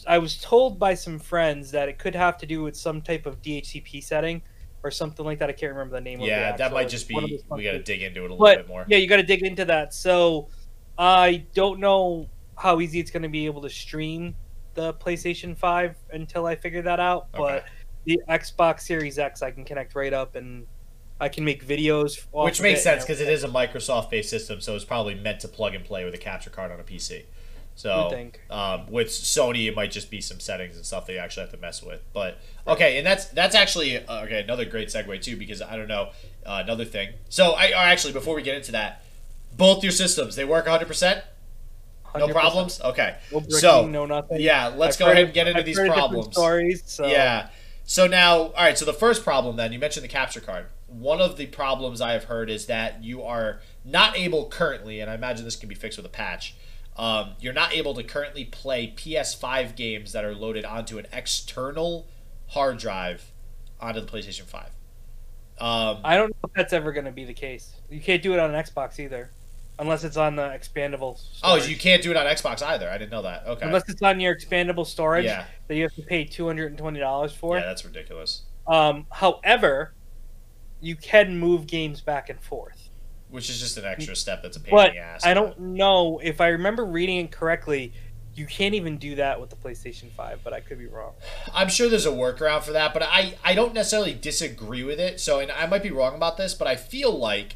I 0.08 0.18
was 0.18 0.38
told 0.38 0.78
by 0.78 0.94
some 0.94 1.18
friends 1.18 1.72
that 1.72 1.90
it 1.90 1.98
could 1.98 2.16
have 2.16 2.38
to 2.40 2.46
do 2.46 2.62
with 2.62 2.76
some 2.76 3.02
type 3.02 3.26
of 3.26 3.42
DHCP 3.42 4.04
setting 4.04 4.42
or 4.84 4.92
something 4.92 5.26
like 5.26 5.40
that. 5.40 5.50
I 5.50 5.54
can't 5.54 5.72
remember 5.72 5.96
the 5.96 6.02
name 6.02 6.20
of 6.20 6.26
it. 6.26 6.30
yeah, 6.30 6.52
that 6.52 6.62
actually. 6.62 6.74
might 6.74 6.90
just 6.90 7.08
be. 7.08 7.16
Of 7.18 7.58
We 7.58 7.64
got 7.64 7.74
to 7.74 7.84
dig 7.84 8.02
into 8.02 8.24
it 8.24 8.32
a 8.32 8.34
little 8.34 8.38
But 8.38 8.58
bit 8.58 8.68
more. 8.68 8.86
yeah, 8.88 8.98
you 8.98 9.08
got 9.08 9.18
to 9.18 9.24
dig 9.24 9.44
into 9.44 9.66
that. 9.66 9.94
So, 9.94 10.50
I 10.98 11.46
don't 11.54 11.80
know 11.80 12.30
how 12.58 12.80
easy 12.82 13.00
it's 13.00 13.12
going 13.12 13.24
to 13.24 13.30
be 13.30 13.46
able 13.46 13.62
to 13.62 13.70
stream 13.70 14.36
the 14.74 14.94
PlayStation 14.96 15.58
5 15.58 15.96
until 16.12 16.46
I 16.46 16.56
figure 16.56 16.82
that 16.84 17.00
out. 17.00 17.28
But 17.32 17.66
the 18.06 18.20
Xbox 18.30 18.82
Series 18.82 19.18
X, 19.20 19.42
I 19.42 19.52
can 19.52 19.66
connect 19.66 19.96
right 19.96 20.14
up 20.14 20.36
and 20.36 20.66
I 21.20 21.30
can 21.30 21.46
make 21.46 21.66
videos. 21.66 22.26
off 22.32 22.46
Which 22.46 22.60
of 22.60 22.64
makes 22.64 22.84
sense 22.84 23.04
because 23.04 23.22
it 23.22 23.30
is 23.30 23.44
a 23.44 23.48
Microsoft-based 23.48 24.30
system, 24.30 24.60
so 24.62 24.76
it's 24.76 24.86
probably 24.86 25.16
meant 25.16 25.40
to 25.42 25.48
plug 25.48 25.76
and 25.76 25.86
play 25.86 26.04
with 26.04 26.14
a 26.14 26.18
capture 26.18 26.50
card 26.50 26.72
on 26.72 26.80
a 26.80 26.84
PC. 26.84 27.24
So 27.82 28.30
um, 28.52 28.92
with 28.92 29.08
Sony, 29.08 29.68
it 29.68 29.76
might 29.76 29.90
just 29.92 30.12
be 30.12 30.22
some 30.22 30.40
settings 30.40 30.76
and 30.76 30.86
stuff 30.86 31.08
that 31.08 31.14
you 31.14 31.20
actually 31.20 31.42
have 31.42 31.52
to 31.52 31.58
mess 31.58 31.82
with. 31.82 32.02
But 32.14 32.38
okay, 32.68 32.98
and 33.00 33.06
that's 33.08 33.26
that's 33.26 33.56
actually 33.56 33.98
uh, 33.98 34.24
okay. 34.26 34.42
Another 34.44 34.66
great 34.66 34.90
segue 34.90 35.20
too, 35.22 35.36
because 35.36 35.64
I 35.64 35.76
don't 35.78 35.88
know 35.88 36.10
uh, 36.46 36.62
another 36.64 36.86
thing. 36.86 37.14
So 37.30 37.52
I 37.54 37.70
or 37.72 37.78
actually 37.78 38.14
before 38.14 38.36
we 38.36 38.44
get 38.44 38.56
into 38.56 38.72
that, 38.74 39.04
both 39.58 39.82
your 39.84 39.92
systems 39.92 40.36
they 40.36 40.46
work 40.46 40.66
100. 40.66 40.86
percent 40.88 41.24
No 42.16 42.28
100%. 42.28 42.32
problems. 42.32 42.82
Okay. 42.82 43.16
No 43.32 43.40
bricking, 43.40 43.58
So, 43.58 43.88
no 43.88 44.06
nothing. 44.06 44.40
Yeah, 44.42 44.68
let's 44.68 44.96
I've 44.96 45.00
go 45.00 45.06
heard 45.06 45.12
ahead 45.14 45.26
and 45.26 45.34
get 45.34 45.48
into 45.48 45.60
I've 45.62 45.66
these 45.66 45.80
problems. 45.80 46.36
Stories. 46.36 46.84
So. 46.86 47.08
Yeah. 47.08 47.50
So 47.84 48.06
now, 48.06 48.38
all 48.38 48.54
right. 48.64 48.78
So 48.78 48.86
the 48.86 48.94
first 48.94 49.24
problem, 49.24 49.56
then 49.56 49.74
you 49.74 49.80
mentioned 49.80 50.04
the 50.04 50.08
capture 50.10 50.40
card. 50.40 50.68
One 50.88 51.20
of 51.20 51.38
the 51.38 51.48
problems 51.48 52.00
I 52.00 52.12
have 52.12 52.26
heard 52.26 52.50
is 52.50 52.68
that 52.68 53.04
you 53.04 53.24
are 53.24 53.62
not 53.84 54.16
able 54.18 54.50
currently, 54.50 55.00
and 55.00 55.10
I 55.10 55.16
imagine 55.16 55.46
this 55.46 55.56
can 55.56 55.68
be 55.68 55.76
fixed 55.76 55.98
with 55.98 56.06
a 56.06 56.10
patch. 56.10 56.54
Um, 56.98 57.32
you're 57.40 57.54
not 57.54 57.74
able 57.74 57.94
to 57.96 58.04
currently 58.04 58.46
play 58.46 58.94
PS5 58.96 59.76
games 59.76 60.12
that 60.12 60.26
are 60.26 60.36
loaded 60.36 60.66
onto 60.66 60.98
an 60.98 61.08
external 61.14 62.08
hard 62.48 62.78
drive 62.78 63.32
onto 63.80 64.02
the 64.02 64.08
PlayStation 64.08 64.44
5. 64.44 64.66
Um, 65.60 66.02
I 66.04 66.18
don't 66.18 66.30
know 66.30 66.50
if 66.50 66.54
that's 66.54 66.74
ever 66.74 66.92
going 66.92 67.06
to 67.06 67.12
be 67.12 67.24
the 67.24 67.34
case. 67.34 67.74
You 67.90 68.02
can't 68.02 68.22
do 68.22 68.34
it 68.34 68.40
on 68.40 68.54
an 68.54 68.62
Xbox 68.64 69.00
either, 69.00 69.32
unless 69.80 70.04
it's 70.04 70.18
on 70.18 70.36
the 70.36 70.44
expandable. 70.50 71.22
oh, 71.44 71.56
you 71.56 71.78
can't 71.78 72.02
do 72.04 72.12
it 72.12 72.18
on 72.18 72.26
Xbox 72.26 72.62
either. 72.64 72.90
I 72.90 72.98
didn't 72.98 73.12
know 73.12 73.22
that. 73.22 73.46
Okay. 73.48 73.66
Unless 73.66 73.88
it's 73.90 74.02
on 74.02 74.20
your 74.20 74.36
expandable 74.36 74.86
storage 74.86 75.26
Yeah. 75.26 75.46
that 75.68 75.76
you 75.76 75.84
have 75.84 75.94
to 75.96 76.02
pay 76.02 76.24
two 76.26 76.48
hundred 76.48 76.68
and 76.72 76.78
twenty 76.78 77.00
dollars 77.00 77.32
for. 77.34 77.58
Yeah, 77.58 77.66
that's 77.66 77.86
ridiculous. 77.86 78.42
Um, 78.68 79.06
however, 79.12 79.94
you 80.82 80.96
can 80.96 81.38
move 81.38 81.68
games 81.68 82.02
back 82.02 82.30
and 82.30 82.40
forth. 82.42 82.81
Which 83.32 83.50
is 83.50 83.60
just 83.60 83.78
an 83.78 83.86
extra 83.86 84.16
step 84.16 84.44
that's 84.44 84.58
a 84.58 84.60
pain 84.60 84.72
But 84.76 84.90
in 84.90 84.96
the 84.96 85.02
ass. 85.02 85.26
I 85.26 85.34
don't 85.34 85.58
know 85.60 86.20
if 86.22 86.40
I 86.42 86.50
remember 86.50 86.86
reading 86.86 87.18
it 87.18 87.32
correctly. 87.32 87.94
You 88.36 88.46
can't 88.46 88.76
even 88.76 88.98
do 88.98 89.16
that 89.16 89.42
with 89.42 89.50
the 89.50 89.56
PlayStation 89.58 90.10
Five, 90.12 90.40
but 90.44 90.54
I 90.54 90.60
could 90.62 90.78
be 90.78 90.86
wrong. 90.88 91.14
I'm 91.54 91.68
sure 91.70 91.90
there's 91.90 92.06
a 92.06 92.12
workaround 92.12 92.62
for 92.64 92.72
that, 92.72 92.94
but 92.94 93.04
I, 93.04 93.36
I 93.44 93.54
don't 93.56 93.74
necessarily 93.74 94.14
disagree 94.14 94.84
with 94.84 95.00
it. 95.00 95.20
So, 95.20 95.40
and 95.40 95.52
I 95.52 95.66
might 95.66 95.84
be 95.84 95.92
wrong 95.92 96.16
about 96.16 96.38
this, 96.38 96.54
but 96.54 96.68
I 96.68 96.76
feel 96.78 97.12
like 97.18 97.56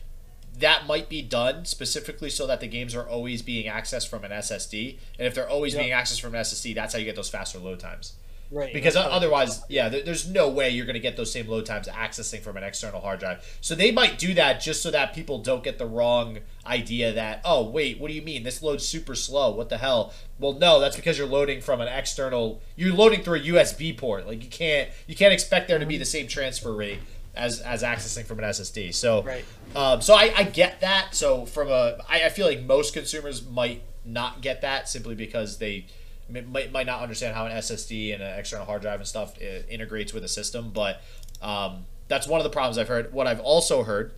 that 0.60 0.86
might 0.86 1.10
be 1.10 1.22
done 1.22 1.66
specifically 1.66 2.30
so 2.30 2.48
that 2.48 2.60
the 2.62 2.68
games 2.68 2.96
are 2.96 3.08
always 3.08 3.42
being 3.42 3.70
accessed 3.70 4.08
from 4.10 4.24
an 4.24 4.32
SSD. 4.32 4.98
And 5.20 5.28
if 5.28 5.36
they're 5.36 5.50
always 5.50 5.74
Yep. 5.74 5.84
being 5.84 5.94
accessed 5.94 6.22
from 6.22 6.34
an 6.36 6.42
SSD, 6.42 6.74
that's 6.76 6.94
how 6.94 7.00
you 7.00 7.06
get 7.06 7.16
those 7.16 7.30
faster 7.30 7.60
load 7.60 7.80
times. 7.80 8.14
Right. 8.52 8.72
Because 8.74 8.96
otherwise, 8.96 9.64
yeah, 9.70 9.90
there, 9.90 10.04
there's 10.04 10.30
no 10.30 10.50
way 10.50 10.70
you're 10.70 10.86
going 10.86 10.94
to 10.94 11.00
get 11.00 11.18
those 11.18 11.32
same 11.32 11.48
load 11.48 11.66
times 11.66 11.88
accessing 11.88 12.42
from 12.42 12.58
an 12.58 12.64
external 12.64 13.02
hard 13.02 13.20
drive. 13.20 13.58
So 13.60 13.74
they 13.76 13.92
might 13.92 14.18
do 14.18 14.34
that 14.36 14.62
just 14.62 14.82
so 14.84 14.92
that 14.92 15.14
people 15.14 15.40
don't 15.40 15.64
get 15.64 15.78
the 15.80 15.86
wrong 15.88 16.40
idea 16.66 17.12
that, 17.14 17.42
oh, 17.44 17.68
wait, 17.70 18.00
what 18.00 18.08
do 18.10 18.14
you 18.14 18.22
mean? 18.22 18.44
This 18.44 18.62
loads 18.62 18.88
super 18.88 19.16
slow. 19.16 19.52
What 19.52 19.70
the 19.70 19.78
hell? 19.78 20.14
Well, 20.40 20.54
no, 20.54 20.80
that's 20.80 20.96
because 20.96 21.18
you're 21.18 21.28
loading 21.28 21.60
from 21.62 21.82
an 21.82 21.88
external. 21.88 22.62
You're 22.76 22.94
loading 22.94 23.24
through 23.24 23.40
a 23.40 23.44
USB 23.44 23.98
port. 23.98 24.28
Like 24.28 24.44
you 24.44 24.50
can't 24.50 24.90
you 25.08 25.16
can't 25.16 25.34
expect 25.34 25.68
there 25.68 25.80
to 25.80 25.86
be 25.86 25.98
the 25.98 26.06
same 26.06 26.28
transfer 26.28 26.74
rate 26.74 27.00
as 27.36 27.60
as 27.62 27.84
accessing 27.84 28.26
from 28.26 28.40
an 28.40 28.46
SSD. 28.46 28.94
So 28.94 29.24
Right. 29.24 29.46
um, 29.76 30.02
so 30.02 30.14
I, 30.14 30.34
I 30.38 30.44
get 30.44 30.82
that. 30.82 31.16
So 31.16 31.46
from 31.46 31.68
a, 31.70 31.98
I, 32.08 32.26
I 32.26 32.30
feel 32.30 32.46
like 32.48 32.62
most 32.64 32.94
consumers 32.94 33.46
might 33.46 33.82
not 34.06 34.42
get 34.42 34.62
that 34.62 34.88
simply 34.88 35.16
because 35.16 35.58
they 35.58 35.86
might, 36.30 36.72
might 36.72 36.86
not 36.86 37.02
understand 37.02 37.36
how 37.36 37.46
an 37.46 37.52
SSD 37.52 38.14
and 38.14 38.22
an 38.22 38.40
external 38.40 38.66
hard 38.66 38.82
drive 38.82 39.00
and 39.00 39.08
stuff 39.08 39.36
uh, 39.42 39.64
integrates 39.70 40.14
with 40.14 40.24
a 40.24 40.28
system. 40.28 40.72
But 40.72 41.02
um, 41.42 41.86
that's 42.08 42.28
one 42.28 42.40
of 42.40 42.44
the 42.44 42.50
problems 42.50 42.78
I've 42.78 42.88
heard. 42.88 43.14
What 43.14 43.28
I've 43.28 43.40
also 43.40 43.84
heard, 43.84 44.12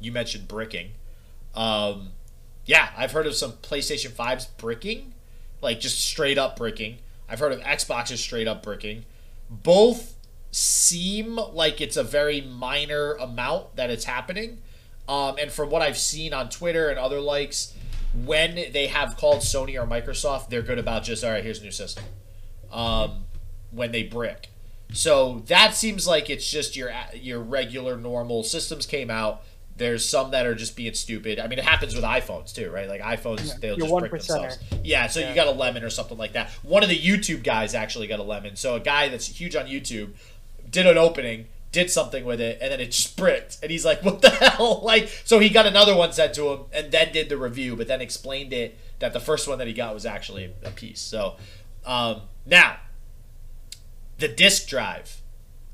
you 0.00 0.12
mentioned 0.12 0.48
bricking. 0.48 0.92
Um, 1.54 2.12
yeah, 2.64 2.90
I've 2.96 3.12
heard 3.12 3.26
of 3.26 3.34
some 3.34 3.52
PlayStation 3.52 4.10
5s 4.10 4.48
bricking, 4.58 5.14
like 5.62 5.80
just 5.80 6.00
straight 6.00 6.38
up 6.38 6.56
bricking. 6.56 6.98
I've 7.28 7.38
heard 7.38 7.52
of 7.52 7.60
Xboxes 7.60 8.18
straight 8.18 8.48
up 8.48 8.62
bricking. 8.62 9.04
Both 9.48 10.14
seem 10.50 11.36
like 11.36 11.80
it's 11.80 11.96
a 11.96 12.02
very 12.04 12.40
minor 12.40 13.12
amount 13.14 13.76
that 13.76 13.90
it's 13.90 14.04
happening. 14.04 14.58
Um, 15.08 15.36
and 15.38 15.52
from 15.52 15.70
what 15.70 15.82
I've 15.82 15.98
seen 15.98 16.32
on 16.32 16.48
Twitter 16.48 16.88
and 16.88 16.98
other 16.98 17.20
likes, 17.20 17.74
when 18.24 18.54
they 18.72 18.86
have 18.86 19.16
called 19.16 19.38
Sony 19.38 19.80
or 19.80 19.86
Microsoft, 19.86 20.48
they're 20.48 20.62
good 20.62 20.78
about 20.78 21.04
just 21.04 21.22
all 21.24 21.30
right. 21.30 21.44
Here's 21.44 21.60
a 21.60 21.64
new 21.64 21.70
system. 21.70 22.04
Um, 22.72 23.24
when 23.70 23.92
they 23.92 24.02
brick, 24.02 24.48
so 24.92 25.42
that 25.46 25.74
seems 25.74 26.06
like 26.06 26.30
it's 26.30 26.48
just 26.50 26.76
your 26.76 26.92
your 27.14 27.40
regular 27.40 27.96
normal 27.96 28.42
systems 28.42 28.86
came 28.86 29.10
out. 29.10 29.42
There's 29.76 30.04
some 30.08 30.30
that 30.30 30.46
are 30.46 30.54
just 30.54 30.74
being 30.74 30.94
stupid. 30.94 31.38
I 31.38 31.46
mean, 31.48 31.58
it 31.58 31.64
happens 31.64 31.94
with 31.94 32.02
iPhones 32.02 32.54
too, 32.54 32.70
right? 32.70 32.88
Like 32.88 33.02
iPhones, 33.02 33.46
Yeah, 33.48 33.54
they'll 33.60 33.76
just 33.76 33.94
brick 33.98 34.10
themselves. 34.10 34.58
Yeah, 34.82 35.06
so 35.06 35.20
Yeah. 35.20 35.28
you 35.28 35.34
got 35.34 35.48
a 35.48 35.50
lemon 35.50 35.84
or 35.84 35.90
something 35.90 36.16
like 36.16 36.32
that. 36.32 36.48
One 36.62 36.82
of 36.82 36.88
the 36.88 36.98
YouTube 36.98 37.42
guys 37.42 37.74
actually 37.74 38.06
got 38.06 38.18
a 38.18 38.22
lemon. 38.22 38.56
So 38.56 38.76
a 38.76 38.80
guy 38.80 39.08
that's 39.10 39.26
huge 39.26 39.54
on 39.54 39.66
YouTube 39.66 40.12
did 40.70 40.86
an 40.86 40.96
opening, 40.96 41.48
did 41.72 41.90
something 41.90 42.24
with 42.24 42.40
it, 42.40 42.58
and 42.60 42.72
then 42.72 42.80
it 42.80 42.86
just 42.92 43.16
bricked. 43.16 43.58
And 43.62 43.70
he's 43.70 43.84
like, 43.84 44.02
"What 44.02 44.22
the 44.22 44.30
hell?" 44.42 44.80
Like, 44.82 45.08
so 45.24 45.38
he 45.38 45.48
got 45.48 45.66
another 45.66 45.94
one 45.96 46.12
sent 46.12 46.34
to 46.34 46.48
him, 46.50 46.60
and 46.72 46.90
then 46.92 47.12
did 47.12 47.28
the 47.28 47.36
review, 47.36 47.76
but 47.76 47.86
then 47.88 48.00
explained 48.00 48.52
it 48.52 48.78
that 48.98 49.12
the 49.12 49.20
first 49.20 49.46
one 49.46 49.58
that 49.58 49.66
he 49.66 49.72
got 49.74 49.92
was 49.94 50.06
actually 50.06 50.52
a 50.64 50.70
piece. 50.70 51.00
So 51.00 51.36
um, 51.84 52.22
now, 52.46 52.76
the 54.18 54.28
disk 54.28 54.68
drive, 54.68 55.20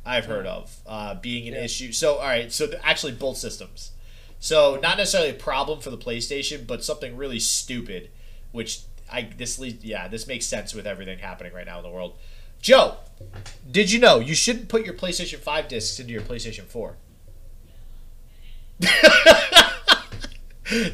I've 0.05 0.24
heard 0.26 0.46
of 0.46 0.76
uh, 0.87 1.14
being 1.14 1.46
an 1.48 1.55
Yeah. 1.55 1.64
issue. 1.64 1.92
So 1.92 2.14
all 2.16 2.26
right, 2.26 2.52
so 2.52 2.68
actually 2.83 3.12
both 3.12 3.37
systems. 3.37 3.92
So 4.40 4.78
not 4.83 4.96
necessarily 4.98 5.31
a 5.31 5.35
problem 5.35 5.81
for 5.81 5.90
the 5.90 5.98
PlayStation, 5.98 6.66
but 6.66 6.83
something 6.85 7.16
really 7.16 7.38
stupid, 7.38 8.11
which 8.50 8.81
I 9.11 9.28
this 9.37 9.59
leads 9.59 9.85
yeah 9.85 10.09
this 10.09 10.26
makes 10.26 10.46
sense 10.46 10.74
with 10.74 10.87
everything 10.87 11.18
happening 11.18 11.52
right 11.52 11.66
now 11.66 11.76
in 11.78 11.85
the 11.85 11.90
world. 11.90 12.14
Joe, 12.62 12.96
did 13.68 13.90
you 13.90 13.98
know 13.98 14.20
you 14.20 14.35
shouldn't 14.35 14.68
put 14.68 14.85
your 14.87 14.94
PlayStation 14.94 15.38
Five 15.38 15.68
discs 15.68 15.98
into 15.98 16.12
your 16.12 16.22
PlayStation 16.22 16.62
Four? 16.64 16.96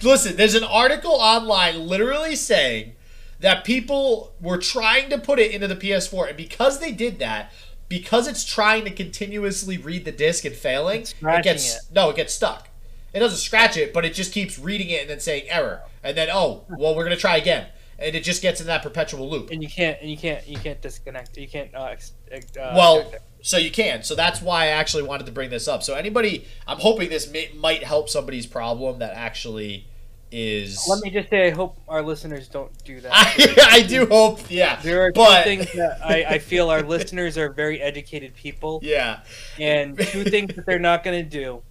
Listen, 0.02 0.36
there's 0.36 0.54
an 0.54 0.64
article 0.64 1.12
online 1.12 1.86
literally 1.86 2.34
saying 2.34 2.94
that 3.40 3.64
people 3.64 4.34
were 4.40 4.58
trying 4.58 5.10
to 5.10 5.18
put 5.18 5.38
it 5.38 5.52
into 5.52 5.68
the 5.68 5.76
PS4, 5.76 6.28
and 6.28 6.36
because 6.36 6.80
they 6.80 6.90
did 6.90 7.18
that, 7.20 7.52
because 7.88 8.26
it's 8.26 8.44
trying 8.44 8.84
to 8.84 8.90
continuously 8.90 9.76
read 9.78 10.04
the 10.04 10.12
disc 10.12 10.44
and 10.44 10.56
failing, 10.56 11.02
it 11.02 11.44
gets 11.44 11.76
it. 11.76 11.82
no, 11.94 12.10
it 12.10 12.16
gets 12.16 12.34
stuck. 12.34 12.68
It 13.12 13.20
doesn't 13.20 13.38
scratch 13.38 13.76
it, 13.76 13.92
but 13.94 14.04
it 14.04 14.14
just 14.14 14.32
keeps 14.32 14.58
reading 14.58 14.88
it 14.90 15.02
and 15.02 15.10
then 15.10 15.20
saying 15.20 15.44
error, 15.48 15.82
and 16.02 16.16
then 16.16 16.28
oh, 16.32 16.64
well, 16.70 16.94
we're 16.96 17.04
gonna 17.04 17.16
try 17.16 17.36
again, 17.36 17.66
and 17.98 18.14
it 18.14 18.22
just 18.22 18.42
gets 18.42 18.60
in 18.60 18.66
that 18.68 18.82
perpetual 18.82 19.28
loop. 19.28 19.50
And 19.50 19.62
you 19.62 19.68
can't, 19.68 20.00
and 20.00 20.10
you 20.10 20.16
can't, 20.16 20.46
you 20.46 20.56
can't 20.58 20.80
disconnect. 20.80 21.36
You 21.36 21.48
can't. 21.48 21.74
Uh, 21.74 21.96
uh, 22.30 22.36
Well, 22.56 23.12
so 23.42 23.56
you 23.56 23.70
can. 23.70 24.02
So 24.02 24.14
that's 24.14 24.40
why 24.40 24.64
I 24.64 24.68
actually 24.68 25.02
wanted 25.04 25.26
to 25.26 25.32
bring 25.32 25.50
this 25.50 25.68
up. 25.68 25.82
So 25.82 25.94
anybody, 25.94 26.46
I'm 26.66 26.78
hoping 26.78 27.08
this 27.08 27.30
may, 27.30 27.50
might 27.56 27.82
help 27.82 28.08
somebody's 28.08 28.46
problem 28.46 28.98
that 29.00 29.14
actually 29.14 29.86
is. 30.30 30.86
let 30.88 31.02
me 31.02 31.10
just 31.10 31.30
say, 31.30 31.46
I 31.46 31.50
hope 31.50 31.78
our 31.88 32.02
listeners 32.02 32.48
don't 32.48 32.72
do 32.84 33.00
that. 33.00 33.10
I, 33.14 33.78
I 33.78 33.82
do 33.82 34.06
hope, 34.06 34.40
yeah. 34.50 34.80
There 34.82 35.02
are 35.02 35.12
but 35.12 35.44
two 35.44 35.50
things 35.50 35.72
that 35.72 36.00
I, 36.04 36.24
I 36.24 36.38
feel 36.38 36.70
our 36.70 36.82
listeners 36.82 37.38
are 37.38 37.50
very 37.50 37.80
educated 37.80 38.34
people, 38.34 38.80
yeah, 38.82 39.20
and 39.58 39.98
two 39.98 40.24
things 40.24 40.54
that 40.54 40.66
they're 40.66 40.78
not 40.78 41.04
going 41.04 41.24
to 41.24 41.28
do 41.28 41.62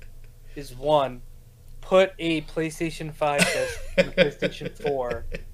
is 0.55 0.75
one, 0.75 1.21
put 1.81 2.13
a 2.19 2.41
PlayStation 2.41 3.13
Five 3.13 3.39
disc 3.41 3.79
in 3.97 4.11
PlayStation 4.11 4.75
Four, 4.75 5.25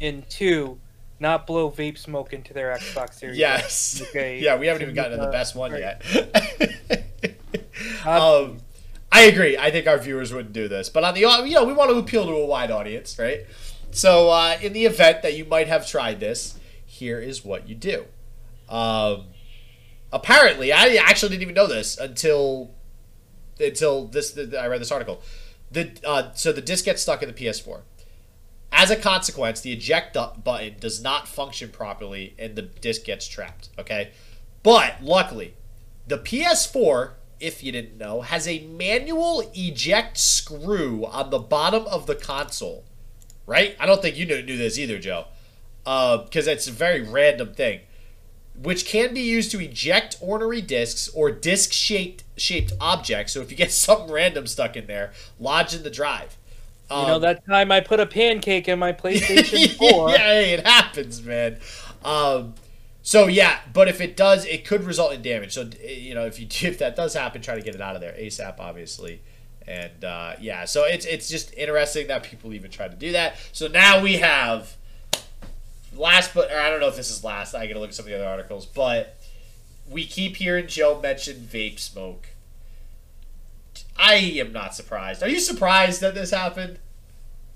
and 0.00 0.28
two, 0.28 0.78
not 1.20 1.46
blow 1.46 1.70
vape 1.70 1.98
smoke 1.98 2.32
into 2.32 2.52
their 2.52 2.74
Xbox 2.74 3.14
Series. 3.14 3.38
yes, 3.38 4.02
Okay. 4.10 4.38
yeah. 4.42 4.56
We 4.56 4.66
haven't 4.66 4.82
even 4.82 4.94
gotten 4.94 5.12
to 5.12 5.16
the 5.18 5.28
Uh, 5.28 5.32
best 5.32 5.54
one 5.54 5.72
yet. 5.72 6.02
Uh, 8.04 8.44
um, 8.44 8.58
I 9.12 9.22
agree. 9.24 9.56
I 9.56 9.70
think 9.70 9.86
our 9.86 9.98
viewers 9.98 10.32
wouldn't 10.32 10.52
do 10.52 10.66
this, 10.68 10.88
but 10.88 11.04
on 11.04 11.14
the 11.14 11.20
you 11.20 11.26
know 11.54 11.64
we 11.64 11.72
want 11.72 11.90
to 11.90 11.96
appeal 11.98 12.24
to 12.26 12.32
a 12.32 12.46
wide 12.46 12.70
audience, 12.70 13.18
right? 13.18 13.46
So 13.92 14.28
uh, 14.30 14.56
in 14.60 14.72
the 14.72 14.86
event 14.86 15.22
that 15.22 15.34
you 15.36 15.44
might 15.44 15.68
have 15.68 15.86
tried 15.86 16.18
this, 16.18 16.58
here 16.84 17.20
is 17.20 17.44
what 17.44 17.68
you 17.68 17.76
do. 17.76 18.06
Um, 18.68 19.26
apparently, 20.12 20.72
I 20.72 20.96
actually 20.96 21.28
didn't 21.30 21.42
even 21.42 21.54
know 21.54 21.68
this 21.68 21.96
until 21.96 22.72
until 23.60 24.06
this. 24.08 24.32
The, 24.32 24.58
I 24.60 24.66
read 24.66 24.80
this 24.80 24.90
article. 24.90 25.22
The 25.70 25.92
uh, 26.04 26.32
so 26.34 26.52
the 26.52 26.60
disc 26.60 26.84
gets 26.84 27.02
stuck 27.02 27.22
in 27.22 27.28
the 27.28 27.34
PS4. 27.34 27.82
As 28.76 28.90
a 28.90 28.96
consequence, 28.96 29.60
the 29.60 29.72
eject 29.72 30.16
button 30.42 30.76
does 30.80 31.02
not 31.02 31.28
function 31.28 31.70
properly, 31.70 32.34
and 32.38 32.56
the 32.56 32.62
disc 32.62 33.04
gets 33.04 33.26
trapped. 33.26 33.70
Okay, 33.78 34.10
but 34.62 35.02
luckily, 35.02 35.54
the 36.06 36.18
PS4 36.18 37.12
if 37.40 37.62
you 37.62 37.72
didn't 37.72 37.98
know, 37.98 38.22
has 38.22 38.48
a 38.48 38.60
manual 38.66 39.50
eject 39.54 40.16
screw 40.16 41.04
on 41.06 41.30
the 41.30 41.38
bottom 41.38 41.86
of 41.86 42.06
the 42.06 42.14
console. 42.14 42.84
Right? 43.46 43.76
I 43.78 43.86
don't 43.86 44.00
think 44.00 44.16
you 44.16 44.24
knew, 44.24 44.56
this 44.56 44.78
either, 44.78 44.98
Joe. 44.98 45.26
Because 45.84 46.48
uh, 46.48 46.52
it's 46.52 46.66
a 46.66 46.72
very 46.72 47.02
random 47.02 47.52
thing. 47.52 47.80
Which 48.56 48.86
can 48.86 49.12
be 49.12 49.20
used 49.20 49.50
to 49.50 49.60
eject 49.60 50.16
ornery 50.20 50.62
discs 50.62 51.08
or 51.08 51.30
disc 51.30 51.72
shaped 51.72 52.24
shaped 52.36 52.72
objects. 52.80 53.32
So 53.32 53.40
if 53.40 53.50
you 53.50 53.56
get 53.56 53.72
something 53.86 54.10
random 54.10 54.46
stuck 54.46 54.76
in 54.76 54.86
there, 54.86 55.12
lodge 55.38 55.74
in 55.74 55.82
the 55.82 55.90
drive. 55.90 56.38
Um, 56.90 57.00
you 57.00 57.06
know 57.08 57.18
that 57.20 57.46
time 57.46 57.72
I 57.72 57.80
put 57.80 58.00
a 58.00 58.06
pancake 58.06 58.68
in 58.68 58.78
my 58.78 58.92
PlayStation 58.94 59.76
4. 59.76 60.10
yeah, 60.10 60.40
it 60.40 60.66
happens, 60.66 61.22
man. 61.22 61.58
Um, 62.04 62.54
so 63.02 63.26
yeah, 63.26 63.60
but 63.72 63.88
if 63.88 64.00
it 64.00 64.16
does, 64.16 64.46
it 64.46 64.64
could 64.64 64.84
result 64.84 65.12
in 65.12 65.22
damage. 65.22 65.52
So 65.54 65.68
you 65.86 66.14
know, 66.14 66.26
if 66.26 66.40
you 66.40 66.46
if 66.68 66.78
that 66.78 66.96
does 66.96 67.14
happen, 67.14 67.42
try 67.42 67.54
to 67.54 67.62
get 67.62 67.74
it 67.74 67.80
out 67.80 67.94
of 67.94 68.00
there 68.00 68.14
ASAP, 68.18 68.58
obviously. 68.58 69.20
And 69.66 70.04
uh, 70.04 70.34
yeah, 70.40 70.64
so 70.66 70.84
it's 70.84 71.06
it's 71.06 71.28
just 71.28 71.54
interesting 71.54 72.08
that 72.08 72.22
people 72.22 72.52
even 72.52 72.70
try 72.70 72.88
to 72.88 72.96
do 72.96 73.12
that. 73.12 73.36
So 73.52 73.66
now 73.68 74.02
we 74.02 74.14
have 74.18 74.76
last, 75.94 76.34
but 76.34 76.50
I 76.50 76.70
don't 76.70 76.80
know 76.80 76.88
if 76.88 76.96
this 76.96 77.10
is 77.10 77.24
last. 77.24 77.54
I 77.54 77.66
gotta 77.66 77.80
look 77.80 77.90
at 77.90 77.94
some 77.94 78.04
of 78.04 78.10
the 78.10 78.16
other 78.16 78.26
articles, 78.26 78.66
but 78.66 79.18
we 79.88 80.06
keep 80.06 80.36
hearing 80.36 80.66
Joe 80.66 81.00
mention 81.00 81.36
vape 81.36 81.78
smoke. 81.78 82.28
I 83.96 84.14
am 84.14 84.52
not 84.52 84.74
surprised. 84.74 85.22
Are 85.22 85.28
you 85.28 85.40
surprised 85.40 86.00
that 86.00 86.14
this 86.14 86.30
happened? 86.30 86.78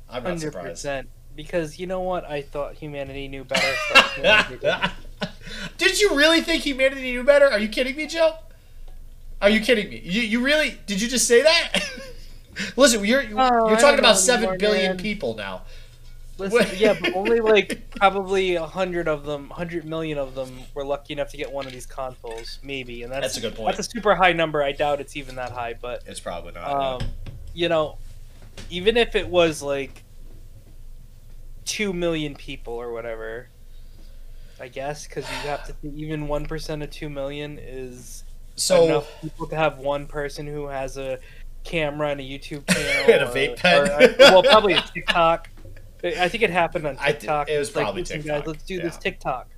I'm 0.08 0.22
not 0.22 0.36
100%. 0.36 0.40
surprised. 0.40 0.86
Because 1.34 1.78
you 1.78 1.86
know 1.86 2.00
what? 2.00 2.24
I 2.24 2.42
thought 2.42 2.74
humanity 2.74 3.28
knew 3.28 3.44
better. 3.44 3.74
Did 5.78 6.00
you 6.00 6.16
really 6.16 6.40
think 6.40 6.64
humanity 6.64 7.12
knew 7.12 7.24
better? 7.24 7.46
Are 7.46 7.58
you 7.58 7.68
kidding 7.68 7.96
me, 7.96 8.06
Joe? 8.06 8.34
Are 9.40 9.48
you 9.48 9.60
kidding 9.60 9.88
me? 9.88 10.00
You, 10.04 10.22
you 10.22 10.40
really 10.44 10.78
did 10.86 11.00
you 11.00 11.08
just 11.08 11.28
say 11.28 11.42
that? 11.42 11.84
Listen, 12.76 13.04
you're 13.04 13.22
oh, 13.36 13.68
you're 13.68 13.78
talking 13.78 14.00
about 14.00 14.18
seven 14.18 14.58
billion 14.58 14.96
man. 14.96 14.96
people 14.96 15.36
now. 15.36 15.62
Listen, 16.38 16.78
yeah, 16.78 16.96
but 16.98 17.14
only 17.14 17.40
like 17.40 17.90
probably 17.90 18.54
a 18.54 18.64
hundred 18.64 19.08
of 19.08 19.24
them, 19.24 19.50
hundred 19.50 19.84
million 19.84 20.18
of 20.18 20.36
them 20.36 20.60
were 20.72 20.84
lucky 20.84 21.12
enough 21.12 21.30
to 21.30 21.36
get 21.36 21.50
one 21.50 21.66
of 21.66 21.72
these 21.72 21.86
consoles, 21.86 22.60
maybe, 22.62 23.02
and 23.02 23.12
that's, 23.12 23.22
that's 23.22 23.36
a 23.38 23.40
good 23.40 23.56
point. 23.56 23.76
That's 23.76 23.88
a 23.88 23.90
super 23.90 24.14
high 24.14 24.32
number. 24.32 24.62
I 24.62 24.70
doubt 24.70 25.00
it's 25.00 25.16
even 25.16 25.34
that 25.34 25.50
high, 25.50 25.74
but 25.80 26.04
it's 26.06 26.20
probably 26.20 26.52
not. 26.52 26.70
Um, 26.70 27.00
no. 27.00 27.06
you 27.54 27.68
know, 27.68 27.98
even 28.70 28.96
if 28.96 29.16
it 29.16 29.28
was 29.28 29.62
like 29.62 30.04
two 31.64 31.92
million 31.92 32.36
people 32.36 32.74
or 32.74 32.92
whatever, 32.92 33.48
I 34.60 34.68
guess, 34.68 35.08
because 35.08 35.24
you 35.28 35.48
have 35.48 35.66
to 35.66 35.72
think 35.72 35.94
even 35.96 36.28
one 36.28 36.46
percent 36.46 36.84
of 36.84 36.90
two 36.90 37.08
million 37.08 37.58
is 37.60 38.22
so 38.54 38.84
enough 38.84 39.20
people 39.20 39.48
to 39.48 39.56
have 39.56 39.78
one 39.78 40.06
person 40.06 40.46
who 40.46 40.68
has 40.68 40.96
a 40.96 41.18
camera 41.64 42.10
and 42.10 42.20
a 42.20 42.24
YouTube 42.24 42.68
channel 42.68 43.12
and 43.12 43.22
a 43.24 43.26
vape 43.26 43.56
pen. 43.56 43.88
Or, 43.88 44.04
or, 44.04 44.14
well, 44.18 44.42
probably 44.42 44.74
a 44.74 44.80
TikTok. 44.82 45.48
I 46.04 46.28
think 46.28 46.42
it 46.42 46.50
happened 46.50 46.86
on 46.86 46.96
TikTok. 46.96 47.48
it 47.48 47.58
was 47.58 47.70
probably 47.70 48.02
like, 48.02 48.08
TikTok. 48.08 48.26
Guys, 48.26 48.46
let's 48.46 48.62
do 48.62 48.74
yeah. 48.74 48.82
this 48.82 48.96
TikTok. 48.96 49.48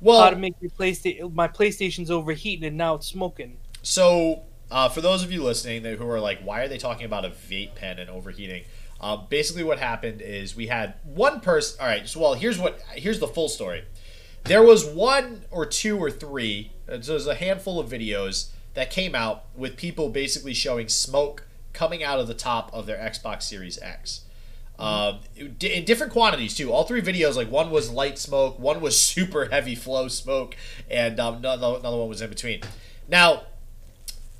Well, 0.00 0.22
how 0.22 0.30
to 0.30 0.36
make 0.36 0.54
your 0.60 0.70
PlayStation? 0.70 1.32
My 1.34 1.48
PlayStation's 1.48 2.10
overheating 2.10 2.64
and 2.64 2.76
now 2.76 2.94
it's 2.94 3.06
smoking. 3.06 3.58
So, 3.82 4.42
uh, 4.70 4.88
for 4.88 5.00
those 5.00 5.22
of 5.22 5.30
you 5.30 5.42
listening 5.42 5.84
who 5.84 6.08
are 6.08 6.20
like, 6.20 6.40
why 6.42 6.62
are 6.62 6.68
they 6.68 6.78
talking 6.78 7.04
about 7.04 7.24
a 7.24 7.30
vape 7.30 7.74
pen 7.74 7.98
and 7.98 8.08
overheating? 8.08 8.64
Um, 9.00 9.26
basically, 9.28 9.64
what 9.64 9.78
happened 9.78 10.20
is 10.20 10.54
we 10.54 10.66
had 10.66 10.94
one 11.04 11.40
person. 11.40 11.80
All 11.80 11.86
right, 11.86 12.06
so 12.06 12.20
well, 12.20 12.34
here's 12.34 12.58
what 12.58 12.80
here's 12.94 13.18
the 13.18 13.26
full 13.26 13.48
story. 13.48 13.84
There 14.44 14.62
was 14.62 14.84
one 14.84 15.44
or 15.50 15.66
two 15.66 15.98
or 15.98 16.10
three, 16.10 16.72
uh, 16.88 17.00
so 17.00 17.12
there's 17.12 17.26
a 17.26 17.34
handful 17.34 17.78
of 17.80 17.88
videos 17.90 18.50
that 18.74 18.90
came 18.90 19.14
out 19.14 19.44
with 19.54 19.76
people 19.76 20.10
basically 20.10 20.54
showing 20.54 20.88
smoke 20.88 21.44
coming 21.72 22.02
out 22.02 22.20
of 22.20 22.26
the 22.26 22.34
top 22.34 22.70
of 22.72 22.86
their 22.86 22.98
Xbox 22.98 23.42
Series 23.42 23.78
X. 23.78 24.22
Um, 24.80 25.18
in 25.36 25.84
different 25.84 26.10
quantities 26.10 26.56
too. 26.56 26.72
All 26.72 26.84
three 26.84 27.02
videos, 27.02 27.36
like 27.36 27.50
one 27.50 27.70
was 27.70 27.90
light 27.90 28.18
smoke, 28.18 28.58
one 28.58 28.80
was 28.80 28.98
super 29.14 29.46
heavy 29.46 29.74
flow 29.74 30.08
smoke, 30.08 30.56
and 30.90 31.20
um, 31.20 31.36
another, 31.36 31.78
another 31.78 31.98
one 31.98 32.08
was 32.08 32.22
in 32.22 32.30
between. 32.30 32.62
Now, 33.08 33.42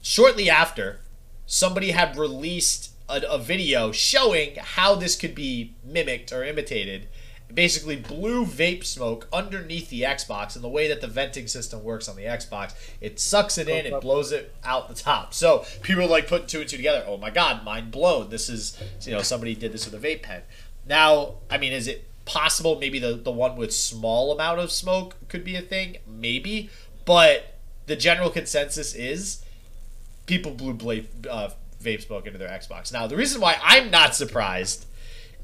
shortly 0.00 0.48
after, 0.48 1.00
somebody 1.46 1.90
had 1.90 2.16
released 2.16 2.92
a, 3.09 3.20
a 3.29 3.38
video 3.38 3.92
showing 3.92 4.57
how 4.57 4.94
this 4.94 5.14
could 5.14 5.35
be 5.35 5.74
mimicked 5.85 6.33
or 6.33 6.42
imitated 6.42 7.09
basically 7.54 7.96
blue 7.96 8.44
vape 8.44 8.84
smoke 8.84 9.28
underneath 9.32 9.90
the 9.90 10.02
Xbox, 10.02 10.54
and 10.54 10.64
the 10.64 10.68
way 10.68 10.88
that 10.88 11.00
the 11.00 11.06
venting 11.06 11.46
system 11.46 11.82
works 11.82 12.08
on 12.08 12.16
the 12.16 12.24
Xbox, 12.24 12.74
it 13.00 13.18
sucks 13.20 13.58
it 13.58 13.68
in, 13.68 13.86
it 13.86 14.00
blows 14.00 14.32
it 14.32 14.54
out 14.64 14.88
the 14.88 14.94
top. 14.94 15.34
So 15.34 15.64
people 15.82 16.04
are 16.04 16.08
like 16.08 16.28
putting 16.28 16.46
two 16.46 16.60
and 16.60 16.68
two 16.68 16.76
together. 16.76 17.04
Oh 17.06 17.16
my 17.16 17.30
god, 17.30 17.64
mind 17.64 17.90
blown! 17.90 18.30
This 18.30 18.48
is 18.48 18.78
you 19.02 19.12
know 19.12 19.22
somebody 19.22 19.54
did 19.54 19.72
this 19.72 19.90
with 19.90 20.02
a 20.02 20.06
vape 20.06 20.22
pen. 20.22 20.42
Now, 20.86 21.34
I 21.50 21.58
mean, 21.58 21.72
is 21.72 21.86
it 21.86 22.06
possible 22.24 22.78
maybe 22.78 22.98
the 22.98 23.14
the 23.14 23.30
one 23.30 23.56
with 23.56 23.72
small 23.72 24.32
amount 24.32 24.60
of 24.60 24.70
smoke 24.70 25.16
could 25.28 25.44
be 25.44 25.56
a 25.56 25.62
thing? 25.62 25.98
Maybe, 26.06 26.70
but 27.04 27.54
the 27.86 27.96
general 27.96 28.30
consensus 28.30 28.94
is 28.94 29.44
people 30.26 30.52
blew 30.52 30.72
blade, 30.72 31.08
uh, 31.28 31.50
vape 31.82 32.02
smoke 32.02 32.26
into 32.26 32.38
their 32.38 32.48
Xbox. 32.48 32.92
Now, 32.92 33.06
the 33.06 33.16
reason 33.16 33.40
why 33.40 33.58
I'm 33.62 33.90
not 33.90 34.14
surprised 34.14 34.86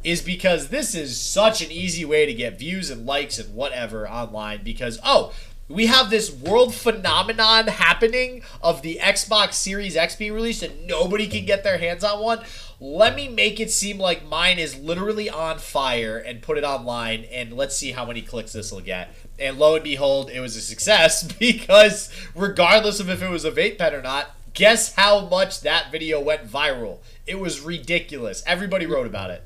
is 0.06 0.22
because 0.22 0.68
this 0.68 0.94
is 0.94 1.20
such 1.20 1.60
an 1.60 1.72
easy 1.72 2.04
way 2.04 2.24
to 2.24 2.32
get 2.32 2.56
views 2.56 2.90
and 2.90 3.04
likes 3.04 3.40
and 3.40 3.52
whatever 3.52 4.08
online 4.08 4.62
because 4.62 5.00
oh 5.04 5.32
we 5.68 5.86
have 5.86 6.10
this 6.10 6.32
world 6.32 6.72
phenomenon 6.72 7.66
happening 7.66 8.42
of 8.62 8.82
the 8.82 9.00
Xbox 9.02 9.54
Series 9.54 9.96
X 9.96 10.14
being 10.14 10.32
released 10.32 10.62
and 10.62 10.86
nobody 10.86 11.26
can 11.26 11.44
get 11.44 11.64
their 11.64 11.78
hands 11.78 12.04
on 12.04 12.22
one. 12.22 12.44
Let 12.78 13.16
me 13.16 13.26
make 13.28 13.58
it 13.58 13.72
seem 13.72 13.98
like 13.98 14.24
mine 14.24 14.60
is 14.60 14.78
literally 14.78 15.28
on 15.28 15.58
fire 15.58 16.18
and 16.18 16.40
put 16.40 16.56
it 16.56 16.62
online 16.62 17.24
and 17.32 17.52
let's 17.52 17.76
see 17.76 17.90
how 17.90 18.04
many 18.04 18.22
clicks 18.22 18.52
this 18.52 18.70
will 18.70 18.80
get. 18.80 19.12
And 19.40 19.58
lo 19.58 19.74
and 19.74 19.82
behold, 19.82 20.30
it 20.30 20.38
was 20.38 20.54
a 20.54 20.60
success 20.60 21.24
because 21.40 22.10
regardless 22.36 23.00
of 23.00 23.10
if 23.10 23.20
it 23.20 23.28
was 23.28 23.44
a 23.44 23.50
vape 23.50 23.78
pen 23.78 23.92
or 23.92 24.02
not, 24.02 24.36
guess 24.54 24.94
how 24.94 25.26
much 25.26 25.62
that 25.62 25.90
video 25.90 26.20
went 26.20 26.46
viral? 26.46 26.98
It 27.26 27.38
was 27.38 27.60
ridiculous. 27.60 28.42
Everybody 28.46 28.86
wrote 28.86 29.06
about 29.06 29.30
it. 29.30 29.42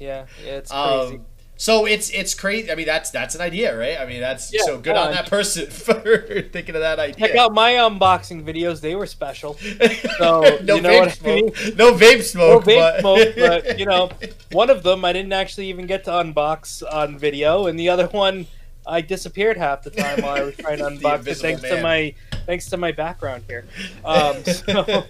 Yeah, 0.00 0.26
yeah, 0.44 0.50
it's 0.50 0.70
crazy. 0.70 1.16
Um, 1.16 1.26
so 1.62 1.86
it's 1.86 2.10
it's 2.10 2.34
crazy. 2.34 2.72
I 2.72 2.74
mean, 2.74 2.86
that's 2.86 3.10
that's 3.10 3.36
an 3.36 3.40
idea, 3.40 3.78
right? 3.78 3.96
I 4.00 4.04
mean, 4.04 4.20
that's 4.20 4.52
yeah, 4.52 4.62
so 4.64 4.80
good 4.80 4.96
on 4.96 5.12
that 5.12 5.30
person 5.30 5.66
for 5.70 6.42
thinking 6.50 6.74
of 6.74 6.80
that 6.80 6.98
idea. 6.98 7.28
Check 7.28 7.36
out 7.36 7.54
my 7.54 7.74
unboxing 7.74 8.42
videos; 8.42 8.80
they 8.80 8.96
were 8.96 9.06
special. 9.06 9.56
So 10.18 10.58
no 10.62 10.74
you 10.74 10.82
know 10.82 11.06
vape 11.06 11.12
smoke. 11.12 11.56
I 11.56 11.64
mean? 11.64 11.76
No 11.76 11.92
vape 11.92 12.22
smoke. 12.22 12.66
No 12.66 12.72
vape 12.72 12.76
but... 12.76 13.00
smoke. 13.00 13.28
But 13.36 13.78
you 13.78 13.86
know, 13.86 14.10
one 14.50 14.70
of 14.70 14.82
them 14.82 15.04
I 15.04 15.12
didn't 15.12 15.32
actually 15.32 15.68
even 15.68 15.86
get 15.86 16.02
to 16.04 16.10
unbox 16.10 16.82
on 16.92 17.16
video, 17.16 17.66
and 17.66 17.78
the 17.78 17.88
other 17.88 18.08
one 18.08 18.46
I 18.84 19.00
disappeared 19.00 19.56
half 19.56 19.82
the 19.82 19.90
time 19.90 20.22
while 20.22 20.34
I 20.34 20.42
was 20.42 20.56
trying 20.56 20.78
to 20.78 20.84
unbox 20.84 21.26
it, 21.28 21.36
thanks 21.36 21.62
man. 21.62 21.76
to 21.76 21.82
my 21.82 22.14
thanks 22.46 22.66
to 22.70 22.76
my 22.76 22.90
background 22.90 23.44
here. 23.46 23.64
Um, 24.04 24.42
so, 24.44 25.04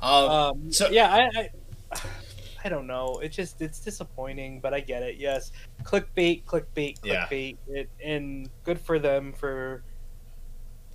um, 0.00 0.30
um, 0.30 0.72
so 0.72 0.88
yeah, 0.90 1.10
I, 1.12 1.50
I 1.92 2.00
I 2.64 2.68
don't 2.68 2.86
know. 2.86 3.20
It's 3.22 3.36
just 3.36 3.60
it's 3.62 3.80
disappointing, 3.80 4.60
but 4.60 4.74
I 4.74 4.80
get 4.80 5.02
it. 5.02 5.16
Yes, 5.16 5.52
clickbait, 5.84 6.44
clickbait, 6.44 7.00
clickbait, 7.00 7.56
yeah. 7.66 7.80
it, 7.80 7.90
and 8.04 8.48
good 8.64 8.80
for 8.80 8.98
them 8.98 9.32
for. 9.32 9.82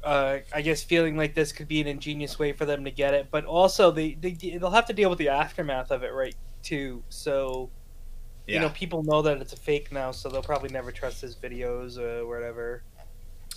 Uh, 0.03 0.39
I 0.53 0.61
guess 0.61 0.83
feeling 0.83 1.15
like 1.15 1.33
this 1.33 1.53
could 1.53 1.69
be 1.69 1.79
an 1.79 1.87
ingenious 1.87 2.37
way 2.37 2.51
for 2.51 2.65
them 2.65 2.83
to 2.83 2.91
get 2.91 3.13
it, 3.13 3.29
but 3.31 3.45
also 3.45 3.89
they, 3.89 4.15
they 4.15 4.31
they'll 4.33 4.69
have 4.69 4.87
to 4.87 4.93
deal 4.93 5.09
with 5.09 5.17
the 5.17 5.29
aftermath 5.29 5.91
of 5.91 6.03
it, 6.03 6.11
right? 6.11 6.35
Too. 6.61 7.01
So, 7.07 7.69
yeah. 8.45 8.55
you 8.55 8.59
know, 8.59 8.69
people 8.71 9.03
know 9.03 9.21
that 9.21 9.39
it's 9.39 9.53
a 9.53 9.57
fake 9.57 9.93
now, 9.93 10.11
so 10.11 10.27
they'll 10.27 10.41
probably 10.41 10.67
never 10.67 10.91
trust 10.91 11.21
his 11.21 11.37
videos 11.37 11.97
or 11.97 12.27
whatever. 12.27 12.83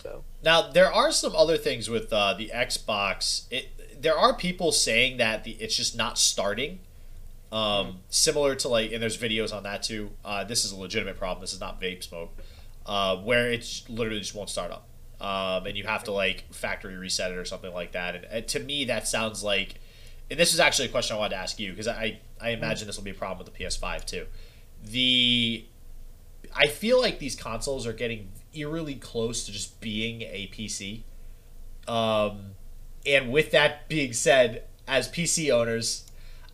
So 0.00 0.22
now 0.44 0.70
there 0.70 0.92
are 0.92 1.10
some 1.10 1.34
other 1.34 1.56
things 1.56 1.90
with 1.90 2.12
uh, 2.12 2.34
the 2.34 2.52
Xbox. 2.54 3.46
It 3.50 3.66
there 3.98 4.16
are 4.16 4.34
people 4.34 4.72
saying 4.72 5.18
that 5.18 5.44
the 5.44 5.52
it's 5.52 5.76
just 5.76 5.96
not 5.96 6.18
starting 6.18 6.80
um, 7.52 7.60
mm-hmm. 7.60 7.96
Similar 8.08 8.56
to 8.56 8.68
like, 8.68 8.92
and 8.92 9.00
there's 9.00 9.16
videos 9.16 9.54
on 9.54 9.62
that 9.62 9.82
too. 9.82 10.10
Uh, 10.24 10.42
this 10.42 10.64
is 10.64 10.72
a 10.72 10.76
legitimate 10.76 11.16
problem. 11.16 11.40
This 11.40 11.52
is 11.52 11.60
not 11.60 11.80
vape 11.80 12.02
smoke, 12.02 12.36
uh, 12.84 13.16
where 13.18 13.50
it 13.50 13.82
literally 13.88 14.18
just 14.18 14.34
won't 14.34 14.50
start 14.50 14.72
up, 14.72 14.88
um, 15.20 15.64
and 15.64 15.76
you 15.76 15.84
have 15.84 16.02
to 16.04 16.12
like 16.12 16.52
factory 16.52 16.96
reset 16.96 17.30
it 17.30 17.38
or 17.38 17.44
something 17.44 17.72
like 17.72 17.92
that. 17.92 18.16
And, 18.16 18.24
and 18.24 18.48
to 18.48 18.58
me, 18.58 18.86
that 18.86 19.06
sounds 19.06 19.44
like 19.44 19.76
and 20.30 20.38
this 20.38 20.54
is 20.54 20.60
actually 20.60 20.86
a 20.86 20.90
question 20.90 21.16
I 21.16 21.18
wanted 21.18 21.36
to 21.36 21.40
ask 21.40 21.58
you 21.58 21.70
because 21.70 21.88
I 21.88 22.18
I 22.40 22.50
imagine 22.50 22.86
this 22.86 22.96
will 22.96 23.04
be 23.04 23.10
a 23.10 23.14
problem 23.14 23.44
with 23.44 23.54
the 23.54 23.64
PS5 23.64 24.04
too. 24.04 24.26
The 24.84 25.64
I 26.54 26.66
feel 26.66 27.00
like 27.00 27.18
these 27.18 27.36
consoles 27.36 27.86
are 27.86 27.92
getting 27.92 28.32
eerily 28.54 28.96
close 28.96 29.46
to 29.46 29.52
just 29.52 29.80
being 29.80 30.22
a 30.22 30.50
PC. 30.52 31.02
Um, 31.86 32.55
and 33.06 33.32
with 33.32 33.50
that 33.52 33.88
being 33.88 34.12
said, 34.12 34.64
as 34.88 35.08
PC 35.08 35.50
owners, 35.50 36.04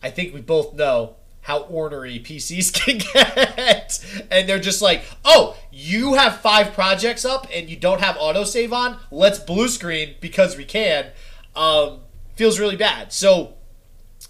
I 0.01 0.09
think 0.09 0.33
we 0.33 0.41
both 0.41 0.73
know 0.73 1.15
how 1.41 1.59
ornery 1.63 2.19
PCs 2.19 2.73
can 2.85 2.99
get. 3.13 4.25
and 4.31 4.47
they're 4.47 4.59
just 4.59 4.81
like, 4.81 5.03
oh, 5.23 5.55
you 5.71 6.13
have 6.15 6.39
five 6.39 6.73
projects 6.73 7.25
up 7.25 7.47
and 7.53 7.69
you 7.69 7.75
don't 7.75 8.01
have 8.01 8.15
autosave 8.15 8.71
on? 8.71 8.97
Let's 9.11 9.39
blue 9.39 9.67
screen 9.67 10.15
because 10.19 10.57
we 10.57 10.65
can. 10.65 11.07
Um, 11.55 11.99
feels 12.35 12.59
really 12.59 12.75
bad. 12.77 13.13
So 13.13 13.53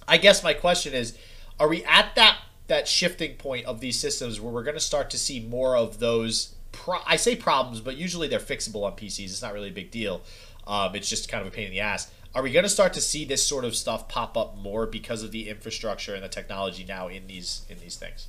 I 0.08 0.18
guess 0.18 0.44
my 0.44 0.54
question 0.54 0.94
is, 0.94 1.18
are 1.60 1.68
we 1.68 1.84
at 1.86 2.16
that 2.16 2.38
that 2.68 2.88
shifting 2.88 3.36
point 3.36 3.66
of 3.66 3.82
these 3.82 4.00
systems 4.00 4.40
where 4.40 4.52
we're 4.52 4.64
going 4.64 4.76
to 4.76 4.80
start 4.80 5.10
to 5.10 5.18
see 5.18 5.40
more 5.42 5.76
of 5.76 6.00
those 6.00 6.56
pro- 6.72 7.02
I 7.06 7.18
say 7.18 7.36
problems, 7.36 7.82
but 7.82 7.98
usually 7.98 8.28
they're 8.28 8.40
fixable 8.40 8.84
on 8.84 8.94
PCs. 8.94 9.26
It's 9.26 9.42
not 9.42 9.54
really 9.54 9.70
a 9.70 9.74
big 9.74 9.92
deal. 9.92 10.22
Um, 10.68 10.96
it's 10.96 11.10
just 11.10 11.30
kind 11.30 11.42
of 11.46 11.52
a 11.52 11.56
pain 11.56 11.66
in 11.66 11.72
the 11.72 11.80
ass. 11.80 12.12
Are 12.36 12.42
we 12.42 12.52
going 12.52 12.64
to 12.64 12.70
start 12.70 12.94
to 12.94 13.02
see 13.02 13.26
this 13.26 13.46
sort 13.46 13.64
of 13.64 13.76
stuff 13.76 14.08
pop 14.08 14.38
up 14.38 14.58
more 14.58 14.88
because 14.88 15.22
of 15.24 15.32
the 15.32 15.50
infrastructure 15.50 16.16
and 16.16 16.24
the 16.24 16.30
technology 16.30 16.84
now 16.84 17.08
in 17.08 17.28
these 17.28 17.64
in 17.70 17.80
these 17.80 17.96
things? 17.96 18.28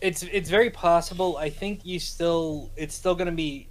It's 0.00 0.22
it's 0.22 0.48
very 0.48 0.70
possible. 0.70 1.36
I 1.36 1.50
think 1.50 1.84
you 1.84 1.98
still 1.98 2.70
it's 2.76 2.94
still 2.94 3.14
going 3.14 3.26
to 3.26 3.32
be 3.32 3.68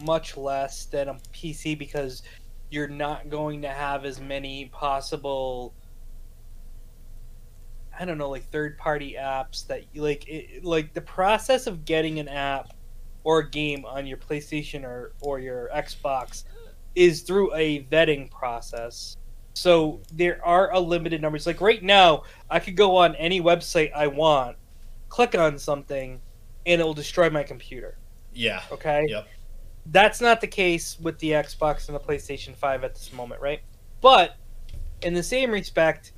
much 0.00 0.36
less 0.36 0.84
than 0.84 1.08
a 1.08 1.14
PC 1.32 1.76
because 1.76 2.22
you're 2.70 2.88
not 2.88 3.30
going 3.30 3.62
to 3.62 3.68
have 3.68 4.04
as 4.04 4.20
many 4.20 4.66
possible 4.66 5.74
I 7.98 8.04
don't 8.04 8.18
know, 8.18 8.30
like 8.30 8.44
third 8.50 8.78
party 8.78 9.16
apps 9.18 9.66
that 9.66 9.82
like 9.96 10.28
it, 10.28 10.64
like 10.64 10.94
the 10.94 11.00
process 11.00 11.66
of 11.66 11.84
getting 11.84 12.20
an 12.20 12.28
app 12.28 12.72
or 13.24 13.40
a 13.40 13.50
game 13.50 13.84
on 13.84 14.06
your 14.06 14.18
PlayStation 14.18 14.84
or 14.84 15.12
or 15.20 15.40
your 15.40 15.68
Xbox 15.74 16.44
is 16.94 17.22
through 17.22 17.54
a 17.54 17.84
vetting 17.84 18.30
process. 18.30 19.16
So 19.54 20.00
there 20.12 20.44
are 20.44 20.72
a 20.72 20.78
limited 20.78 21.20
numbers. 21.20 21.46
Like 21.46 21.60
right 21.60 21.82
now, 21.82 22.22
I 22.48 22.60
could 22.60 22.76
go 22.76 22.96
on 22.96 23.14
any 23.16 23.40
website 23.40 23.92
I 23.92 24.06
want, 24.06 24.56
click 25.08 25.36
on 25.36 25.58
something, 25.58 26.20
and 26.66 26.80
it 26.80 26.84
will 26.84 26.94
destroy 26.94 27.30
my 27.30 27.42
computer. 27.42 27.98
Yeah. 28.32 28.62
Okay. 28.70 29.06
Yep. 29.08 29.26
That's 29.86 30.20
not 30.20 30.40
the 30.40 30.46
case 30.46 30.98
with 31.00 31.18
the 31.18 31.30
Xbox 31.30 31.88
and 31.88 31.96
the 31.96 32.00
PlayStation 32.00 32.54
5 32.54 32.84
at 32.84 32.94
this 32.94 33.12
moment, 33.12 33.40
right? 33.40 33.60
But 34.00 34.36
in 35.02 35.14
the 35.14 35.22
same 35.22 35.50
respect, 35.50 36.12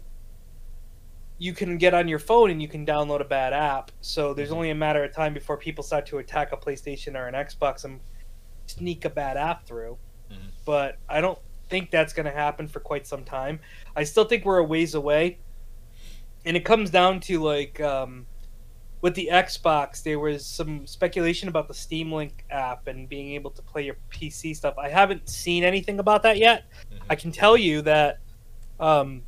you 1.39 1.55
can 1.55 1.79
get 1.79 1.95
on 1.95 2.07
your 2.07 2.19
phone 2.19 2.51
and 2.51 2.61
you 2.61 2.69
can 2.69 2.85
download 2.85 3.21
a 3.21 3.25
bad 3.25 3.55
app. 3.55 3.91
So 4.03 4.35
there's 4.35 4.49
mm-hmm. 4.49 4.57
only 4.57 4.71
a 4.71 4.75
matter 4.75 5.03
of 5.03 5.15
time 5.15 5.33
before 5.33 5.57
people 5.57 5.83
start 5.83 6.05
to 6.07 6.19
attack 6.19 6.53
a 6.53 6.57
PlayStation 6.57 7.15
or 7.15 7.27
an 7.27 7.35
Xbox 7.35 7.85
and 7.85 8.01
sneak 8.67 9.07
a 9.07 9.11
bad 9.11 9.39
app 9.39 9.67
through. 9.67 9.97
Mhm. 10.31 10.37
But 10.65 10.99
I 11.09 11.21
don't 11.21 11.39
think 11.69 11.91
that's 11.91 12.13
going 12.13 12.27
to 12.27 12.33
happen 12.33 12.67
for 12.69 12.81
quite 12.81 13.07
some 13.07 13.25
time. 13.25 13.61
I 13.97 14.05
still 14.05 14.25
think 14.25 14.45
we're 14.45 14.59
a 14.59 14.65
ways 14.65 14.95
away. 14.95 15.39
And 16.45 16.57
it 16.57 16.65
comes 16.65 16.91
down 16.91 17.21
to 17.21 17.39
like 17.43 17.81
um, 17.81 18.27
with 19.03 19.15
the 19.15 19.29
Xbox, 19.33 20.03
there 20.03 20.19
was 20.19 20.45
some 20.45 20.87
speculation 20.87 21.49
about 21.49 21.69
the 21.69 21.75
Steam 21.75 22.13
Link 22.13 22.45
app 22.51 22.87
and 22.87 23.09
being 23.09 23.33
able 23.33 23.51
to 23.51 23.63
play 23.63 23.83
your 23.85 23.97
PC 24.11 24.55
stuff. 24.57 24.75
I 24.79 24.89
haven't 24.89 25.29
seen 25.29 25.65
anything 25.65 25.99
about 26.01 26.23
that 26.23 26.39
yet. 26.39 26.65
Mhm. 26.93 26.99
I 27.11 27.15
can 27.15 27.31
tell 27.33 27.57
you 27.57 27.83
that, 27.83 28.19
um, 28.79 29.23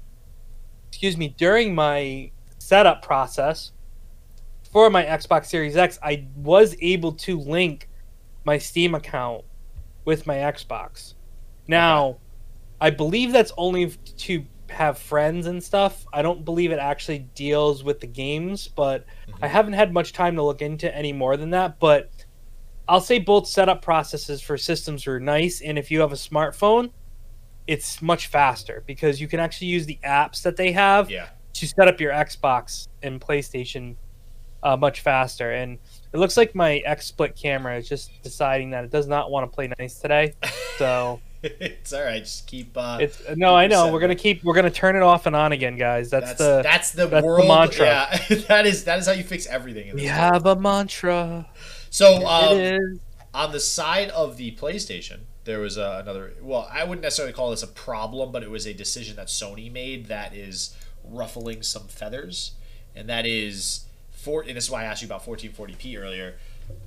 excuse 0.88 1.16
me, 1.16 1.28
during 1.38 1.74
my 1.74 2.30
setup 2.58 3.02
process 3.02 3.72
for 4.72 4.88
my 4.88 5.04
Xbox 5.04 5.46
Series 5.46 5.76
X, 5.76 5.98
I 6.02 6.26
was 6.36 6.76
able 6.80 7.12
to 7.12 7.38
link 7.38 7.88
my 8.44 8.56
Steam 8.58 8.94
account 8.94 9.44
with 10.04 10.26
my 10.26 10.36
Xbox. 10.36 11.14
Now, 11.68 12.18
I 12.80 12.90
believe 12.90 13.32
that's 13.32 13.52
only 13.56 13.90
to 13.90 14.44
have 14.68 14.98
friends 14.98 15.46
and 15.46 15.62
stuff. 15.62 16.06
I 16.12 16.22
don't 16.22 16.44
believe 16.44 16.72
it 16.72 16.78
actually 16.78 17.20
deals 17.34 17.84
with 17.84 18.00
the 18.00 18.06
games, 18.06 18.68
but 18.68 19.04
I 19.26 19.30
mm-hmm. 19.30 19.44
haven't 19.46 19.72
had 19.74 19.92
much 19.92 20.12
time 20.12 20.36
to 20.36 20.42
look 20.42 20.62
into 20.62 20.94
any 20.94 21.12
more 21.12 21.36
than 21.36 21.50
that. 21.50 21.78
But 21.78 22.10
I'll 22.88 23.00
say 23.00 23.18
both 23.18 23.46
setup 23.46 23.82
processes 23.82 24.40
for 24.40 24.58
systems 24.58 25.06
are 25.06 25.20
nice, 25.20 25.60
and 25.60 25.78
if 25.78 25.90
you 25.90 26.00
have 26.00 26.12
a 26.12 26.16
smartphone, 26.16 26.90
it's 27.66 28.02
much 28.02 28.26
faster 28.26 28.82
because 28.86 29.20
you 29.20 29.28
can 29.28 29.38
actually 29.38 29.68
use 29.68 29.86
the 29.86 29.98
apps 30.04 30.42
that 30.42 30.56
they 30.56 30.72
have 30.72 31.10
Yeah. 31.10 31.28
to 31.52 31.66
set 31.68 31.86
up 31.86 32.00
your 32.00 32.12
Xbox 32.12 32.88
and 33.02 33.20
PlayStation 33.20 33.94
uh, 34.62 34.76
much 34.76 35.00
faster. 35.00 35.52
And 35.52 35.78
it 36.12 36.18
looks 36.18 36.36
like 36.36 36.54
my 36.54 36.82
XSplit 36.86 37.40
camera 37.40 37.76
is 37.76 37.88
just 37.88 38.10
deciding 38.22 38.70
that 38.70 38.84
it 38.84 38.90
does 38.90 39.08
not 39.08 39.30
want 39.30 39.50
to 39.50 39.54
play 39.54 39.70
nice 39.78 39.98
today. 39.98 40.34
So 40.78 41.20
it's 41.42 41.92
all 41.92 42.04
right. 42.04 42.20
Just 42.22 42.46
keep. 42.46 42.76
Uh, 42.76 42.98
it's 43.00 43.20
no, 43.36 43.54
I 43.54 43.66
know 43.66 43.92
we're 43.92 44.00
gonna 44.00 44.14
keep 44.14 44.44
we're 44.44 44.54
gonna 44.54 44.70
turn 44.70 44.94
it 44.94 45.02
off 45.02 45.26
and 45.26 45.34
on 45.34 45.52
again, 45.52 45.76
guys. 45.76 46.10
That's, 46.10 46.26
that's 46.26 46.38
the 46.38 46.62
that's 46.62 46.92
the 46.92 47.06
that's 47.06 47.22
the 47.22 47.26
world 47.26 47.48
mantra. 47.48 47.86
Yeah, 47.86 48.36
that 48.48 48.66
is 48.66 48.84
that 48.84 48.98
is 48.98 49.06
how 49.06 49.12
you 49.12 49.24
fix 49.24 49.46
everything. 49.46 49.88
In 49.88 49.96
this 49.96 50.02
we 50.02 50.08
have 50.08 50.46
a 50.46 50.54
mantra. 50.54 51.48
So 51.90 52.26
um, 52.26 53.00
on 53.34 53.52
the 53.52 53.60
side 53.60 54.10
of 54.10 54.36
the 54.36 54.52
PlayStation, 54.52 55.20
there 55.44 55.58
was 55.58 55.76
uh, 55.76 55.98
another. 56.02 56.34
Well, 56.40 56.68
I 56.72 56.84
wouldn't 56.84 57.02
necessarily 57.02 57.32
call 57.32 57.50
this 57.50 57.62
a 57.62 57.68
problem, 57.68 58.30
but 58.30 58.42
it 58.42 58.50
was 58.50 58.66
a 58.66 58.72
decision 58.72 59.16
that 59.16 59.26
Sony 59.26 59.70
made 59.70 60.06
that 60.06 60.34
is 60.34 60.76
ruffling 61.04 61.62
some 61.62 61.88
feathers, 61.88 62.52
and 62.94 63.08
that 63.08 63.26
is 63.26 63.86
for. 64.22 64.42
And 64.42 64.56
this 64.56 64.64
is 64.64 64.70
why 64.70 64.82
I 64.82 64.84
asked 64.84 65.02
you 65.02 65.08
about 65.08 65.24
1440p 65.24 65.98
earlier. 65.98 66.36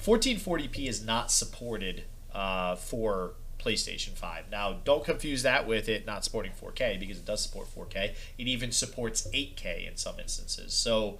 1440p 0.04 0.88
is 0.88 1.06
not 1.06 1.32
supported 1.32 2.04
uh, 2.34 2.76
for 2.76 3.34
PlayStation 3.60 4.12
5. 4.12 4.46
Now, 4.52 4.78
don't 4.84 5.04
confuse 5.04 5.44
that 5.44 5.68
with 5.68 5.90
it 5.90 6.06
not 6.06 6.24
supporting 6.24 6.52
4K 6.52 7.00
because 7.00 7.18
it 7.18 7.26
does 7.26 7.42
support 7.42 7.68
4K. 7.76 8.14
It 8.38 8.48
even 8.48 8.72
supports 8.72 9.28
8K 9.34 9.88
in 9.90 9.98
some 9.98 10.20
instances. 10.20 10.74
So. 10.74 11.20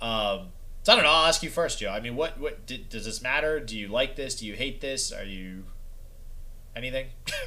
Um, 0.00 0.48
so 0.82 0.92
I 0.92 0.96
don't 0.96 1.04
know. 1.04 1.10
I'll 1.10 1.26
ask 1.26 1.44
you 1.44 1.50
first, 1.50 1.78
Joe. 1.78 1.90
I 1.90 2.00
mean, 2.00 2.16
what 2.16 2.40
what 2.40 2.66
d 2.66 2.84
does 2.90 3.04
this 3.04 3.22
matter? 3.22 3.60
Do 3.60 3.78
you 3.78 3.86
like 3.86 4.16
this? 4.16 4.34
Do 4.34 4.46
you 4.46 4.54
hate 4.54 4.80
this? 4.80 5.12
Are 5.12 5.22
you 5.22 5.62
anything? 6.74 7.06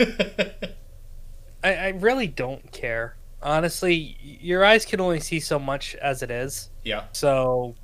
I, 1.62 1.76
I 1.76 1.88
really 1.90 2.28
don't 2.28 2.72
care. 2.72 3.18
Honestly, 3.42 4.18
your 4.22 4.64
eyes 4.64 4.86
can 4.86 5.02
only 5.02 5.20
see 5.20 5.42
so 5.42 5.60
much 5.60 5.96
as 5.96 6.24
it 6.24 6.32
is. 6.32 6.70
yeah. 6.84 7.06
So 7.12 7.76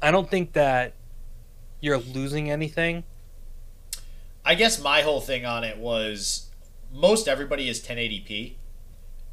I 0.00 0.10
don't 0.10 0.30
think 0.30 0.52
that 0.52 0.94
you're 1.80 1.98
losing 1.98 2.50
anything. 2.50 3.04
I 4.44 4.54
guess 4.54 4.80
my 4.80 5.02
whole 5.02 5.20
thing 5.20 5.44
on 5.44 5.64
it 5.64 5.78
was 5.78 6.50
most 6.92 7.26
everybody 7.28 7.68
is 7.68 7.80
1080p, 7.84 8.54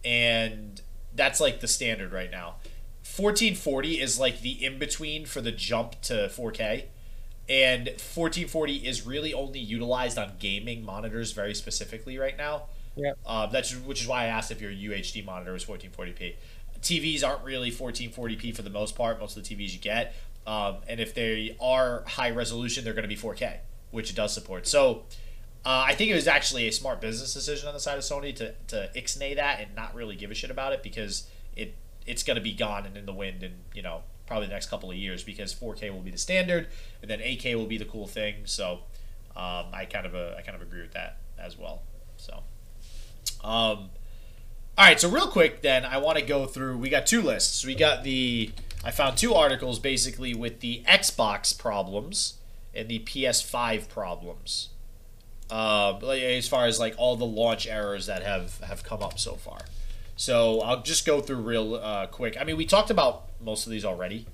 and 0.03 0.81
that's 1.15 1.39
like 1.39 1.59
the 1.59 1.67
standard 1.67 2.11
right 2.11 2.31
now. 2.31 2.55
1440 3.15 4.01
is 4.01 4.19
like 4.19 4.41
the 4.41 4.65
in 4.65 4.79
between 4.79 5.25
for 5.25 5.41
the 5.41 5.51
jump 5.51 6.01
to 6.01 6.13
4K, 6.13 6.85
and 7.47 7.87
1440 7.87 8.87
is 8.87 9.05
really 9.05 9.33
only 9.33 9.59
utilized 9.59 10.17
on 10.17 10.33
gaming 10.39 10.83
monitors 10.83 11.31
very 11.31 11.53
specifically 11.53 12.17
right 12.17 12.37
now. 12.37 12.63
Yep. 12.95 13.17
Uh, 13.25 13.45
that's 13.47 13.75
which 13.75 14.01
is 14.01 14.07
why 14.07 14.23
I 14.23 14.25
asked 14.27 14.51
if 14.51 14.61
your 14.61 14.71
UHD 14.71 15.25
monitor 15.25 15.53
was 15.53 15.65
1440p. 15.65 16.35
TVs 16.81 17.25
aren't 17.25 17.43
really 17.43 17.71
1440p 17.71 18.55
for 18.55 18.61
the 18.61 18.69
most 18.69 18.95
part. 18.95 19.19
Most 19.19 19.37
of 19.37 19.47
the 19.47 19.55
TVs 19.55 19.73
you 19.73 19.79
get, 19.79 20.15
um, 20.45 20.77
and 20.87 20.99
if 20.99 21.13
they 21.13 21.55
are 21.59 22.03
high 22.07 22.31
resolution, 22.31 22.83
they're 22.83 22.93
going 22.93 23.07
to 23.07 23.09
be 23.09 23.15
4K, 23.15 23.57
which 23.91 24.09
it 24.09 24.15
does 24.15 24.33
support. 24.33 24.67
So. 24.67 25.03
Uh, 25.65 25.85
I 25.87 25.95
think 25.95 26.11
it 26.11 26.13
was 26.13 26.27
actually 26.27 26.67
a 26.67 26.73
smart 26.73 26.99
business 26.99 27.33
decision 27.33 27.69
on 27.69 27.73
the 27.73 27.79
side 27.79 27.97
of 27.97 28.03
Sony 28.03 28.35
to, 28.35 28.53
to 28.67 28.89
ixnay 28.97 29.37
that 29.37 29.61
and 29.61 29.73
not 29.73 29.95
really 29.95 30.17
give 30.17 30.29
a 30.29 30.33
shit 30.33 30.51
about 30.51 30.73
it 30.73 30.83
because 30.83 31.25
it 31.55 31.73
it's 32.05 32.21
going 32.21 32.35
to 32.35 32.41
be 32.41 32.51
gone 32.51 32.85
and 32.85 32.97
in 32.97 33.05
the 33.05 33.13
wind 33.13 33.43
in 33.43 33.53
you 33.73 33.81
know 33.81 34.01
probably 34.27 34.47
the 34.47 34.53
next 34.53 34.69
couple 34.69 34.89
of 34.89 34.97
years 34.97 35.23
because 35.23 35.53
4K 35.53 35.91
will 35.91 36.01
be 36.01 36.11
the 36.11 36.17
standard 36.17 36.67
and 37.01 37.09
then 37.09 37.19
8K 37.19 37.55
will 37.55 37.65
be 37.65 37.77
the 37.77 37.85
cool 37.85 38.07
thing. 38.07 38.35
So 38.45 38.79
um, 39.35 39.67
I 39.73 39.87
kind 39.89 40.05
of 40.05 40.15
uh, 40.15 40.35
I 40.37 40.41
kind 40.41 40.55
of 40.55 40.61
agree 40.61 40.81
with 40.81 40.93
that 40.93 41.17
as 41.39 41.57
well. 41.57 41.81
So 42.17 42.33
um, 43.43 43.89
all 44.75 44.85
right, 44.85 44.99
so 44.99 45.09
real 45.09 45.27
quick 45.27 45.61
then 45.61 45.85
I 45.85 45.97
want 45.97 46.17
to 46.17 46.25
go 46.25 46.45
through. 46.45 46.77
We 46.77 46.89
got 46.89 47.05
two 47.05 47.21
lists. 47.21 47.65
We 47.65 47.75
got 47.75 48.03
the 48.03 48.51
I 48.83 48.91
found 48.91 49.17
two 49.17 49.33
articles 49.33 49.79
basically 49.79 50.33
with 50.33 50.59
the 50.59 50.83
Xbox 50.87 51.57
problems 51.57 52.35
and 52.73 52.89
the 52.89 52.99
PS5 52.99 53.87
problems 53.87 54.69
uh, 55.49 55.97
as 55.99 56.47
far 56.47 56.65
as 56.65 56.79
like 56.79 56.95
all 56.97 57.15
the 57.15 57.25
launch 57.25 57.67
errors 57.67 58.07
that 58.07 58.23
have 58.23 58.59
have 58.61 58.83
come 58.83 59.03
up 59.03 59.19
so 59.19 59.35
far. 59.35 59.59
So 60.15 60.61
I'll 60.61 60.81
just 60.81 61.05
go 61.05 61.21
through 61.21 61.37
real 61.37 61.75
uh, 61.75 62.07
quick. 62.07 62.37
I 62.39 62.43
mean, 62.43 62.57
we 62.57 62.65
talked 62.65 62.89
about 62.89 63.29
most 63.41 63.65
of 63.65 63.71
these 63.71 63.85
already, 63.85 64.25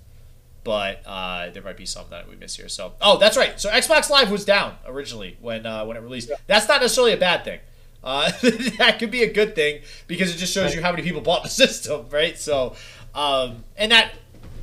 but 0.63 1.01
uh, 1.05 1.49
there 1.49 1.63
might 1.63 1.77
be 1.77 1.85
some 1.85 2.05
that 2.09 2.29
we 2.29 2.35
miss 2.35 2.55
here. 2.55 2.69
So 2.69 2.93
oh, 3.01 3.17
that's 3.17 3.37
right. 3.37 3.59
So 3.59 3.69
Xbox 3.69 4.09
Live 4.09 4.31
was 4.31 4.45
down 4.45 4.75
originally 4.85 5.37
when 5.41 5.65
uh, 5.65 5.85
when 5.85 5.97
it 5.97 6.01
released. 6.01 6.31
That's 6.47 6.67
not 6.67 6.81
necessarily 6.81 7.13
a 7.13 7.17
bad 7.17 7.43
thing. 7.43 7.59
Uh, 8.01 8.31
that 8.77 8.97
could 8.97 9.11
be 9.11 9.23
a 9.23 9.31
good 9.31 9.55
thing 9.55 9.81
because 10.07 10.33
it 10.33 10.37
just 10.37 10.53
shows 10.53 10.73
you 10.73 10.81
how 10.81 10.91
many 10.91 11.03
people 11.03 11.21
bought 11.21 11.43
the 11.43 11.49
system, 11.63 12.05
right? 12.09 12.37
So, 12.37 12.75
um, 13.13 13.65
and 13.75 13.91
that 13.91 14.13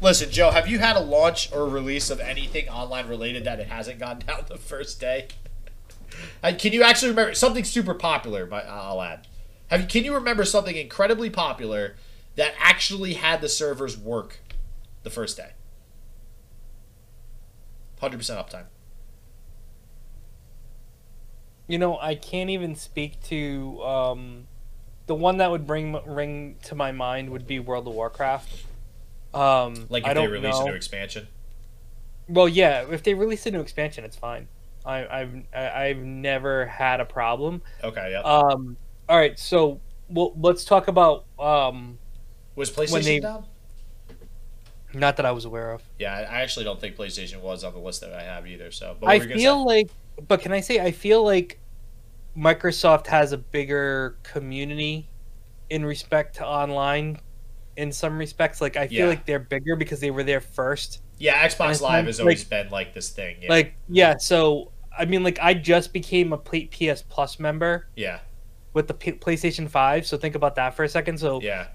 listen, 0.00 0.30
Joe, 0.30 0.50
have 0.50 0.68
you 0.68 0.78
had 0.78 0.96
a 0.96 1.00
launch 1.00 1.52
or 1.52 1.68
release 1.68 2.10
of 2.10 2.20
anything 2.20 2.68
online 2.68 3.08
related 3.08 3.44
that 3.44 3.60
it 3.60 3.68
hasn't 3.68 3.98
gone 3.98 4.18
down 4.26 4.44
the 4.48 4.56
first 4.56 5.00
day? 5.00 5.28
Can 6.42 6.72
you 6.72 6.82
actually 6.82 7.10
remember 7.10 7.34
something 7.34 7.64
super 7.64 7.94
popular? 7.94 8.46
But 8.46 8.66
I'll 8.66 9.02
add. 9.02 9.26
Have 9.68 9.82
you, 9.82 9.86
can 9.86 10.04
you 10.04 10.14
remember 10.14 10.44
something 10.44 10.76
incredibly 10.76 11.28
popular 11.28 11.96
that 12.36 12.54
actually 12.58 13.14
had 13.14 13.40
the 13.40 13.48
servers 13.48 13.98
work 13.98 14.38
the 15.02 15.10
first 15.10 15.36
day? 15.36 15.50
Hundred 18.00 18.18
percent 18.18 18.38
uptime. 18.38 18.66
You 21.66 21.78
know, 21.78 21.98
I 21.98 22.14
can't 22.14 22.50
even 22.50 22.76
speak 22.76 23.20
to 23.24 23.82
um, 23.82 24.46
the 25.06 25.16
one 25.16 25.38
that 25.38 25.50
would 25.50 25.66
bring 25.66 25.98
ring 26.06 26.56
to 26.64 26.76
my 26.76 26.92
mind 26.92 27.30
would 27.30 27.46
be 27.46 27.58
World 27.58 27.88
of 27.88 27.94
Warcraft. 27.94 28.66
Um, 29.36 29.86
Like 29.88 30.06
if 30.06 30.14
they 30.14 30.26
release 30.26 30.54
know. 30.54 30.62
a 30.62 30.70
new 30.70 30.74
expansion. 30.74 31.28
Well, 32.28 32.48
yeah, 32.48 32.86
if 32.90 33.02
they 33.02 33.14
release 33.14 33.46
a 33.46 33.50
new 33.50 33.60
expansion, 33.60 34.04
it's 34.04 34.16
fine. 34.16 34.48
I, 34.84 35.06
I've 35.20 35.34
I've 35.54 35.98
never 35.98 36.66
had 36.66 37.00
a 37.00 37.04
problem. 37.04 37.62
Okay, 37.84 38.10
yeah. 38.12 38.20
Um, 38.20 38.76
all 39.08 39.16
right, 39.16 39.38
so 39.38 39.80
well, 40.08 40.32
let's 40.36 40.64
talk 40.64 40.88
about 40.88 41.24
um, 41.38 41.98
Was 42.54 42.70
PlayStation 42.70 43.04
they- 43.04 43.20
down? 43.20 43.44
not 44.94 45.16
that 45.16 45.26
I 45.26 45.32
was 45.32 45.44
aware 45.44 45.72
of. 45.72 45.82
Yeah, 45.98 46.14
I 46.14 46.40
actually 46.42 46.64
don't 46.64 46.80
think 46.80 46.96
PlayStation 46.96 47.40
was 47.42 47.64
on 47.64 47.74
the 47.74 47.80
list 47.80 48.00
that 48.00 48.12
I 48.14 48.22
have 48.22 48.46
either. 48.46 48.70
So, 48.70 48.96
but 48.98 49.08
I 49.10 49.18
feel 49.20 49.64
like, 49.66 49.90
but 50.26 50.40
can 50.40 50.52
I 50.52 50.60
say 50.60 50.80
I 50.80 50.90
feel 50.92 51.22
like 51.22 51.58
Microsoft 52.36 53.06
has 53.08 53.32
a 53.32 53.38
bigger 53.38 54.16
community 54.22 55.08
in 55.70 55.84
respect 55.84 56.36
to 56.36 56.46
online. 56.46 57.18
In 57.76 57.92
some 57.92 58.18
respects, 58.18 58.60
like 58.60 58.76
I 58.76 58.86
feel 58.88 59.00
Yeah. 59.00 59.06
like 59.06 59.26
they're 59.26 59.38
bigger 59.38 59.76
because 59.76 60.00
they 60.00 60.10
were 60.10 60.22
there 60.24 60.40
first. 60.40 61.02
yeah, 61.18 61.46
Xbox 61.46 61.80
Live 61.80 62.06
has 62.06 62.20
always 62.20 62.40
like- 62.42 62.48
been 62.50 62.70
like 62.70 62.92
this 62.94 63.08
thing. 63.10 63.36
Yeah, 63.42 63.48
Like, 63.50 63.74
yeah, 63.88 64.16
so 64.18 64.72
I 64.98 65.04
mean, 65.04 65.22
like 65.22 65.38
I 65.40 65.54
just 65.54 65.92
became 65.92 66.32
a 66.32 66.38
PS 66.38 67.02
Plus 67.02 67.38
member 67.38 67.88
yeah, 67.96 68.20
with 68.72 68.86
the 68.88 68.94
P- 68.94 69.12
PlayStation 69.12 69.68
Five. 69.68 70.06
So 70.06 70.16
think 70.16 70.34
about 70.34 70.54
that 70.56 70.74
for 70.74 70.84
a 70.84 70.88
second. 70.88 71.18
So 71.18 71.40
yeah, 71.42 71.68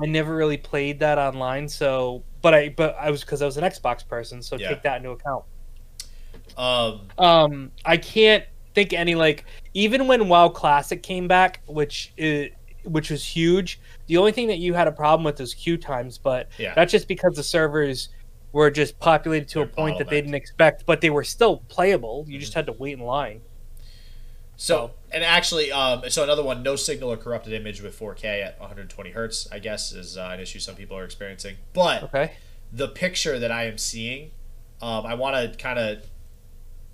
I 0.00 0.06
never 0.06 0.34
really 0.36 0.56
played 0.56 1.00
that 1.00 1.18
online. 1.18 1.68
So, 1.68 2.22
but 2.42 2.54
I 2.54 2.68
but 2.70 2.96
I 3.00 3.10
was 3.10 3.22
because 3.22 3.42
I 3.42 3.46
was 3.46 3.56
an 3.56 3.64
Xbox 3.64 4.06
person. 4.06 4.40
So 4.42 4.56
Yeah. 4.56 4.68
take 4.68 4.82
that 4.82 4.98
into 4.98 5.10
account. 5.10 5.44
um, 6.56 7.08
Um, 7.18 7.72
I 7.84 7.96
can't 7.96 8.44
think 8.74 8.92
any 8.92 9.14
like 9.14 9.44
even 9.74 10.06
when 10.06 10.28
WoW 10.28 10.48
Classic 10.48 11.02
came 11.02 11.26
back, 11.28 11.60
which 11.66 12.12
is, 12.16 12.50
which 12.84 13.10
was 13.10 13.24
huge. 13.24 13.80
The 14.08 14.16
only 14.16 14.32
thing 14.32 14.48
that 14.48 14.58
you 14.58 14.74
had 14.74 14.88
a 14.88 14.92
problem 14.92 15.24
with 15.24 15.38
was 15.38 15.54
queue 15.54 15.76
times, 15.76 16.18
but 16.18 16.48
yeah. 16.58 16.74
that's 16.74 16.90
just 16.90 17.08
because 17.08 17.34
the 17.36 17.42
servers 17.42 18.08
were 18.52 18.70
just 18.70 18.98
populated 18.98 19.48
to 19.50 19.60
a 19.60 19.64
They're 19.64 19.74
point 19.74 19.98
that 19.98 20.08
they 20.08 20.20
didn't 20.20 20.34
expect, 20.34 20.86
but 20.86 21.00
they 21.00 21.10
were 21.10 21.24
still 21.24 21.58
playable. 21.68 22.24
You 22.26 22.38
just 22.38 22.54
had 22.54 22.66
to 22.66 22.72
wait 22.72 22.94
in 22.94 23.00
line. 23.00 23.42
So, 24.56 24.90
and 25.12 25.22
actually, 25.22 25.70
um, 25.70 26.02
so 26.08 26.24
another 26.24 26.42
one, 26.42 26.64
no 26.64 26.74
signal 26.74 27.12
or 27.12 27.16
corrupted 27.16 27.52
image 27.52 27.80
with 27.80 27.98
4K 27.98 28.42
at 28.44 28.58
120 28.58 29.10
hertz. 29.10 29.46
I 29.52 29.60
guess 29.60 29.92
is 29.92 30.16
uh, 30.16 30.30
an 30.32 30.40
issue 30.40 30.58
some 30.58 30.74
people 30.74 30.96
are 30.96 31.04
experiencing. 31.04 31.56
But 31.72 32.02
Okay. 32.04 32.32
the 32.72 32.88
picture 32.88 33.38
that 33.38 33.52
I 33.52 33.66
am 33.66 33.78
seeing, 33.78 34.32
um, 34.82 35.06
I 35.06 35.14
want 35.14 35.36
to 35.36 35.56
kind 35.58 35.78
of 35.78 36.02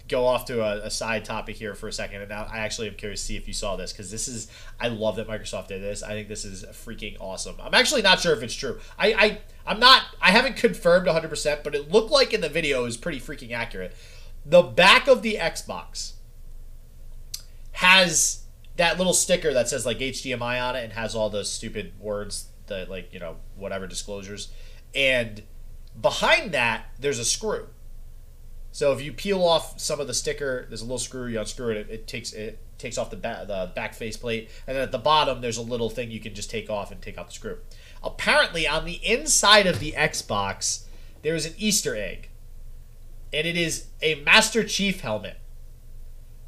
go 0.09 0.27
off 0.27 0.45
to 0.47 0.63
a, 0.63 0.87
a 0.87 0.91
side 0.91 1.25
topic 1.25 1.57
here 1.57 1.75
for 1.75 1.89
a 1.89 1.93
second, 1.93 2.23
and 2.23 2.33
I 2.33 2.59
actually 2.59 2.89
am 2.89 2.95
curious 2.95 3.21
to 3.21 3.27
see 3.27 3.37
if 3.37 3.49
you 3.49 3.55
saw 3.55 3.77
this 3.77 3.93
because 3.93 4.11
this 4.11 4.29
is 4.29 4.49
I 4.79 4.89
love 4.89 5.17
that 5.17 5.29
Microsoft 5.29 5.69
did 5.69 5.83
this. 5.83 6.03
I 6.03 6.11
think 6.11 6.29
this 6.29 6.45
is 6.45 6.65
freaking 6.73 7.17
awesome. 7.21 7.57
I'm 7.61 7.75
actually 7.75 8.03
not 8.03 8.21
sure 8.21 8.35
if 8.35 8.43
it's 8.43 8.55
true. 8.55 8.79
I, 8.99 9.15
I 9.15 9.41
I'm 9.67 9.81
not 9.81 10.03
I 10.21 10.31
haven't 10.31 10.57
confirmed 10.57 11.07
100, 11.07 11.29
percent 11.29 11.65
but 11.65 11.75
it 11.75 11.91
looked 11.91 12.11
like 12.11 12.35
in 12.35 12.41
the 12.41 12.49
video 12.49 12.83
was 12.85 12.97
pretty 12.97 13.21
freaking 13.21 13.53
accurate. 13.53 13.95
The 14.45 14.63
back 14.63 15.09
of 15.09 15.23
the 15.23 15.37
Xbox 15.37 16.13
has 17.73 18.45
that 18.77 18.99
little 18.99 19.15
sticker 19.15 19.53
that 19.55 19.69
says 19.69 19.87
like 19.87 19.99
HDMI 19.99 20.63
on 20.63 20.77
it 20.77 20.85
and 20.85 20.93
has 20.93 21.15
all 21.15 21.31
those 21.31 21.51
stupid 21.51 21.93
words 21.99 22.49
that 22.67 22.91
like 22.91 23.13
you 23.13 23.21
know 23.21 23.37
whatever 23.57 23.87
disclosures 23.87 24.49
and 24.95 25.43
behind 26.01 26.53
that 26.53 26.87
there's 26.99 27.19
a 27.19 27.25
screw 27.25 27.69
so 28.75 28.91
if 28.91 29.01
you 29.01 29.13
peel 29.13 29.41
off 29.45 29.79
some 29.79 30.01
of 30.01 30.09
the 30.09 30.13
sticker 30.13 30.67
there's 30.69 30.81
a 30.81 30.85
little 30.85 30.99
screw 30.99 31.27
you 31.27 31.39
unscrew 31.39 31.71
it 31.71 31.77
it, 31.77 31.91
it 31.91 32.07
takes 32.09 32.33
it 32.33 32.59
takes 32.77 32.99
off 32.99 33.09
the 33.09 33.17
back 33.17 33.47
the 33.47 33.71
back 33.75 33.95
faceplate 33.95 34.51
and 34.67 34.77
then 34.77 34.83
at 34.83 34.91
the 34.91 34.99
bottom 34.99 35.41
there's 35.41 35.57
a 35.57 35.63
little 35.63 35.89
thing 35.89 36.11
you 36.11 36.19
can 36.19 36.35
just 36.35 36.51
take 36.51 36.69
off 36.69 36.91
and 36.91 37.01
take 37.01 37.17
out 37.17 37.29
the 37.29 37.33
screw. 37.33 37.59
Apparently 38.03 38.67
on 38.67 38.85
the 38.85 39.01
inside 39.07 39.67
of 39.69 39.79
the 39.79 39.93
xbox 39.93 40.85
there 41.23 41.37
is 41.37 41.47
an 41.47 41.55
easter 41.57 41.95
egg 41.95 42.29
and 43.33 43.47
it 43.47 43.57
is 43.57 43.87
a 44.03 44.17
master 44.17 44.65
chief 44.65 45.01
helmet 45.03 45.39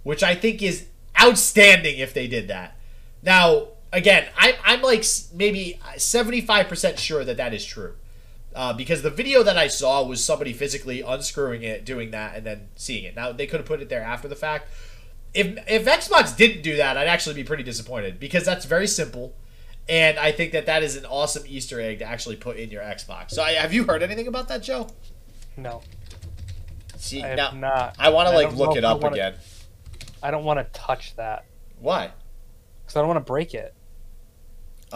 which 0.03 0.23
i 0.25 0.35
think 0.35 0.61
is 0.61 0.87
outstanding 1.21 1.99
if 1.99 2.13
they 2.13 2.27
did 2.27 2.49
that. 2.49 2.77
Now 3.23 3.69
again 3.93 4.27
i'm, 4.37 4.55
I'm 4.65 4.83
like 4.83 5.05
maybe 5.33 5.79
75% 5.95 6.99
sure 6.99 7.25
that 7.25 7.37
that 7.37 7.55
is 7.55 7.65
true 7.65 7.95
uh, 8.57 8.73
because 8.73 9.03
the 9.03 9.11
video 9.11 9.43
that 9.43 9.57
I 9.59 9.69
saw 9.69 10.03
was 10.03 10.25
somebody 10.25 10.53
physically 10.53 11.03
unscrewing 11.03 11.63
it, 11.63 11.85
doing 11.85 12.11
that, 12.11 12.35
and 12.37 12.45
then 12.47 12.69
seeing 12.75 13.05
it. 13.05 13.15
Now 13.15 13.31
they 13.31 13.47
could 13.47 13.61
have 13.61 13.67
put 13.67 13.81
it 13.83 13.89
there 13.89 14.03
after 14.03 14.27
the 14.29 14.35
fact. 14.35 14.69
If 15.35 15.59
if 15.69 15.85
Xbox 15.85 16.35
didn't 16.37 16.63
do 16.63 16.77
that, 16.77 16.97
I'd 16.97 17.07
actually 17.07 17.35
be 17.35 17.45
pretty 17.45 17.63
disappointed 17.63 18.19
because 18.19 18.45
that's 18.47 18.65
very 18.65 18.87
simple, 18.87 19.35
and 19.89 20.19
I 20.19 20.33
think 20.33 20.53
that 20.53 20.65
that 20.67 20.83
is 20.83 20.97
an 20.97 21.05
awesome 21.05 21.45
Easter 21.47 21.81
egg 21.81 21.99
to 21.99 22.07
actually 22.07 22.37
put 22.37 22.57
in 22.57 22.71
your 22.71 22.83
Xbox. 22.83 23.33
So 23.33 23.43
I, 23.43 23.53
have 23.53 23.75
you 23.75 23.85
heard 23.85 24.03
anything 24.03 24.27
about 24.27 24.49
that, 24.49 24.63
Joe? 24.63 24.89
No, 25.59 25.83
See, 26.97 27.23
I 27.23 27.29
have 27.29 27.37
now 27.37 27.51
not. 27.53 27.97
I 27.99 28.09
want 28.09 28.29
to 28.31 28.35
like 28.35 28.55
look 28.55 28.77
it 28.77 28.85
up 28.85 29.03
wanna- 29.03 29.15
again. 29.15 29.35
I 30.23 30.31
don't 30.31 30.45
want 30.45 30.59
to 30.59 30.65
touch 30.79 31.15
that 31.17 31.45
Why? 31.79 32.11
because 32.83 32.97
I 32.97 33.01
don't 33.01 33.09
want 33.09 33.19
to 33.19 33.29
break 33.31 33.55
it. 33.55 33.75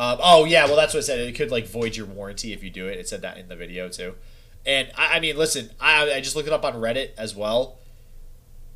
Um, 0.00 0.18
oh 0.22 0.46
yeah, 0.46 0.64
well 0.64 0.76
that's 0.76 0.94
what 0.94 1.00
it 1.00 1.02
said. 1.02 1.18
It 1.18 1.34
could 1.34 1.50
like 1.50 1.66
void 1.66 1.94
your 1.94 2.06
warranty 2.06 2.54
if 2.54 2.62
you 2.62 2.70
do 2.70 2.86
it. 2.86 2.98
It 2.98 3.06
said 3.06 3.20
that 3.20 3.36
in 3.36 3.48
the 3.48 3.54
video 3.54 3.90
too. 3.90 4.14
And 4.64 4.90
I, 4.96 5.16
I 5.16 5.20
mean, 5.20 5.36
listen, 5.36 5.68
I, 5.78 6.10
I 6.10 6.20
just 6.22 6.34
looked 6.34 6.48
it 6.48 6.54
up 6.54 6.64
on 6.64 6.72
Reddit 6.72 7.10
as 7.18 7.36
well. 7.36 7.76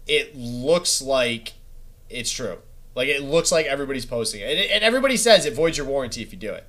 It 0.07 0.37
looks 0.37 1.01
like 1.01 1.55
it's 2.11 2.31
true. 2.31 2.59
Like 2.95 3.09
it 3.09 3.23
looks 3.23 3.51
like 3.51 3.65
everybody's 3.65 4.05
posting 4.05 4.43
it, 4.43 4.51
and, 4.51 4.71
and 4.71 4.85
everybody 4.85 5.17
says 5.17 5.47
it 5.47 5.55
voids 5.55 5.79
your 5.79 5.87
warranty 5.87 6.21
if 6.21 6.31
you 6.31 6.39
do 6.39 6.53
it. 6.53 6.69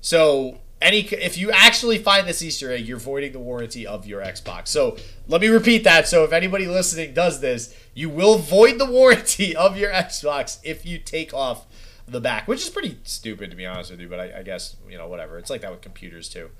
So 0.00 0.60
any 0.80 1.00
if 1.00 1.36
you 1.36 1.50
actually 1.50 1.98
find 1.98 2.28
this 2.28 2.40
Easter 2.40 2.70
egg, 2.70 2.86
you're 2.86 2.98
voiding 2.98 3.32
the 3.32 3.40
warranty 3.40 3.84
of 3.84 4.06
your 4.06 4.22
Xbox. 4.22 4.68
So 4.68 4.96
let 5.26 5.40
me 5.40 5.48
repeat 5.48 5.82
that. 5.82 6.06
So 6.06 6.22
if 6.22 6.32
anybody 6.32 6.68
listening 6.68 7.14
does 7.14 7.40
this, 7.40 7.76
you 7.94 8.08
will 8.08 8.38
void 8.38 8.78
the 8.78 8.86
warranty 8.86 9.56
of 9.56 9.76
your 9.76 9.90
Xbox 9.90 10.60
if 10.62 10.86
you 10.86 10.98
take 10.98 11.34
off 11.34 11.66
the 12.06 12.20
back, 12.20 12.48
which 12.48 12.62
is 12.62 12.70
pretty 12.70 12.98
stupid 13.04 13.50
to 13.50 13.56
be 13.56 13.66
honest 13.66 13.90
with 13.90 14.00
you. 14.00 14.08
But 14.08 14.20
I, 14.20 14.38
I 14.38 14.42
guess 14.42 14.76
you 14.88 14.98
know 14.98 15.08
whatever. 15.08 15.38
It's 15.38 15.50
like 15.50 15.60
that 15.62 15.70
with 15.70 15.80
computers 15.80 16.28
too. 16.28 16.50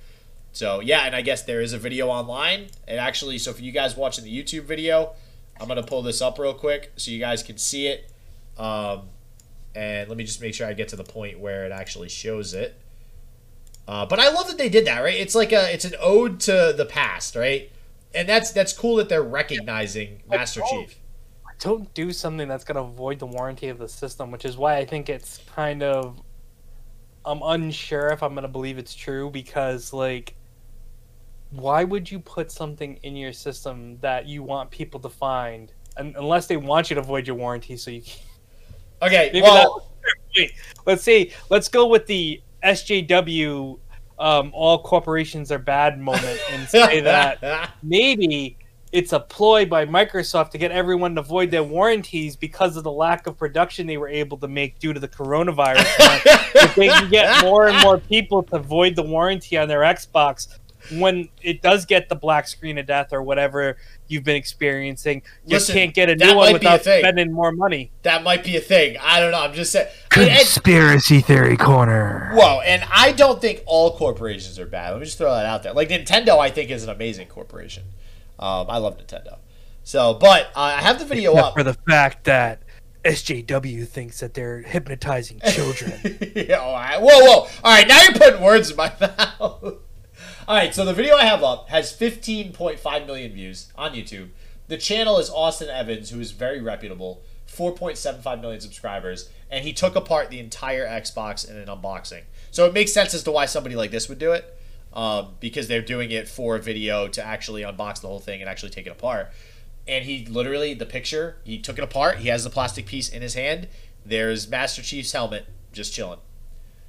So 0.53 0.81
yeah, 0.81 1.03
and 1.03 1.17
I 1.17 1.23
guess 1.23 1.43
there 1.43 1.61
is 1.61 1.73
a 1.73 1.79
video 1.79 2.09
online. 2.09 2.69
And 2.87 3.01
actually, 3.01 3.39
so 3.39 3.53
for 3.53 3.63
you 3.63 3.73
guys 3.73 3.97
watching 3.97 4.25
the 4.25 4.43
YouTube 4.43 4.65
video, 4.65 5.13
I'm 5.61 5.69
gonna 5.69 5.83
pull 5.83 6.03
this 6.03 6.21
up 6.21 6.39
real 6.39 6.55
quick 6.55 6.93
so 6.97 7.11
you 7.11 7.19
guys 7.19 7.43
can 7.43 7.59
see 7.59 7.87
it. 7.87 8.11
Um, 8.59 9.09
and 9.75 10.09
let 10.09 10.19
me 10.19 10.25
just 10.25 10.41
make 10.41 10.55
sure 10.55 10.67
I 10.67 10.75
get 10.75 10.89
to 10.89 10.97
the 10.97 11.05
point 11.05 11.39
where 11.39 11.65
it 11.65 11.73
actually 11.73 12.09
shows 12.09 12.53
it. 12.53 12.79
Uh, 13.89 14.07
but 14.07 14.21
I 14.21 14.31
love 14.31 14.47
that 14.49 14.59
they 14.59 14.69
did 14.69 14.87
that, 14.87 15.01
right? 15.01 15.17
It's 15.17 15.35
like 15.35 15.53
a 15.53 15.73
it's 15.73 15.85
an 15.85 15.95
ode 16.01 16.41
to 16.41 16.75
the 16.77 16.87
past, 16.87 17.35
right? 17.35 17.71
And 18.15 18.29
that's 18.29 18.53
that's 18.53 18.73
cool 18.73 18.97
that 18.97 19.09
they're 19.09 19.23
recognizing 19.23 20.23
Master 20.29 20.61
Chief. 20.71 20.97
Don't 21.63 21.93
do 21.95 22.13
something 22.13 22.49
that's 22.49 22.65
going 22.65 22.77
to 22.77 22.83
void 22.83 23.21
the 23.21 23.27
warranty 23.27 23.69
of 23.69 23.79
the 23.79 23.89
system, 23.89 24.33
which 24.33 24.45
is 24.45 24.57
why 24.57 24.79
I 24.79 24.85
think 24.85 25.09
it's 25.09 25.39
kind 25.55 25.83
of. 25.83 26.21
I'm 27.25 27.41
unsure 27.41 28.09
if 28.09 28.21
I'm 28.21 28.35
going 28.35 28.43
to 28.43 28.49
believe 28.49 28.79
it's 28.79 28.95
true 28.97 29.31
because, 29.31 29.93
like, 29.93 30.35
why 31.51 31.85
would 31.85 32.11
you 32.11 32.19
put 32.19 32.51
something 32.51 32.99
in 33.05 33.15
your 33.15 33.33
system 33.33 33.97
that 34.01 34.27
you 34.27 34.43
want 34.43 34.73
people 34.73 34.99
to 34.99 35.09
find, 35.09 35.73
un- 35.97 36.15
unless 36.19 36.49
they 36.49 36.57
want 36.57 36.91
you 36.91 36.97
to 36.97 37.03
void 37.03 37.29
your 37.29 37.37
warranty? 37.37 37.77
So 37.77 37.93
you. 37.93 38.03
Can- 38.03 38.19
Okay, 39.03 39.31
Maybe 39.33 39.43
well, 39.43 39.91
Wait, 40.37 40.53
let's 40.87 41.03
see. 41.03 41.33
Let's 41.51 41.69
go 41.69 41.87
with 41.87 42.07
the 42.07 42.41
SJW. 42.65 43.79
Um, 44.19 44.53
all 44.55 44.81
corporations 44.83 45.51
are 45.51 45.59
bad 45.59 45.99
moment 45.99 46.39
and 46.53 46.69
say 46.69 47.01
that 47.01 47.71
maybe 47.83 48.57
it's 48.93 49.13
a 49.15 49.21
ploy 49.21 49.65
by 49.65 49.87
Microsoft 49.87 50.51
to 50.51 50.59
get 50.59 50.71
everyone 50.71 51.15
to 51.15 51.23
void 51.23 51.51
their 51.51 51.63
warranties 51.65 52.37
because 52.37 52.77
of 52.77 52.85
the 52.85 52.93
lack 52.93 53.27
of 53.27 53.39
production 53.39 53.87
they 53.87 53.97
were 53.97 54.09
able 54.09 54.37
to 54.39 54.49
make 54.49 54.79
due 54.79 54.93
to 54.93 55.01
the 55.01 55.09
coronavirus. 55.09 55.87
if 56.55 56.75
they 56.75 56.89
can 56.89 57.11
get 57.11 57.43
more 57.43 57.69
and 57.69 57.83
more 57.83 57.97
people 57.99 58.43
to 58.43 58.59
void 58.59 58.95
the 58.95 59.03
warranty 59.03 59.57
on 59.57 59.67
their 59.67 59.81
Xbox, 59.81 60.59
when 60.91 61.29
it 61.41 61.63
does 61.63 61.87
get 61.87 62.09
the 62.09 62.15
black 62.15 62.47
screen 62.49 62.77
of 62.77 62.87
death 62.87 63.13
or 63.13 63.23
whatever 63.23 63.77
you've 64.09 64.25
been 64.25 64.37
experiencing, 64.37 65.23
you 65.47 65.55
Listen, 65.55 65.75
can't 65.75 65.95
get 65.95 66.11
a 66.11 66.17
new 66.17 66.35
one 66.35 66.37
might 66.37 66.51
a 66.51 66.53
without 66.55 66.83
thing. 66.83 67.01
spending 67.03 67.33
more 67.33 67.53
money. 67.53 67.93
That 68.03 68.23
might 68.25 68.45
be 68.45 68.57
a 68.57 68.61
thing. 68.61 68.97
I 69.01 69.21
don't 69.21 69.31
know. 69.31 69.41
I'm 69.41 69.55
just 69.55 69.73
saying. 69.73 69.89
And- 70.15 70.29
and- 70.29 70.39
Conspiracy 70.41 71.21
theory 71.21 71.57
corner. 71.57 72.33
Whoa, 72.35 72.61
and 72.61 72.85
I 72.93 73.13
don't 73.13 73.41
think 73.41 73.63
all 73.65 73.97
corporations 73.97 74.59
are 74.59 74.67
bad. 74.67 74.91
Let 74.91 74.99
me 74.99 75.07
just 75.07 75.17
throw 75.19 75.33
that 75.33 75.47
out 75.47 75.63
there. 75.63 75.73
Like 75.73 75.89
Nintendo, 75.89 76.39
I 76.39 76.51
think 76.51 76.71
is 76.71 76.83
an 76.85 76.91
amazing 76.91 77.29
corporation. 77.29 77.85
Um, 78.43 78.67
I 78.69 78.79
love 78.79 78.99
Nintendo. 78.99 79.39
So, 79.85 80.15
but 80.15 80.47
uh, 80.57 80.61
I 80.61 80.81
have 80.83 80.99
the 80.99 81.05
video 81.05 81.33
Except 81.33 81.47
up. 81.49 81.55
for 81.55 81.63
the 81.63 81.75
fact 81.75 82.25
that 82.25 82.63
SJW 83.05 83.87
thinks 83.87 84.21
that 84.21 84.35
they're 84.35 84.63
hypnotizing 84.63 85.41
children. 85.51 85.93
yeah, 86.35 86.57
all 86.57 86.75
right. 86.75 87.01
Whoa, 87.01 87.09
whoa. 87.21 87.39
All 87.41 87.49
right, 87.65 87.87
now 87.87 88.03
you're 88.03 88.13
putting 88.13 88.41
words 88.43 88.71
in 88.71 88.77
my 88.77 88.93
mouth. 89.01 89.39
all 89.41 89.79
right, 90.49 90.75
so 90.75 90.85
the 90.85 90.93
video 90.93 91.17
I 91.17 91.25
have 91.25 91.43
up 91.43 91.69
has 91.69 91.93
15.5 91.93 93.07
million 93.07 93.33
views 93.33 93.73
on 93.77 93.93
YouTube. 93.95 94.31
The 94.69 94.77
channel 94.79 95.19
is 95.19 95.31
Austin 95.31 95.69
Evans, 95.69 96.11
who 96.11 96.21
is 96.21 96.33
very 96.33 96.61
reputable, 96.61 97.23
4.75 97.49 98.41
million 98.41 98.61
subscribers, 98.61 99.29
and 99.51 99.65
he 99.65 99.73
took 99.73 99.95
apart 99.97 100.31
the 100.31 100.39
entire 100.39 100.87
Xbox 100.87 101.49
in 101.49 101.57
an 101.57 101.67
unboxing. 101.67 102.23
So 102.51 102.67
it 102.67 102.73
makes 102.73 102.93
sense 102.93 103.15
as 103.15 103.23
to 103.25 103.33
why 103.33 103.47
somebody 103.47 103.77
like 103.77 103.91
this 103.91 104.09
would 104.09 104.19
do 104.19 104.33
it, 104.33 104.57
um, 104.95 105.35
because 105.41 105.69
they're 105.69 105.83
doing 105.83 106.11
it 106.11 106.29
for 106.29 106.57
a 106.57 106.59
video 106.59 107.09
to 107.09 107.25
actually 107.25 107.63
unbox 107.63 108.01
the 108.01 108.09
whole 108.09 108.19
thing 108.19 108.41
and 108.41 108.49
actually 108.49 108.71
take 108.71 108.87
it 108.87 108.91
apart. 108.91 109.31
And 109.89 110.05
he 110.05 110.27
literally, 110.27 110.75
the 110.75 110.87
picture, 110.87 111.37
he 111.45 111.59
took 111.59 111.79
it 111.79 111.85
apart. 111.85 112.19
He 112.19 112.29
has 112.29 112.45
the 112.45 112.51
plastic 112.51 112.87
piece 112.87 113.09
in 113.09 113.23
his 113.23 113.35
hand. 113.35 113.69
There's 114.05 114.49
Master 114.49 114.83
Chief's 114.83 115.13
helmet 115.13 115.47
just 115.73 115.93
chilling. 115.93 116.21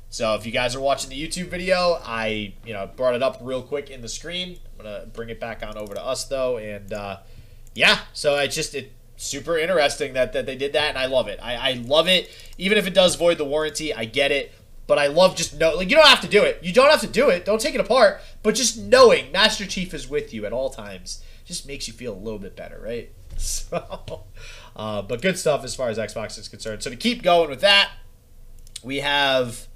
So 0.10 0.36
if 0.36 0.46
you 0.46 0.52
guys 0.52 0.76
are 0.76 0.80
watching 0.80 1.10
the 1.10 1.20
YouTube 1.20 1.48
video, 1.48 2.00
I 2.04 2.54
you 2.66 2.74
know 2.74 2.88
brought 2.96 3.16
it 3.16 3.24
up 3.24 3.40
real 3.42 3.64
quick 3.64 3.90
in 3.90 4.02
the 4.02 4.10
screen. 4.10 4.60
I'm 4.78 4.86
gonna 4.86 5.08
bring 5.12 5.30
it 5.30 5.40
back 5.40 5.64
on 5.66 5.76
over 5.76 5.96
to 5.96 6.06
us 6.06 6.26
though, 6.26 6.58
and 6.58 6.94
uh, 6.94 7.18
yeah, 7.74 7.98
so 8.14 8.38
it's 8.38 8.54
just 8.54 8.76
it 8.76 8.92
super 9.18 9.58
interesting 9.58 10.14
that, 10.14 10.34
that 10.34 10.46
they 10.46 10.56
did 10.56 10.74
that, 10.74 10.90
and 10.90 10.98
I 10.98 11.08
love 11.08 11.28
it. 11.28 11.40
I, 11.42 11.56
I 11.56 11.74
love 11.74 12.08
it, 12.08 12.30
even 12.60 12.78
if 12.78 12.86
it 12.86 12.94
does 12.94 13.16
void 13.16 13.38
the 13.40 13.46
warranty. 13.46 13.94
I 13.94 14.06
get 14.06 14.32
it, 14.32 14.52
but 14.88 14.98
I 15.00 15.08
love 15.08 15.36
just 15.36 15.58
know 15.60 15.76
like 15.76 15.90
you 15.90 15.96
don't 15.96 16.08
have 16.08 16.22
to 16.22 16.28
do 16.28 16.44
it. 16.44 16.60
You 16.62 16.74
don't 16.74 16.90
have 16.90 17.02
to 17.02 17.08
do 17.08 17.30
it. 17.30 17.46
Don't 17.46 17.60
take 17.62 17.76
it 17.76 17.82
apart, 17.82 18.20
but 18.42 18.56
just 18.56 18.78
knowing 18.78 19.32
Master 19.32 19.66
Chief 19.66 19.94
is 19.94 20.08
with 20.10 20.34
you 20.34 20.46
at 20.46 20.54
all 20.54 20.70
times 20.70 21.24
just 21.46 21.68
makes 21.68 21.88
you 21.88 21.94
feel 21.94 22.14
a 22.14 22.18
little 22.18 22.40
bit 22.40 22.56
better, 22.56 22.80
right? 22.84 23.12
So, 23.36 24.26
uh, 24.76 25.02
but 25.02 25.22
good 25.24 25.40
stuff 25.40 25.64
as 25.64 25.76
far 25.76 25.90
as 25.90 25.98
Xbox 25.98 26.38
is 26.38 26.48
concerned. 26.48 26.84
So 26.84 26.92
to 26.92 26.96
keep 26.96 27.24
going 27.24 27.50
with 27.50 27.62
that, 27.62 27.90
we 28.84 28.98
have. 29.00 29.68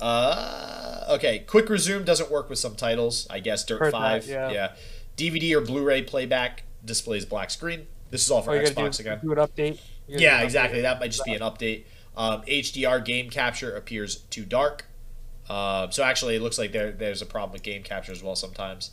Uh, 0.00 1.04
okay, 1.10 1.40
quick 1.40 1.68
resume 1.68 2.04
doesn't 2.04 2.30
work 2.30 2.48
with 2.48 2.58
some 2.58 2.74
titles. 2.74 3.26
I 3.30 3.40
guess 3.40 3.64
Dirt 3.64 3.78
Heard 3.80 3.94
that, 3.94 4.24
Five. 4.24 4.28
yeah. 4.28 4.72
DVD 5.16 5.54
or 5.56 5.60
Blu-ray 5.60 6.02
playback 6.02 6.62
displays 6.84 7.24
black 7.24 7.50
screen. 7.50 7.86
This 8.10 8.24
is 8.24 8.30
all 8.30 8.42
for 8.42 8.52
All 8.52 8.56
Xbox 8.58 8.96
do, 8.96 9.02
again. 9.02 9.18
do 9.22 9.32
an 9.32 9.38
update. 9.38 9.78
You 10.06 10.14
gotta 10.14 10.18
do 10.18 10.22
Yeah, 10.24 10.40
exactly. 10.42 10.78
update. 10.78 10.82
That 10.82 11.00
might 11.00 11.10
just 11.10 11.24
be 11.24 11.34
an 11.34 11.40
update. 11.40 11.84
Um, 12.18 12.42
HDR 12.46 13.02
game 13.04 13.30
capture 13.30 13.74
appears 13.74 14.16
too 14.16 14.44
dark. 14.44 14.86
Uh, 15.48 15.88
so 15.90 16.02
actually, 16.02 16.36
it 16.36 16.42
looks 16.42 16.58
like 16.58 16.72
there 16.72 16.92
there's 16.92 17.22
a 17.22 17.26
problem 17.26 17.52
with 17.52 17.62
game 17.62 17.82
capture 17.82 18.12
as 18.12 18.22
well 18.22 18.36
sometimes. 18.36 18.90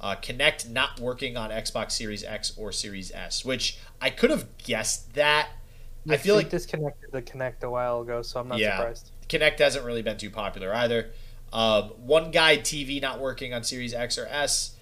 Uh, 0.00 0.14
Kinect 0.16 0.70
not 0.70 1.00
working 1.00 1.36
on 1.36 1.50
Xbox 1.50 1.92
Series 1.92 2.24
X 2.24 2.52
or 2.56 2.72
Series 2.72 3.10
S, 3.12 3.44
which 3.44 3.78
I 4.00 4.10
could 4.10 4.30
have 4.30 4.56
guessed 4.58 5.14
that. 5.14 5.50
I 6.08 6.16
feel 6.16 6.36
They 6.36 6.44
like 6.44 6.50
disconnected 6.50 7.10
the 7.12 7.20
Kinect 7.20 7.62
a 7.64 7.70
while 7.70 8.00
ago, 8.00 8.22
so 8.22 8.40
I'm 8.40 8.48
not 8.48 8.58
Yeah. 8.58 8.76
surprised. 8.78 9.10
Kinect 9.28 9.58
hasn't 9.58 9.84
really 9.84 10.02
been 10.02 10.16
too 10.16 10.30
popular 10.30 10.72
either. 10.72 11.10
Um, 11.52 11.92
OneGuide 12.06 12.60
TV 12.60 13.00
not 13.02 13.20
working 13.20 13.52
on 13.52 13.64
Series 13.64 13.92
X 13.92 14.16
or 14.18 14.26
S. 14.26 14.76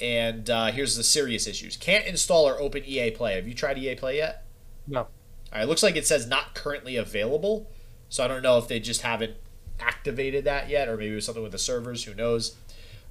And 0.00 0.48
uh, 0.48 0.66
here's 0.72 0.96
the 0.96 1.04
serious 1.04 1.46
issues: 1.46 1.76
can't 1.76 2.06
install 2.06 2.48
or 2.48 2.60
open 2.60 2.84
EA 2.86 3.10
Play. 3.10 3.34
Have 3.34 3.46
you 3.48 3.54
tried 3.54 3.78
EA 3.78 3.94
Play 3.96 4.16
yet? 4.16 4.46
No. 4.86 5.08
All 5.52 5.58
right, 5.58 5.64
it 5.64 5.68
looks 5.68 5.82
like 5.82 5.96
it 5.96 6.06
says 6.06 6.26
not 6.26 6.54
currently 6.54 6.96
available. 6.96 7.68
So 8.08 8.24
I 8.24 8.28
don't 8.28 8.42
know 8.42 8.58
if 8.58 8.68
they 8.68 8.80
just 8.80 9.02
haven't 9.02 9.34
activated 9.78 10.44
that 10.44 10.68
yet, 10.68 10.88
or 10.88 10.96
maybe 10.96 11.12
it 11.12 11.16
was 11.16 11.26
something 11.26 11.42
with 11.42 11.52
the 11.52 11.58
servers. 11.58 12.04
Who 12.04 12.14
knows? 12.14 12.56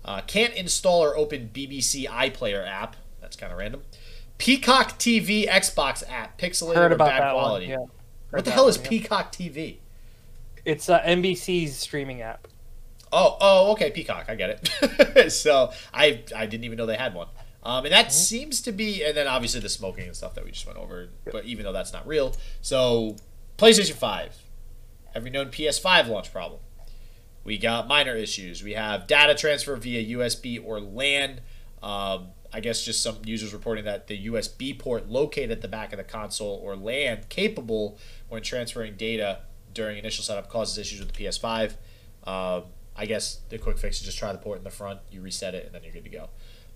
Uh, 0.04 0.22
can't 0.22 0.54
install 0.54 1.04
or 1.04 1.16
open 1.18 1.50
BBC 1.54 2.08
iPlayer 2.08 2.68
app. 2.68 2.96
That's 3.22 3.36
kind 3.36 3.52
of 3.52 3.58
random. 3.60 3.84
Peacock 4.38 4.98
TV 4.98 5.48
Xbox 5.48 6.04
app, 6.10 6.40
pixelated 6.40 6.76
Heard 6.76 6.92
about 6.94 7.10
bad 7.10 7.32
quality. 7.34 7.68
one. 7.68 7.80
Yeah. 7.80 7.86
What 8.30 8.46
the 8.46 8.52
hell 8.52 8.68
is 8.68 8.78
yeah. 8.78 8.88
Peacock 8.88 9.32
TV? 9.34 9.78
It's 10.64 10.90
uh, 10.90 11.02
NBC's 11.02 11.76
streaming 11.76 12.22
app. 12.22 12.48
Oh, 13.12 13.38
oh, 13.42 13.72
okay, 13.72 13.92
Peacock. 13.92 14.26
I 14.30 14.36
get 14.36 14.72
it. 14.82 15.32
so 15.32 15.72
I 15.94 16.24
I 16.36 16.46
didn't 16.46 16.64
even 16.64 16.78
know 16.78 16.86
they 16.86 16.96
had 16.96 17.14
one. 17.14 17.28
Um, 17.70 17.86
and 17.86 17.94
that 17.94 18.06
Mm-hmm. 18.08 18.12
seems 18.14 18.62
to 18.62 18.72
be, 18.72 19.04
and 19.04 19.16
then 19.16 19.28
obviously 19.28 19.60
the 19.60 19.70
smoking 19.70 20.06
and 20.08 20.16
stuff 20.16 20.34
that 20.36 20.44
we 20.44 20.52
just 20.52 20.66
went 20.66 20.80
over. 20.80 21.10
But 21.32 21.46
even 21.46 21.64
though 21.66 21.74
that's 21.74 21.94
not 21.94 22.08
real, 22.08 22.36
so 22.62 23.16
PlayStation 23.58 23.94
Five, 23.94 24.36
every 25.14 25.30
known 25.30 25.48
PS5 25.50 26.08
launch 26.08 26.32
problem. 26.32 26.62
We 27.44 27.58
got 27.58 27.88
minor 27.88 28.16
issues. 28.16 28.64
We 28.64 28.74
have 28.74 29.08
data 29.08 29.34
transfer 29.36 29.76
via 29.76 30.18
USB 30.18 30.60
or 30.64 30.80
LAN. 30.80 31.42
Um, 31.82 32.30
I 32.52 32.60
guess 32.60 32.84
just 32.84 33.02
some 33.04 33.18
users 33.26 33.54
reporting 33.54 33.86
that 33.86 34.08
the 34.08 34.28
USB 34.28 34.78
port 34.78 35.08
located 35.08 35.52
at 35.52 35.62
the 35.62 35.68
back 35.68 35.94
of 35.94 35.98
the 35.98 36.04
console 36.04 36.60
or 36.64 36.76
LAN 36.76 37.20
capable 37.30 37.98
when 38.28 38.42
transferring 38.42 38.96
data 38.98 39.42
during 39.74 39.98
initial 39.98 40.24
setup 40.24 40.50
causes 40.50 40.78
issues 40.78 41.00
with 41.00 41.12
the 41.14 41.24
PS5. 41.24 41.74
Um, 42.28 42.64
I 42.96 43.06
guess 43.06 43.40
the 43.50 43.58
quick 43.58 43.78
fix 43.78 44.00
is 44.00 44.06
just 44.06 44.18
try 44.18 44.32
the 44.32 44.38
port 44.40 44.58
in 44.58 44.64
the 44.64 44.70
front, 44.72 45.00
you 45.12 45.22
reset 45.22 45.54
it, 45.56 45.66
and 45.66 45.74
then 45.74 45.84
you're 45.84 45.94
good 45.94 46.04
to 46.04 46.10
go. 46.10 46.30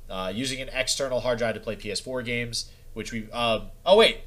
Uh, 0.10 0.32
using 0.34 0.62
an 0.62 0.70
external 0.74 1.22
hard 1.22 1.38
drive 1.40 1.56
to 1.56 1.60
play 1.60 1.76
PS4 1.76 2.24
games, 2.26 2.70
which 2.94 3.12
we. 3.12 3.30
Um, 3.32 3.68
oh 3.86 3.98
wait. 3.98 4.22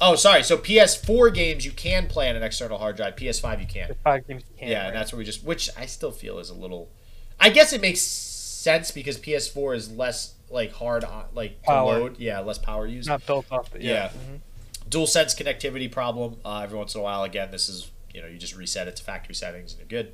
Oh, 0.00 0.14
sorry. 0.14 0.42
So 0.42 0.58
PS4 0.58 1.32
games 1.32 1.64
you 1.64 1.72
can 1.72 2.06
play 2.06 2.28
on 2.28 2.36
an 2.36 2.42
external 2.42 2.78
hard 2.78 2.96
drive. 2.96 3.16
PS5 3.16 3.60
you 3.60 3.66
can't. 3.66 3.88
The 3.88 3.94
five 3.94 4.26
games 4.28 4.42
you 4.50 4.58
can. 4.58 4.68
Yeah, 4.68 4.84
right? 4.84 4.92
that's 4.94 5.12
where 5.12 5.18
we 5.18 5.24
just, 5.24 5.42
which 5.44 5.70
I 5.76 5.86
still 5.86 6.10
feel 6.10 6.38
is 6.38 6.50
a 6.50 6.54
little. 6.54 6.90
I 7.40 7.48
guess 7.50 7.72
it 7.72 7.80
makes 7.80 8.00
sense 8.02 8.90
because 8.90 9.18
PS4 9.18 9.74
is 9.76 9.90
less 9.90 10.34
like 10.50 10.72
hard 10.72 11.04
on 11.04 11.24
like 11.34 11.62
to 11.62 11.82
load. 11.82 12.18
Yeah, 12.18 12.40
less 12.40 12.58
power 12.58 12.86
used. 12.86 13.08
not 13.08 13.24
built. 13.26 13.48
The, 13.48 13.62
Yeah. 13.80 13.90
yeah. 13.92 14.08
Mhm. 14.10 14.40
DualSense 14.90 15.34
connectivity 15.36 15.90
problem. 15.90 16.36
Uh, 16.44 16.60
every 16.60 16.78
once 16.78 16.94
in 16.94 17.00
a 17.00 17.04
while, 17.04 17.24
again, 17.24 17.50
this 17.50 17.68
is 17.68 17.90
you 18.12 18.20
know 18.20 18.28
you 18.28 18.38
just 18.38 18.54
reset 18.56 18.88
it 18.88 18.96
to 18.96 19.02
factory 19.02 19.34
settings 19.34 19.72
and 19.72 19.80
you're 19.80 20.02
good. 20.02 20.12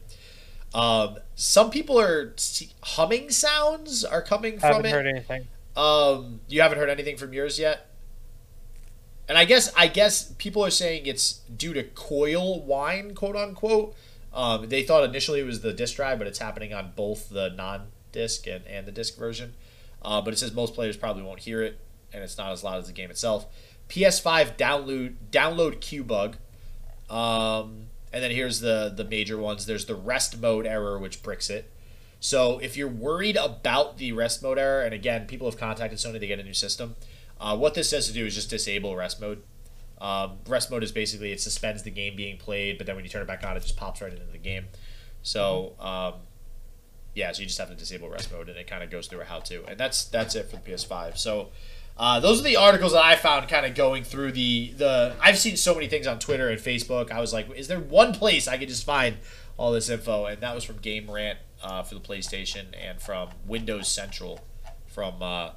Um, 0.75 1.19
some 1.35 1.71
people 1.71 2.01
are 2.01 2.35
humming 2.83 3.31
sounds 3.31 4.05
are 4.05 4.23
coming 4.23 4.59
from 4.59 4.69
Haven't 4.69 4.87
it. 4.87 4.91
heard 4.91 5.07
anything. 5.07 5.47
Um, 5.77 6.41
you 6.49 6.63
haven't 6.63 6.79
heard 6.79 6.89
anything 6.89 7.17
from 7.17 7.33
yours 7.33 7.59
yet. 7.59 7.89
And 9.29 9.39
I 9.39 9.45
guess 9.45 9.73
I 9.77 9.87
guess 9.87 10.33
people 10.33 10.65
are 10.65 10.71
saying 10.71 11.07
it's 11.07 11.35
due 11.57 11.73
to 11.75 11.83
coil 11.85 12.63
whine, 12.63 13.15
quote 13.15 13.37
unquote. 13.37 13.95
Um, 14.33 14.69
they 14.69 14.83
thought 14.83 15.05
initially 15.05 15.41
it 15.41 15.47
was 15.47 15.61
the 15.61 15.73
disk 15.73 15.97
drive, 15.97 16.19
but 16.19 16.27
it's 16.27 16.39
happening 16.39 16.73
on 16.73 16.93
both 16.97 17.29
the 17.29 17.51
non-disc 17.51 18.47
and, 18.47 18.67
and 18.67 18.87
the 18.87 18.93
disc 18.93 19.17
version. 19.19 19.55
Uh, 20.03 20.21
but 20.21 20.33
it 20.33 20.39
says 20.39 20.53
most 20.53 20.75
players 20.75 20.97
probably 20.97 21.23
won't 21.23 21.41
hear 21.41 21.63
it, 21.63 21.79
and 22.13 22.23
it's 22.25 22.37
not 22.39 22.51
as 22.51 22.65
loud 22.65 22.79
as 22.79 22.87
the 22.87 22.93
game 22.93 23.11
itself. 23.11 23.47
PS5 23.89 24.57
download 24.57 25.15
download 25.31 25.81
queue 25.81 26.03
bug. 26.03 26.37
Um, 27.11 27.89
and 28.13 28.23
then 28.23 28.31
here's 28.31 28.61
the 28.61 28.93
the 28.95 29.05
major 29.05 29.39
ones. 29.39 29.67
There's 29.67 29.87
the 29.87 29.95
rest 29.95 30.41
mode 30.41 30.67
error, 30.67 30.99
which 30.99 31.23
bricks 31.23 31.51
it. 31.51 31.71
So 32.21 32.59
if 32.59 32.77
you're 32.77 32.89
worried 32.89 33.37
about 33.37 33.99
the 33.99 34.13
rest 34.13 34.43
mode 34.43 34.59
error, 34.59 34.83
and 34.83 34.95
again, 34.95 35.27
people 35.27 35.51
have 35.51 35.59
contacted 35.59 35.99
Sony 35.99 36.21
to 36.21 36.27
get 36.27 36.39
a 36.39 36.45
new 36.45 36.55
system, 36.55 36.95
uh, 37.41 37.57
what 37.57 37.75
this 37.75 37.91
says 37.91 38.07
to 38.07 38.13
do 38.13 38.25
is 38.27 38.35
just 38.35 38.49
disable 38.51 38.95
rest 38.95 39.21
mode. 39.21 39.43
Um, 40.01 40.39
rest 40.47 40.71
mode 40.71 40.83
is 40.85 40.93
basically 40.93 41.33
it 41.33 41.41
suspends 41.41 41.83
the 41.83 41.91
game 41.91 42.15
being 42.15 42.37
played, 42.37 42.79
but 42.79 42.87
then 42.87 42.97
when 42.97 43.05
you 43.05 43.11
turn 43.11 43.23
it 43.23 43.29
back 43.29 43.45
on, 43.45 43.57
it 43.57 43.63
just 43.63 43.77
pops 43.77 44.01
right 44.01 44.13
into 44.13 44.25
the 44.27 44.39
game. 44.39 44.67
So 45.23 45.75
um, 45.81 46.15
yeah, 47.15 47.33
so 47.33 47.41
you 47.41 47.47
just 47.47 47.59
have 47.59 47.71
to 47.71 47.75
disable 47.75 48.09
rest 48.09 48.31
mode, 48.31 48.49
and 48.49 48.59
it 48.59 48.67
kind 48.67 48.85
of 48.85 48.91
goes 48.91 49.07
through 49.09 49.23
a 49.23 49.25
how 49.25 49.41
to, 49.41 49.65
and 49.67 49.79
that's 49.79 50.05
that's 50.05 50.35
it 50.35 50.51
for 50.51 50.57
the 50.57 50.63
PS5. 50.71 51.17
So. 51.19 51.49
Uh, 52.03 52.19
those 52.19 52.41
are 52.41 52.43
the 52.43 52.57
articles 52.57 52.95
that 52.95 53.05
I 53.05 53.15
found 53.15 53.49
kind 53.49 53.65
of 53.65 53.77
going 53.77 54.03
through 54.03 54.33
the 54.33 54.73
the. 54.77 55.15
I've 55.21 55.39
seen 55.39 55.57
so 55.57 55.73
many 55.73 55.87
things 55.87 56.09
on 56.09 56.19
Twitter 56.19 56.49
and 56.49 56.61
Facebook. 56.61 57.13
I 57.13 57.21
was 57.21 57.33
like, 57.33 57.49
is 57.55 57.69
there 57.69 57.79
one 57.79 58.13
place 58.13 58.49
I 58.49 58.59
could 58.59 58.67
just 58.67 58.85
find 58.85 59.19
all 59.57 59.71
this 59.71 59.89
info? 59.89 60.25
And 60.25 60.41
that 60.43 60.53
was 60.53 60.65
from 60.65 60.79
Game 60.79 61.09
Rant 61.09 61.39
uh, 61.63 61.85
for 61.85 61.95
the 61.95 62.01
PlayStation 62.01 62.65
and 62.77 63.01
from 63.01 63.29
Windows 63.47 63.87
Central 63.87 64.41
from 64.89 65.23
uh, 65.23 65.51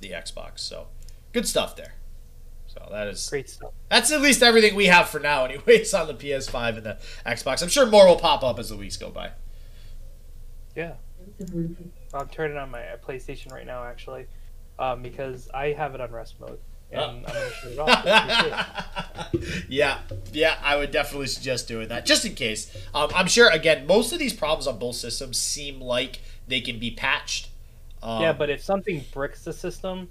the 0.00 0.12
Xbox. 0.12 0.60
So 0.60 0.86
good 1.34 1.46
stuff 1.46 1.76
there. 1.76 1.96
So 2.66 2.88
that 2.90 3.08
is 3.08 3.28
Great 3.28 3.50
stuff. 3.50 3.72
that's 3.90 4.10
at 4.10 4.22
least 4.22 4.42
everything 4.42 4.74
we 4.74 4.86
have 4.86 5.10
for 5.10 5.20
now, 5.20 5.44
anyways, 5.50 5.92
on 5.92 6.06
the 6.06 6.14
PS5 6.14 6.78
and 6.78 6.86
the 6.86 6.98
Xbox. 7.26 7.62
I'm 7.62 7.68
sure 7.68 7.84
more 7.84 8.06
will 8.06 8.16
pop 8.16 8.42
up 8.42 8.58
as 8.58 8.70
the 8.70 8.76
weeks 8.78 8.96
go 8.96 9.10
by. 9.10 9.32
Yeah. 10.74 10.94
I'm 12.14 12.28
turning 12.30 12.56
on 12.56 12.70
my 12.70 12.82
uh, 12.88 12.96
PlayStation 12.96 13.52
right 13.52 13.66
now, 13.66 13.84
actually, 13.84 14.26
um, 14.78 15.02
because 15.02 15.48
I 15.52 15.72
have 15.72 15.94
it 15.94 16.00
on 16.00 16.10
rest 16.10 16.40
mode, 16.40 16.58
and 16.90 17.00
I'm 17.00 17.22
gonna 17.22 17.50
shut 17.50 17.72
it 17.72 17.78
off. 17.78 19.34
yeah, 19.68 19.98
yeah, 20.32 20.58
I 20.62 20.76
would 20.76 20.90
definitely 20.90 21.28
suggest 21.28 21.68
doing 21.68 21.88
that 21.88 22.06
just 22.06 22.24
in 22.24 22.34
case. 22.34 22.74
Um, 22.94 23.10
I'm 23.14 23.26
sure. 23.26 23.50
Again, 23.50 23.86
most 23.86 24.12
of 24.12 24.18
these 24.18 24.32
problems 24.32 24.66
on 24.66 24.78
both 24.78 24.96
systems 24.96 25.38
seem 25.38 25.80
like 25.80 26.20
they 26.48 26.60
can 26.60 26.78
be 26.78 26.90
patched. 26.90 27.48
Um, 28.02 28.22
yeah, 28.22 28.32
but 28.32 28.50
if 28.50 28.62
something 28.62 29.04
bricks 29.12 29.44
the 29.44 29.52
system, 29.52 30.10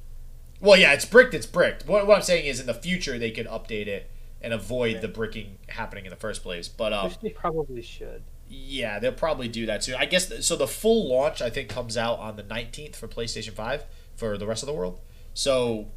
well, 0.61 0.77
yeah, 0.77 0.93
it's 0.93 1.05
bricked. 1.05 1.33
It's 1.33 1.45
bricked. 1.45 1.87
What, 1.87 2.07
what 2.07 2.17
I'm 2.17 2.23
saying 2.23 2.45
is, 2.45 2.59
in 2.59 2.67
the 2.67 2.73
future, 2.73 3.17
they 3.17 3.31
could 3.31 3.47
update 3.47 3.87
it 3.87 4.09
and 4.41 4.53
avoid 4.53 5.01
the 5.01 5.07
bricking 5.07 5.57
happening 5.69 6.05
in 6.05 6.09
the 6.09 6.15
first 6.15 6.43
place. 6.43 6.67
But 6.67 6.93
um, 6.93 7.09
which 7.09 7.19
they 7.19 7.29
probably 7.29 7.81
should. 7.81 8.23
yeah, 8.47 8.99
they'll 8.99 9.11
probably 9.11 9.47
do 9.47 9.65
that 9.65 9.81
too. 9.81 9.95
I 9.97 10.05
guess 10.05 10.45
so. 10.45 10.55
The 10.55 10.67
full 10.67 11.09
launch, 11.09 11.41
I 11.41 11.49
think, 11.49 11.69
comes 11.69 11.97
out 11.97 12.19
on 12.19 12.35
the 12.35 12.43
19th 12.43 12.95
for 12.95 13.07
PlayStation 13.07 13.51
5 13.53 13.83
for 14.21 14.37
the 14.37 14.45
rest 14.45 14.61
of 14.61 14.67
the 14.67 14.73
world. 14.73 14.99
So 15.33 15.87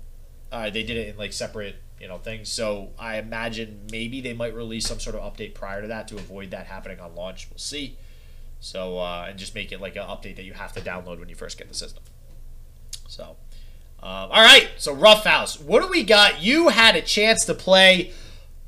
uh, 0.51 0.71
they 0.71 0.83
did 0.83 0.97
it 0.97 1.09
in 1.09 1.19
like 1.19 1.35
separate, 1.35 1.77
you 2.01 2.09
know, 2.09 2.17
things. 2.17 2.49
So 2.49 2.89
I 2.99 3.19
imagine 3.19 3.83
maybe 3.93 4.23
they 4.23 4.33
might 4.33 4.55
release 4.55 4.87
some 4.87 4.99
sort 4.99 5.15
of 5.15 5.23
update 5.31 5.53
prior 5.53 5.83
to 5.83 5.89
that 5.89 6.09
to 6.09 6.17
avoid 6.17 6.51
that 6.53 6.65
happening 6.65 7.01
on 7.01 7.15
launch. 7.15 7.49
We'll 7.51 7.59
see. 7.59 7.99
So 8.61 8.99
uh, 8.99 9.27
and 9.29 9.39
just 9.39 9.55
make 9.55 9.73
it 9.73 9.81
like 9.83 9.95
an 9.97 10.05
update 10.05 10.37
that 10.37 10.45
you 10.45 10.55
have 10.55 10.73
to 10.73 10.81
download 10.81 11.21
when 11.21 11.29
you 11.29 11.35
first 11.35 11.59
get 11.59 11.69
the 11.69 11.75
system. 11.75 12.03
So. 13.07 13.37
Um, 14.03 14.29
all 14.31 14.45
right, 14.45 14.69
so 14.77 14.93
Rough 14.93 15.25
House. 15.25 15.59
What 15.59 15.81
do 15.81 15.89
we 15.89 16.03
got? 16.03 16.43
You 16.43 16.69
had 16.69 16.95
a 16.95 17.01
chance 17.01 17.47
to 17.47 17.55
play 17.55 18.13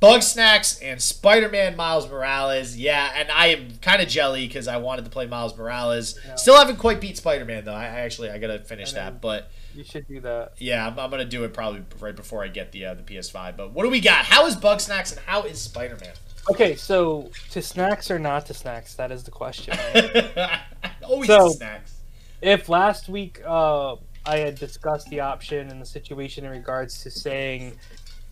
Bugsnax 0.00 0.78
and 0.82 1.00
Spider 1.00 1.48
Man 1.48 1.74
Miles 1.76 2.08
Morales. 2.10 2.76
Yeah, 2.76 3.10
and 3.14 3.30
I 3.30 3.48
am 3.48 3.78
kind 3.80 4.02
of 4.02 4.08
jelly 4.08 4.46
because 4.46 4.68
I 4.68 4.76
wanted 4.76 5.04
to 5.06 5.10
play 5.10 5.26
Miles 5.26 5.56
Morales. 5.56 6.18
Still 6.36 6.56
haven't 6.56 6.76
quite 6.76 7.00
beat 7.00 7.16
Spider 7.16 7.44
Man, 7.44 7.64
though. 7.64 7.72
I, 7.74 7.84
actually 7.86 8.30
I 8.30 8.38
got 8.38 8.48
to 8.48 8.58
finish 8.58 8.92
that. 8.92 9.20
But 9.22 9.50
You 9.74 9.84
should 9.84 10.06
do 10.06 10.20
that. 10.20 10.52
yeah, 10.58 10.86
I'm, 10.86 10.98
I'm 10.98 11.08
going 11.10 11.22
to 11.22 11.28
do 11.28 11.44
it 11.44 11.54
probably 11.54 11.82
right 12.00 12.14
before 12.14 12.44
I 12.44 12.48
get 12.48 12.72
the, 12.72 12.84
uh, 12.86 12.94
the 12.94 13.02
PS5. 13.02 13.56
But 13.56 13.72
what 13.72 13.84
do 13.84 13.90
we 13.90 14.00
got? 14.00 14.26
How 14.26 14.46
is 14.46 14.54
Bugsnax 14.54 15.12
and 15.16 15.20
how 15.26 15.42
is 15.44 15.60
Spider 15.60 15.96
Man? 16.00 16.12
Okay, 16.50 16.76
so 16.76 17.30
to 17.50 17.62
snacks 17.62 18.10
or 18.10 18.18
not 18.18 18.46
to 18.46 18.54
snacks? 18.54 18.94
That 18.94 19.10
is 19.10 19.24
the 19.24 19.30
question. 19.30 19.76
right? 19.94 20.60
Always 21.02 21.26
So- 21.28 21.48
snacks. 21.48 21.94
if 22.42 22.68
last 22.68 23.08
week 23.08 23.40
uh, 23.46 23.96
I 24.26 24.36
had 24.38 24.56
discussed 24.56 25.08
the 25.08 25.20
option 25.20 25.70
and 25.70 25.80
the 25.80 25.86
situation 25.86 26.44
in 26.44 26.50
regards 26.50 27.02
to 27.02 27.10
saying, 27.10 27.78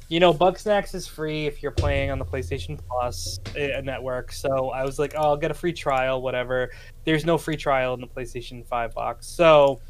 you 0.09 0.21
know, 0.21 0.35
Bugsnax 0.35 0.95
is 0.95 1.07
free 1.07 1.47
if 1.47 1.63
you're 1.63 1.73
playing 1.73 2.11
on 2.11 2.19
the 2.19 2.25
PlayStation 2.25 2.79
Plus 2.89 3.39
uh, 3.57 3.81
network. 3.81 4.33
So 4.33 4.71
I 4.71 4.85
was 4.85 4.99
like, 4.99 5.15
oh, 5.17 5.23
I'll 5.23 5.37
get 5.37 5.51
a 5.51 5.55
free 5.55 5.73
trial, 5.73 6.21
whatever. 6.21 6.71
There's 7.05 7.25
no 7.25 7.39
free 7.39 7.57
trial 7.57 7.95
in 7.95 8.01
the 8.01 8.07
PlayStation 8.07 8.67
5 8.67 8.95
box. 8.95 9.27
So 9.27 9.81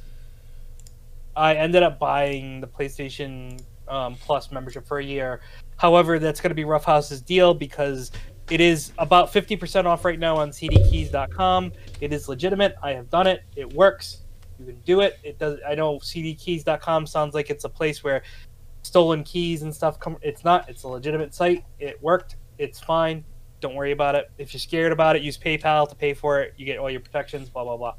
I 1.36 1.54
ended 1.56 1.82
up 1.82 1.98
buying 1.98 2.60
the 2.60 2.66
PlayStation 2.68 3.60
um, 3.88 4.14
Plus 4.14 4.52
membership 4.52 4.86
for 4.86 4.98
a 4.98 5.04
year. 5.04 5.40
However, 5.76 6.18
that's 6.18 6.40
going 6.40 6.50
to 6.50 6.54
be 6.54 6.64
Rough 6.64 6.84
House's 6.84 7.20
deal 7.20 7.52
because 7.52 8.12
it 8.50 8.60
is 8.60 8.92
about 8.98 9.32
50% 9.32 9.86
off 9.86 10.04
right 10.04 10.18
now 10.18 10.36
on 10.36 10.50
cdkeys.com. 10.50 11.72
It 12.00 12.12
is 12.12 12.28
legitimate. 12.28 12.76
I 12.82 12.92
have 12.92 13.10
done 13.10 13.26
it. 13.26 13.42
It 13.56 13.72
works. 13.72 14.20
You 14.58 14.66
can 14.66 14.80
do 14.82 15.00
it. 15.00 15.18
It 15.24 15.38
does. 15.38 15.58
I 15.66 15.74
know 15.74 15.98
cdkeys.com 15.98 17.06
sounds 17.06 17.34
like 17.34 17.50
it's 17.50 17.64
a 17.64 17.68
place 17.68 18.04
where 18.04 18.22
stolen 18.84 19.24
keys 19.24 19.62
and 19.62 19.74
stuff 19.74 19.98
come. 19.98 20.16
It's 20.22 20.44
not. 20.44 20.68
It's 20.68 20.84
a 20.84 20.88
legitimate 20.88 21.34
site. 21.34 21.64
It 21.80 22.00
worked. 22.02 22.36
It's 22.58 22.78
fine. 22.78 23.24
Don't 23.60 23.74
worry 23.74 23.92
about 23.92 24.14
it. 24.14 24.30
If 24.38 24.52
you're 24.52 24.60
scared 24.60 24.92
about 24.92 25.16
it, 25.16 25.22
use 25.22 25.38
PayPal 25.38 25.88
to 25.88 25.96
pay 25.96 26.14
for 26.14 26.40
it. 26.40 26.54
You 26.56 26.66
get 26.66 26.78
all 26.78 26.90
your 26.90 27.00
protections. 27.00 27.48
Blah 27.48 27.64
blah 27.64 27.76
blah. 27.76 27.94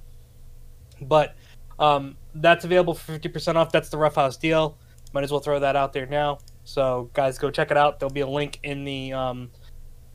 But 1.01 1.35
um, 1.79 2.15
that's 2.35 2.63
available 2.63 2.93
for 2.93 3.17
50% 3.17 3.55
off. 3.55 3.71
That's 3.71 3.89
the 3.89 3.97
Rough 3.97 4.15
House 4.15 4.37
deal. 4.37 4.77
Might 5.11 5.23
as 5.23 5.31
well 5.31 5.41
throw 5.41 5.59
that 5.59 5.75
out 5.75 5.91
there 5.91 6.05
now. 6.05 6.39
So 6.63 7.09
guys, 7.13 7.37
go 7.37 7.51
check 7.51 7.71
it 7.71 7.77
out. 7.77 7.99
There'll 7.99 8.13
be 8.13 8.21
a 8.21 8.27
link 8.27 8.59
in 8.63 8.85
the 8.85 9.13
um, 9.13 9.49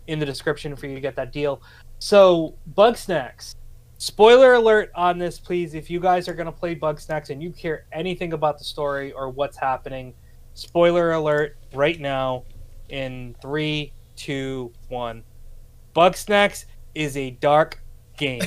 in 0.06 0.18
the 0.18 0.26
description 0.26 0.76
for 0.76 0.86
you 0.86 0.94
to 0.94 1.00
get 1.00 1.16
that 1.16 1.32
deal. 1.32 1.62
So 1.98 2.54
Bugsnax. 2.74 3.54
Spoiler 3.98 4.54
alert 4.54 4.90
on 4.94 5.18
this, 5.18 5.38
please. 5.38 5.74
If 5.74 5.90
you 5.90 6.00
guys 6.00 6.26
are 6.26 6.32
gonna 6.32 6.50
play 6.50 6.74
Bugsnax 6.74 7.28
and 7.28 7.42
you 7.42 7.50
care 7.50 7.84
anything 7.92 8.32
about 8.32 8.56
the 8.56 8.64
story 8.64 9.12
or 9.12 9.28
what's 9.28 9.58
happening, 9.58 10.14
spoiler 10.60 11.12
alert 11.12 11.56
right 11.72 11.98
now. 11.98 12.44
In 12.88 13.34
three, 13.40 13.92
two, 14.16 14.72
one. 14.88 15.24
Bugsnax 15.94 16.66
is 16.94 17.16
a 17.16 17.30
dark 17.30 17.82
game. 18.18 18.42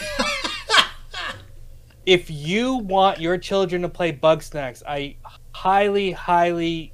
if 2.06 2.30
you 2.30 2.76
want 2.76 3.20
your 3.20 3.38
children 3.38 3.82
to 3.82 3.90
play 3.90 4.12
Bugsnax, 4.12 4.84
I 4.88 5.16
highly, 5.54 6.12
highly 6.12 6.94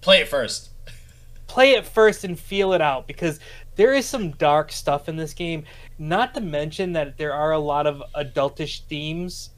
Play 0.00 0.20
it 0.20 0.28
first. 0.28 0.70
play 1.48 1.72
it 1.72 1.84
first 1.84 2.22
and 2.24 2.38
feel 2.38 2.72
it 2.72 2.80
out 2.80 3.08
because 3.08 3.40
there 3.74 3.92
is 3.92 4.06
some 4.06 4.30
dark 4.30 4.70
stuff 4.70 5.08
in 5.08 5.16
this 5.16 5.34
game. 5.34 5.64
Not 5.98 6.32
to 6.34 6.40
mention 6.40 6.92
that 6.92 7.18
there 7.18 7.34
are 7.34 7.52
a 7.52 7.58
lot 7.58 7.86
of 7.86 8.02
adultish 8.14 8.86
themes. 8.86 9.50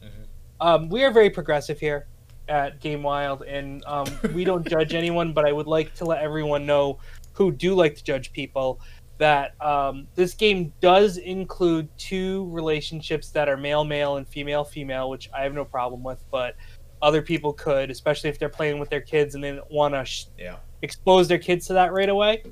Um, 0.60 0.88
we 0.88 1.04
are 1.04 1.10
very 1.10 1.30
progressive 1.30 1.78
here 1.78 2.06
at 2.50 2.80
Game 2.80 3.02
Wild, 3.02 3.42
and 3.42 3.82
um, 3.86 4.06
we 4.34 4.44
don't 4.44 4.68
judge 4.68 4.92
anyone. 4.92 5.32
But 5.32 5.46
I 5.46 5.52
would 5.52 5.66
like 5.66 5.94
to 5.94 6.04
let 6.04 6.20
everyone 6.22 6.66
know 6.66 6.98
who 7.32 7.50
do 7.52 7.74
like 7.74 7.94
to 7.96 8.04
judge 8.04 8.32
people 8.32 8.80
that 9.18 9.54
um, 9.62 10.06
this 10.14 10.32
game 10.34 10.72
does 10.80 11.18
include 11.18 11.86
two 11.98 12.48
relationships 12.50 13.30
that 13.30 13.48
are 13.48 13.56
male 13.56 13.84
male 13.84 14.16
and 14.16 14.26
female 14.26 14.64
female, 14.64 15.08
which 15.10 15.30
I 15.32 15.42
have 15.42 15.54
no 15.54 15.64
problem 15.64 16.02
with, 16.02 16.22
but 16.30 16.56
other 17.02 17.22
people 17.22 17.52
could, 17.52 17.90
especially 17.90 18.28
if 18.30 18.38
they're 18.38 18.48
playing 18.48 18.78
with 18.78 18.90
their 18.90 19.00
kids 19.00 19.34
and 19.34 19.42
they 19.44 19.58
want 19.70 19.94
to 19.94 20.04
sh- 20.04 20.26
Yeah. 20.38 20.56
expose 20.82 21.28
their 21.28 21.38
kids 21.38 21.66
to 21.68 21.74
that 21.74 21.92
right 21.92 22.08
away. 22.08 22.42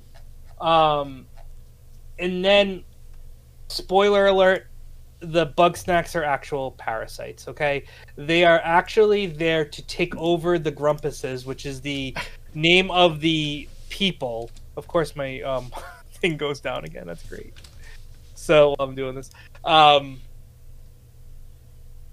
Um, 0.61 1.27
and 2.19 2.45
then, 2.45 2.85
spoiler 3.69 4.27
alert: 4.27 4.68
the 5.21 5.47
bug 5.47 5.77
snacks 5.77 6.15
are 6.15 6.25
actual 6.25 6.73
parasites. 6.73 7.49
Okay, 7.49 7.85
they 8.17 8.45
are 8.45 8.61
actually 8.63 9.27
there 9.27 9.65
to 9.65 9.83
take 9.87 10.17
over 10.17 10.59
the 10.59 10.73
grumpuses, 10.73 11.45
which 11.45 11.67
is 11.67 11.81
the 11.81 12.17
name 12.55 12.91
of 12.91 13.21
the 13.21 13.69
people. 13.89 14.51
Of 14.77 14.87
course, 14.87 15.17
my 15.17 15.41
um, 15.43 15.71
thing 16.15 16.37
goes 16.37 16.61
down 16.61 16.85
again. 16.85 17.07
That's 17.07 17.23
great. 17.25 17.55
So 18.35 18.75
I'm 18.79 18.95
doing 18.95 19.15
this. 19.15 19.31
Um, 19.65 20.21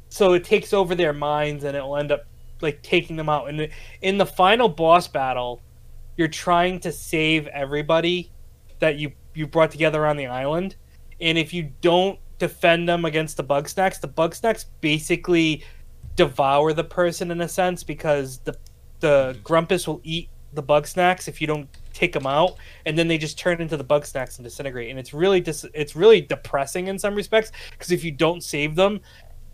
so 0.09 0.33
it 0.33 0.43
takes 0.43 0.73
over 0.73 0.95
their 0.95 1.13
minds, 1.13 1.63
and 1.63 1.77
it 1.77 1.83
will 1.83 1.97
end 1.97 2.11
up 2.11 2.25
like 2.61 2.81
taking 2.81 3.15
them 3.15 3.29
out. 3.29 3.49
And 3.49 3.69
in 4.01 4.17
the 4.17 4.25
final 4.25 4.67
boss 4.67 5.07
battle, 5.07 5.61
you're 6.17 6.27
trying 6.27 6.79
to 6.79 6.91
save 6.91 7.47
everybody 7.47 8.31
that 8.79 8.97
you 8.97 9.11
you 9.33 9.45
brought 9.45 9.69
together 9.69 10.05
on 10.05 10.17
the 10.17 10.27
island, 10.27 10.75
and 11.19 11.37
if 11.37 11.53
you 11.53 11.71
don't 11.81 12.17
defend 12.38 12.88
them 12.88 13.05
against 13.05 13.38
the 13.38 13.43
bug 13.43 13.69
snacks, 13.69 13.97
the 13.99 14.07
bug 14.07 14.36
snacks 14.36 14.65
basically 14.81 15.63
devour 16.15 16.73
the 16.73 16.83
person 16.83 17.31
in 17.31 17.41
a 17.41 17.47
sense 17.47 17.83
because 17.83 18.39
the 18.39 18.55
the 19.01 19.38
grumpus 19.43 19.88
will 19.88 19.99
eat 20.03 20.29
the 20.53 20.61
bug 20.61 20.88
snacks 20.88 21.27
if 21.27 21.41
you 21.41 21.47
don't 21.47 21.67
take 21.93 22.13
them 22.13 22.25
out 22.25 22.55
and 22.86 22.97
then 22.97 23.07
they 23.07 23.17
just 23.17 23.38
turn 23.38 23.61
into 23.61 23.75
the 23.75 23.83
bug 23.83 24.05
snacks 24.05 24.38
and 24.38 24.45
disintegrate. 24.45 24.89
And 24.89 24.97
it's 24.97 25.13
really 25.13 25.41
dis- 25.41 25.65
it's 25.73 25.95
really 25.95 26.21
depressing 26.21 26.88
in 26.88 26.97
some 26.97 27.13
respects 27.13 27.51
because 27.71 27.91
if 27.91 28.03
you 28.03 28.11
don't 28.11 28.41
save 28.41 28.75
them 28.75 29.01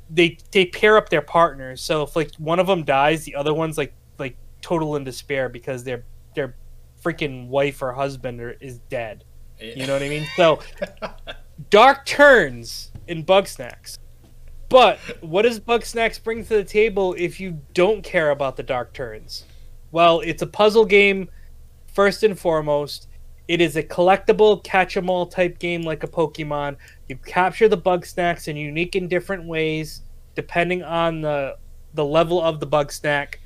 they 0.09 0.37
they 0.51 0.65
pair 0.65 0.97
up 0.97 1.09
their 1.09 1.21
partners. 1.21 1.81
So 1.81 2.03
if 2.03 2.15
like 2.15 2.35
one 2.35 2.59
of 2.59 2.67
them 2.67 2.83
dies 2.83 3.23
the 3.23 3.35
other 3.35 3.53
one's 3.53 3.77
like 3.77 3.93
like 4.19 4.37
total 4.61 4.95
in 4.95 5.03
despair 5.03 5.49
because 5.49 5.83
their 5.83 6.03
their 6.35 6.55
freaking 7.03 7.47
wife 7.47 7.81
or 7.81 7.91
husband 7.93 8.55
is 8.61 8.79
dead. 8.89 9.23
You 9.59 9.85
know 9.87 9.93
what 9.93 10.03
I 10.03 10.09
mean? 10.09 10.27
So 10.35 10.59
dark 11.69 12.05
turns 12.05 12.91
in 13.07 13.23
Bugsnax. 13.23 13.97
But 14.69 14.99
what 15.19 15.41
does 15.41 15.59
Bugsnax 15.59 16.23
bring 16.23 16.43
to 16.45 16.55
the 16.55 16.63
table 16.63 17.13
if 17.17 17.39
you 17.39 17.59
don't 17.73 18.03
care 18.03 18.31
about 18.31 18.55
the 18.55 18.63
dark 18.63 18.93
turns? 18.93 19.45
Well, 19.91 20.21
it's 20.21 20.41
a 20.41 20.47
puzzle 20.47 20.85
game 20.85 21.29
first 21.93 22.23
and 22.23 22.39
foremost. 22.39 23.07
It 23.49 23.59
is 23.59 23.75
a 23.75 23.83
collectible 23.83 24.63
catch 24.63 24.95
'em 24.95 25.09
all 25.09 25.25
type 25.25 25.59
game 25.59 25.81
like 25.81 26.03
a 26.03 26.07
Pokemon. 26.07 26.77
You 27.09 27.17
capture 27.17 27.67
the 27.67 27.75
bug 27.75 28.05
snacks 28.05 28.47
in 28.47 28.55
unique 28.55 28.95
and 28.95 29.09
different 29.09 29.45
ways 29.45 30.01
depending 30.35 30.83
on 30.83 31.21
the 31.21 31.57
the 31.93 32.05
level 32.05 32.41
of 32.41 32.61
the 32.61 32.65
bug 32.65 32.93
snack. 32.93 33.41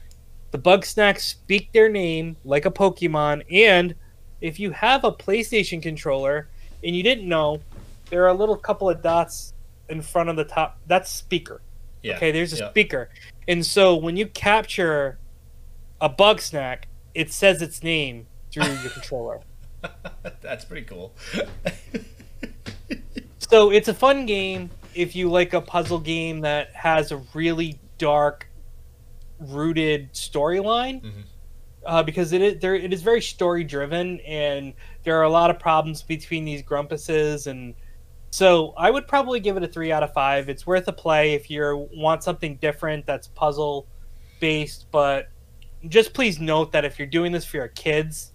The 0.51 0.59
bug 0.59 0.86
snacks 0.86 1.26
speak 1.26 1.72
their 1.72 1.89
name 1.89 2.38
like 2.45 2.68
a 2.68 2.72
Pokemon 2.72 3.43
and 3.51 3.95
if 4.41 4.59
you 4.59 4.70
have 4.70 5.03
a 5.03 5.11
PlayStation 5.11 5.82
controller 5.82 6.49
and 6.84 6.95
you 6.95 7.01
didn't 7.01 7.28
know, 7.28 7.61
there 8.09 8.23
are 8.23 8.29
a 8.29 8.33
little 8.33 8.55
couple 8.57 8.89
of 8.89 9.01
dots 9.01 9.53
in 9.89 10.01
front 10.01 10.29
of 10.29 10.35
the 10.35 10.45
top. 10.45 10.79
That's 10.87 11.11
speaker. 11.11 11.61
Yeah. 12.01 12.15
Okay, 12.17 12.31
there's 12.31 12.53
a 12.53 12.57
yeah. 12.57 12.69
speaker. 12.69 13.09
And 13.47 13.65
so 13.65 13.95
when 13.95 14.15
you 14.17 14.27
capture 14.27 15.17
a 16.01 16.09
bug 16.09 16.41
snack, 16.41 16.87
it 17.13 17.31
says 17.31 17.61
its 17.61 17.81
name 17.83 18.27
through 18.51 18.65
your 18.65 18.89
controller. 18.93 19.41
That's 20.41 20.65
pretty 20.65 20.85
cool. 20.85 21.13
So 23.49 23.69
it's 23.71 23.87
a 23.87 23.93
fun 23.93 24.25
game 24.25 24.71
if 24.95 25.15
you 25.15 25.29
like 25.29 25.53
a 25.53 25.61
puzzle 25.61 25.99
game 25.99 26.41
that 26.41 26.73
has 26.73 27.11
a 27.11 27.17
really 27.33 27.79
dark 27.97 28.49
rooted 29.39 30.11
storyline. 30.13 31.01
Mhm. 31.03 31.23
uh, 31.85 32.01
because 32.01 32.33
it 32.33 32.41
is 32.41 32.59
there. 32.59 32.73
It 32.73 32.91
is 32.91 33.03
very 33.03 33.21
story 33.21 33.63
driven, 33.63 34.19
and 34.21 34.73
there 35.03 35.19
are 35.19 35.23
a 35.23 35.29
lot 35.29 35.51
of 35.51 35.59
problems 35.59 36.01
between 36.01 36.43
these 36.43 36.63
Grumpuses, 36.63 37.45
and 37.45 37.75
so 38.36 38.73
I 38.75 38.91
would 38.91 39.07
probably 39.07 39.39
give 39.39 39.55
it 39.55 39.63
a 39.63 39.67
three 39.69 39.93
out 39.93 40.03
of 40.03 40.11
five. 40.11 40.49
It's 40.49 40.67
worth 40.67 40.89
a 40.89 40.91
play 40.91 41.36
if 41.36 41.49
you 41.49 41.88
want 41.93 42.21
something 42.21 42.57
different 42.57 43.05
that's 43.05 43.29
puzzle 43.29 43.88
based, 44.41 44.88
but 44.91 45.29
just 45.88 46.13
please 46.13 46.38
note 46.38 46.73
that 46.73 46.83
if 46.83 46.99
you're 46.99 47.07
doing 47.07 47.31
this 47.31 47.45
for 47.45 47.55
your 47.55 47.69
kids, 47.69 48.33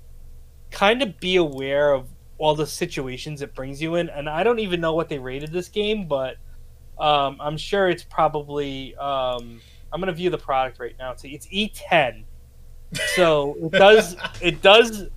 kind 0.71 1.03
of 1.03 1.21
be 1.21 1.37
aware 1.37 1.93
of 1.93 2.09
all 2.39 2.55
the 2.55 2.67
situations 2.67 3.43
it 3.43 3.55
brings 3.55 3.83
you 3.83 3.97
in. 3.97 4.09
And 4.09 4.27
I 4.27 4.43
don't 4.43 4.59
even 4.61 4.81
know 4.81 4.95
what 4.95 5.11
they 5.11 5.19
rated 5.19 5.53
this 5.53 5.69
game, 5.69 6.09
but 6.09 6.39
um, 6.99 7.37
I'm 7.39 7.59
sure 7.59 7.91
it's 7.91 8.03
probably. 8.03 8.97
Um, 8.97 9.61
I'm 9.93 10.01
gonna 10.01 10.13
view 10.13 10.31
the 10.31 10.39
product 10.39 10.81
right 10.81 10.97
now. 10.99 11.11
It's 11.11 11.25
it's 11.25 11.47
E10, 11.49 12.25
so 13.17 13.55
it 13.61 13.73
does 13.73 14.17
it 14.41 14.63
does 14.63 15.09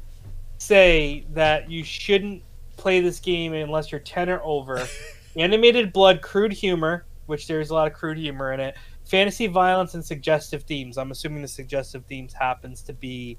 say 0.58 1.26
that 1.32 1.72
you 1.72 1.86
shouldn't 1.86 2.44
play 2.78 3.02
this 3.02 3.20
game 3.20 3.54
unless 3.54 3.92
you're 3.92 4.02
10 4.02 4.30
or 4.30 4.42
over. 4.44 4.86
Animated 5.36 5.94
blood, 5.94 6.22
crude 6.22 6.54
humor, 6.54 7.06
which 7.26 7.48
there's 7.48 7.70
a 7.70 7.74
lot 7.74 7.88
of 7.88 7.94
crude 7.94 8.18
humor 8.18 8.54
in 8.54 8.60
it. 8.60 8.76
Fantasy 9.06 9.48
violence 9.48 9.96
and 9.96 10.06
suggestive 10.06 10.64
themes. 10.64 10.98
I'm 10.98 11.12
assuming 11.12 11.42
the 11.42 11.48
suggestive 11.48 12.06
themes 12.06 12.34
happens 12.34 12.82
to 12.84 12.94
be 12.94 13.38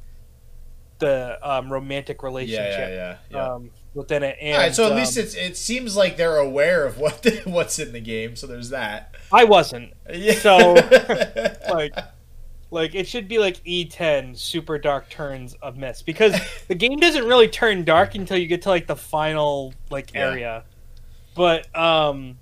the 0.98 1.38
um, 1.42 1.72
romantic 1.72 2.22
relationship 2.22 2.78
Yeah, 2.78 2.88
yeah, 2.88 2.94
yeah. 2.94 3.16
yeah. 3.30 3.52
Um, 3.52 3.70
within 3.94 4.22
it. 4.22 4.36
And, 4.40 4.56
All 4.56 4.62
right, 4.62 4.74
so 4.74 4.86
at 4.86 4.92
um, 4.92 4.98
least 4.98 5.16
it's 5.16 5.34
it 5.34 5.56
seems 5.56 5.96
like 5.96 6.16
they're 6.16 6.36
aware 6.36 6.84
of 6.84 6.98
what 6.98 7.22
the, 7.22 7.42
what's 7.44 7.78
in 7.78 7.92
the 7.92 8.00
game. 8.00 8.36
So 8.36 8.46
there's 8.46 8.70
that. 8.70 9.14
I 9.32 9.44
wasn't. 9.44 9.94
Yeah. 10.12 10.34
So, 10.34 10.74
like 11.70 11.94
like 12.74 12.94
it 12.94 13.06
should 13.08 13.28
be 13.28 13.38
like 13.38 13.62
E10 13.64 14.36
super 14.36 14.78
dark 14.78 15.08
turns 15.08 15.54
of 15.62 15.76
mist 15.76 16.04
because 16.04 16.38
the 16.68 16.74
game 16.74 16.98
doesn't 16.98 17.24
really 17.26 17.48
turn 17.48 17.84
dark 17.84 18.14
until 18.14 18.36
you 18.36 18.46
get 18.46 18.60
to 18.62 18.68
like 18.68 18.86
the 18.86 18.96
final 18.96 19.72
like 19.90 20.12
Yeah. 20.12 20.20
area. 20.30 20.64
But 21.34 21.74
um 21.74 22.36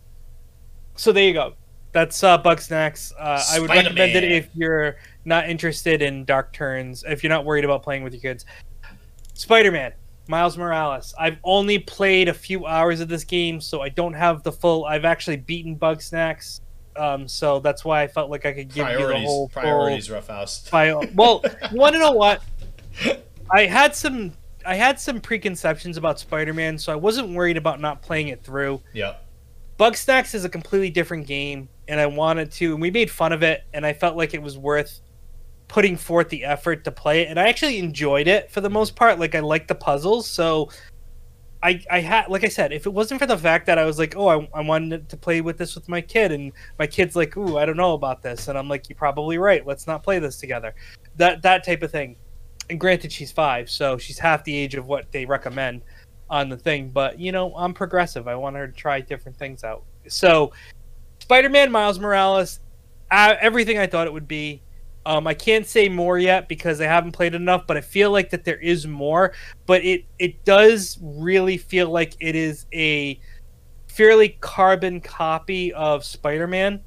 so 0.97 1.13
there 1.13 1.25
you 1.25 1.35
go. 1.35 1.55
That's 1.93 2.23
uh 2.25 2.43
Bugsnax. 2.43 3.13
Uh, 3.19 3.43
I 3.51 3.61
would 3.61 3.71
recommend 3.71 4.17
it 4.17 4.25
if 4.25 4.49
you're 4.55 4.97
not 5.25 5.49
interested 5.49 6.03
in 6.03 6.25
dark 6.25 6.53
turns, 6.53 7.05
if 7.07 7.23
you're 7.23 7.31
not 7.31 7.45
worried 7.45 7.65
about 7.65 7.83
playing 7.83 8.03
with 8.03 8.13
your 8.15 8.23
kids. 8.23 8.45
Spider-Man, 9.35 9.93
Miles 10.29 10.57
Morales. 10.57 11.15
I've 11.19 11.37
only 11.45 11.79
played 11.79 12.29
a 12.29 12.35
few 12.35 12.67
hours 12.67 13.01
of 13.01 13.09
this 13.09 13.25
game, 13.25 13.61
so 13.61 13.81
I 13.83 13.89
don't 13.89 14.15
have 14.15 14.43
the 14.43 14.53
full 14.53 14.85
I've 14.85 15.05
actually 15.05 15.37
beaten 15.37 15.77
Bugsnax. 15.77 16.61
Um, 16.97 17.27
so 17.27 17.61
that's 17.61 17.85
why 17.85 18.03
I 18.03 18.07
felt 18.07 18.31
like 18.31 18.45
I 18.45 18.53
could 18.53 18.73
give 18.73 18.89
you 18.89 19.07
the 19.07 19.19
whole 19.21 19.49
priorities, 19.49 20.11
rough 20.11 20.29
house. 20.29 20.69
bio. 20.69 21.03
Well, 21.15 21.43
you 21.71 21.79
want 21.79 21.95
to 21.95 21.99
know 21.99 22.13
what? 22.13 22.43
I 23.51 23.67
had 23.67 23.95
some 23.95 24.33
I 24.65 24.75
had 24.75 25.01
some 25.01 25.21
preconceptions 25.21 25.97
about 25.97 26.21
Spider-Man, 26.21 26.79
so 26.79 26.93
I 26.93 26.97
wasn't 26.97 27.31
worried 27.31 27.57
about 27.57 27.81
not 27.81 28.03
playing 28.03 28.29
it 28.29 28.43
through. 28.43 28.81
Yeah. 28.93 29.17
Bugsnax 29.79 30.35
is 30.35 30.45
a 30.45 30.49
completely 30.49 30.91
different 30.91 31.27
game, 31.27 31.69
and 31.89 31.99
I 31.99 32.07
wanted 32.07 32.53
to, 32.53 32.73
and 32.73 32.81
we 32.81 32.91
made 32.91 33.11
fun 33.11 33.33
of 33.33 33.43
it, 33.43 33.65
and 33.73 33.85
I 33.85 33.93
felt 33.93 34.17
like 34.17 34.35
it 34.35 34.43
was 34.43 34.57
worth 34.57 35.01
putting 35.69 35.97
forth 35.97 36.29
the 36.29 36.45
effort 36.45 36.85
to 36.85 36.93
play 36.93 37.23
it, 37.23 37.29
and 37.29 37.41
I 37.41 37.49
actually 37.49 37.79
enjoyed 37.79 38.29
it 38.29 38.51
for 38.51 38.61
the 38.61 38.71
most 38.71 38.95
part. 38.95 39.19
Like 39.19 39.35
I 39.35 39.41
liked 39.41 39.69
the 39.69 39.75
puzzles, 39.75 40.29
so 40.29 40.69
I 41.63 41.83
I 41.91 42.01
had 42.01 42.29
like 42.29 42.45
I 42.45 42.49
said, 42.49 42.73
if 42.73 42.87
it 42.87 42.93
wasn't 42.93 43.21
for 43.21 43.27
the 43.27 43.39
fact 43.39 43.67
that 43.67 43.79
I 43.79 43.85
was 43.85 43.99
like, 43.99 44.17
oh, 44.17 44.29
I, 44.29 44.49
I 44.55 44.61
wanted 44.61 45.09
to 45.09 45.17
play 45.17 45.41
with 45.41 45.59
this 45.59 45.75
with 45.75 45.89
my 45.89 46.01
kid, 46.01 46.33
and 46.33 46.53
my 46.79 46.87
kid's 46.87 47.15
like, 47.15 47.37
ooh, 47.37 47.59
I 47.59 47.65
don't 47.65 47.77
know 47.77 47.95
about 47.95 48.23
this, 48.23 48.49
and 48.49 48.59
I'm 48.59 48.69
like, 48.69 48.89
you're 48.89 48.97
probably 48.97 49.39
right. 49.39 49.67
Let's 49.67 49.87
not 49.87 50.03
play 50.03 50.19
this 50.19 50.39
together. 50.39 50.75
That 51.17 51.43
that 51.43 51.65
type 51.65 51.83
of 51.83 51.91
thing. 51.91 52.17
And 52.71 52.81
granted, 52.81 53.13
she's 53.13 53.33
five, 53.33 53.69
so 53.69 53.99
she's 53.99 54.19
half 54.19 54.45
the 54.45 54.55
age 54.55 54.75
of 54.75 54.87
what 54.87 55.11
they 55.13 55.25
recommend 55.27 55.83
on 56.31 56.49
the 56.49 56.57
thing. 56.57 56.91
But 56.91 57.19
you 57.19 57.33
know, 57.33 57.55
I'm 57.57 57.75
progressive. 57.75 58.29
I 58.29 58.35
want 58.35 58.57
her 58.57 58.67
to 58.67 58.73
try 58.73 59.01
different 59.01 59.39
things 59.39 59.65
out. 59.65 59.85
So, 60.09 60.53
Spider-Man, 61.21 61.71
Miles 61.71 61.99
Morales, 61.99 62.61
uh, 63.11 63.35
everything 63.41 63.79
I 63.79 63.87
thought 63.87 64.07
it 64.07 64.13
would 64.13 64.29
be. 64.29 64.63
Um, 65.05 65.27
I 65.27 65.35
can't 65.35 65.67
say 65.67 65.89
more 65.89 66.19
yet 66.19 66.49
because 66.49 66.81
I 66.81 66.85
haven't 66.85 67.13
played 67.13 67.35
enough, 67.35 67.67
but 67.67 67.77
I 67.77 67.81
feel 67.81 68.13
like 68.13 68.31
that 68.31 68.45
there 68.45 68.61
is 68.61 68.87
more. 68.87 69.33
But 69.67 69.85
it 69.85 70.05
it 70.19 70.45
does 70.45 70.99
really 71.03 71.57
feel 71.57 71.91
like 71.91 72.15
it 72.21 72.37
is 72.37 72.67
a 72.73 73.19
fairly 73.89 74.31
carbon 74.41 75.01
copy 75.01 75.73
of 75.73 76.05
Spider-Man, 76.05 76.81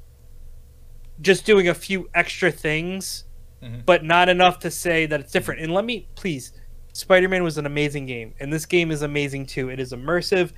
just 1.20 1.44
doing 1.46 1.68
a 1.68 1.74
few 1.74 2.08
extra 2.14 2.50
things, 2.50 3.24
Mhm. 3.62 3.84
but 3.86 4.02
not 4.04 4.28
enough 4.28 4.58
to 4.60 4.70
say 4.70 5.06
that 5.06 5.20
it's 5.20 5.30
different. 5.32 5.60
And 5.60 5.72
let 5.72 5.84
me 5.84 6.08
please, 6.14 6.52
Spider-Man 6.94 7.44
was 7.44 7.58
an 7.58 7.66
amazing 7.66 8.06
game, 8.06 8.34
and 8.40 8.52
this 8.52 8.66
game 8.66 8.90
is 8.90 9.02
amazing 9.02 9.46
too. 9.46 9.68
It 9.68 9.78
is 9.78 9.92
immersive. 9.92 10.52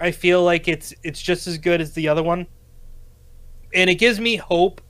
I 0.00 0.12
feel 0.12 0.42
like 0.42 0.66
it's 0.66 0.94
it's 1.02 1.20
just 1.20 1.46
as 1.46 1.58
good 1.58 1.80
as 1.80 1.92
the 1.92 2.08
other 2.08 2.22
one, 2.22 2.46
and 3.74 3.90
it 3.90 3.96
gives 3.96 4.18
me 4.18 4.36
hope 4.36 4.80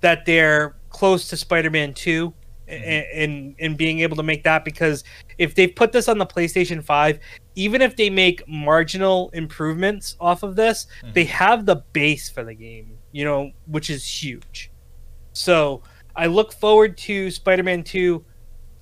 that 0.00 0.26
they're 0.26 0.75
close 0.96 1.28
to 1.28 1.36
Spider-Man 1.36 1.92
2 1.92 2.32
and 2.68 3.54
in 3.58 3.76
being 3.76 4.00
able 4.00 4.16
to 4.16 4.22
make 4.22 4.42
that 4.42 4.64
because 4.64 5.04
if 5.38 5.54
they 5.54 5.66
put 5.68 5.92
this 5.92 6.08
on 6.08 6.16
the 6.16 6.24
PlayStation 6.26 6.82
5, 6.82 7.18
even 7.54 7.82
if 7.82 7.96
they 7.96 8.08
make 8.10 8.42
marginal 8.48 9.28
improvements 9.34 10.16
off 10.20 10.42
of 10.42 10.56
this, 10.56 10.86
they 11.12 11.24
have 11.24 11.66
the 11.66 11.76
base 11.92 12.30
for 12.30 12.44
the 12.44 12.54
game, 12.54 12.96
you 13.12 13.24
know, 13.24 13.50
which 13.66 13.90
is 13.90 14.04
huge. 14.04 14.70
So, 15.34 15.82
I 16.16 16.26
look 16.26 16.50
forward 16.50 16.96
to 16.98 17.30
Spider-Man 17.30 17.84
2. 17.84 18.24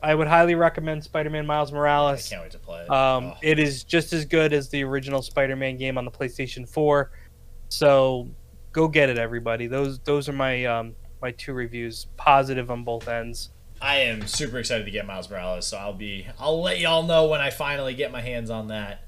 I 0.04 0.14
would 0.14 0.28
highly 0.28 0.54
recommend 0.54 1.02
Spider-Man 1.02 1.44
Miles 1.46 1.72
Morales 1.72 2.26
I 2.26 2.30
can't 2.30 2.42
wait 2.42 2.52
to 2.52 2.58
play 2.60 2.82
it. 2.82 2.90
Um, 2.90 3.24
Oh. 3.24 3.36
It 3.42 3.58
is 3.58 3.82
just 3.82 4.12
as 4.12 4.24
good 4.24 4.52
as 4.52 4.68
the 4.68 4.84
original 4.84 5.20
Spider-Man 5.20 5.76
game 5.78 5.98
on 5.98 6.04
the 6.04 6.12
PlayStation 6.12 6.68
4. 6.68 7.10
So 7.70 8.28
go 8.72 8.86
get 8.86 9.08
it, 9.08 9.18
everybody. 9.18 9.66
Those 9.66 9.98
those 10.00 10.28
are 10.28 10.32
my 10.32 10.64
um, 10.64 10.94
my 11.24 11.30
two 11.30 11.54
reviews, 11.54 12.06
positive 12.18 12.70
on 12.70 12.84
both 12.84 13.08
ends. 13.08 13.48
I 13.80 13.96
am 14.00 14.26
super 14.26 14.58
excited 14.58 14.84
to 14.84 14.90
get 14.90 15.06
Miles 15.06 15.28
Morales, 15.30 15.66
so 15.66 15.78
I'll 15.78 15.94
be 15.94 16.26
I'll 16.38 16.60
let 16.62 16.78
y'all 16.80 17.02
know 17.02 17.26
when 17.26 17.40
I 17.40 17.48
finally 17.48 17.94
get 17.94 18.12
my 18.12 18.20
hands 18.20 18.50
on 18.50 18.68
that. 18.68 19.00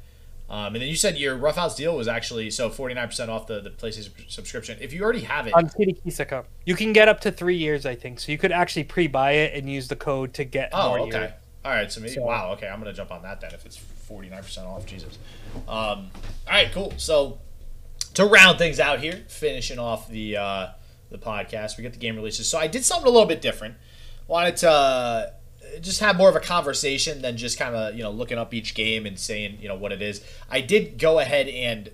Um, 0.48 0.74
and 0.74 0.76
then 0.76 0.88
you 0.88 0.96
said 0.96 1.18
your 1.18 1.36
Rough 1.36 1.56
House 1.56 1.76
deal 1.76 1.94
was 1.94 2.08
actually 2.08 2.50
so 2.50 2.70
forty 2.70 2.94
nine 2.94 3.06
percent 3.08 3.30
off 3.30 3.46
the, 3.46 3.60
the 3.60 3.68
PlayStation 3.70 4.30
subscription. 4.30 4.78
If 4.80 4.94
you 4.94 5.02
already 5.02 5.20
have 5.20 5.46
it, 5.46 5.52
On 5.54 5.68
TDKisaka. 5.68 6.44
You 6.64 6.74
can 6.74 6.94
get 6.94 7.06
up 7.06 7.20
to 7.20 7.30
three 7.30 7.56
years, 7.56 7.84
I 7.84 7.94
think. 7.94 8.18
So 8.18 8.32
you 8.32 8.38
could 8.38 8.52
actually 8.52 8.84
pre-buy 8.84 9.32
it 9.32 9.54
and 9.54 9.70
use 9.70 9.88
the 9.88 9.96
code 9.96 10.32
to 10.34 10.44
get 10.44 10.70
oh 10.72 10.88
more 10.88 11.00
okay, 11.00 11.18
years. 11.18 11.32
all 11.66 11.72
right. 11.72 11.92
So 11.92 12.00
maybe 12.00 12.14
So- 12.14 12.22
wow, 12.22 12.52
okay, 12.52 12.66
I'm 12.68 12.78
gonna 12.78 12.94
jump 12.94 13.10
on 13.10 13.22
that 13.22 13.42
then 13.42 13.52
if 13.52 13.66
it's 13.66 13.76
forty 13.76 14.30
nine 14.30 14.42
percent 14.42 14.66
off. 14.66 14.86
Jesus. 14.86 15.18
Um, 15.54 15.66
all 15.68 16.08
right, 16.48 16.72
cool. 16.72 16.94
So 16.96 17.40
to 18.14 18.24
round 18.24 18.56
things 18.56 18.80
out 18.80 19.00
here, 19.00 19.24
finishing 19.28 19.78
off 19.78 20.08
the 20.08 20.36
uh, 20.38 20.68
the 21.10 21.18
podcast, 21.18 21.76
we 21.76 21.82
get 21.82 21.92
the 21.92 21.98
game 21.98 22.16
releases. 22.16 22.48
So 22.48 22.58
I 22.58 22.66
did 22.66 22.84
something 22.84 23.06
a 23.06 23.10
little 23.10 23.28
bit 23.28 23.40
different. 23.40 23.76
Wanted 24.28 24.56
to 24.58 24.70
uh, 24.70 25.26
just 25.80 26.00
have 26.00 26.16
more 26.16 26.28
of 26.28 26.36
a 26.36 26.40
conversation 26.40 27.22
than 27.22 27.36
just 27.36 27.58
kind 27.58 27.74
of 27.74 27.94
you 27.94 28.02
know 28.02 28.10
looking 28.10 28.38
up 28.38 28.52
each 28.52 28.74
game 28.74 29.06
and 29.06 29.18
saying 29.18 29.58
you 29.60 29.68
know 29.68 29.76
what 29.76 29.92
it 29.92 30.02
is. 30.02 30.22
I 30.50 30.60
did 30.60 30.98
go 30.98 31.18
ahead 31.18 31.48
and 31.48 31.90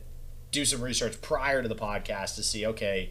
do 0.51 0.65
some 0.65 0.81
research 0.83 1.21
prior 1.21 1.63
to 1.63 1.69
the 1.69 1.77
podcast 1.77 2.37
to 2.37 2.43
see 2.43 2.67
okay, 2.67 3.11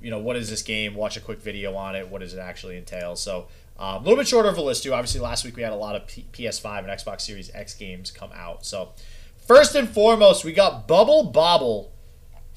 you 0.00 0.10
know 0.10 0.18
what 0.18 0.36
is 0.36 0.50
this 0.50 0.62
game? 0.62 0.94
Watch 0.94 1.16
a 1.16 1.20
quick 1.20 1.40
video 1.40 1.74
on 1.74 1.94
it. 1.96 2.08
What 2.08 2.20
does 2.20 2.34
it 2.34 2.38
actually 2.40 2.76
entail? 2.78 3.16
So. 3.16 3.46
um, 3.78 3.96
a 3.96 4.04
little 4.04 4.16
bit 4.16 4.26
shorter 4.26 4.48
of 4.48 4.58
a 4.58 4.60
list 4.62 4.82
too. 4.82 4.92
Obviously, 4.92 5.20
last 5.20 5.44
week 5.44 5.54
we 5.54 5.62
had 5.62 5.72
a 5.72 5.76
lot 5.76 5.94
of 5.94 6.06
P- 6.08 6.26
PS5 6.32 6.78
and 6.80 6.88
Xbox 6.88 7.20
Series 7.20 7.48
X 7.54 7.74
games 7.74 8.10
come 8.10 8.30
out. 8.34 8.66
So, 8.66 8.88
first 9.46 9.76
and 9.76 9.88
foremost, 9.88 10.44
we 10.44 10.52
got 10.52 10.88
Bubble 10.88 11.22
Bobble 11.22 11.92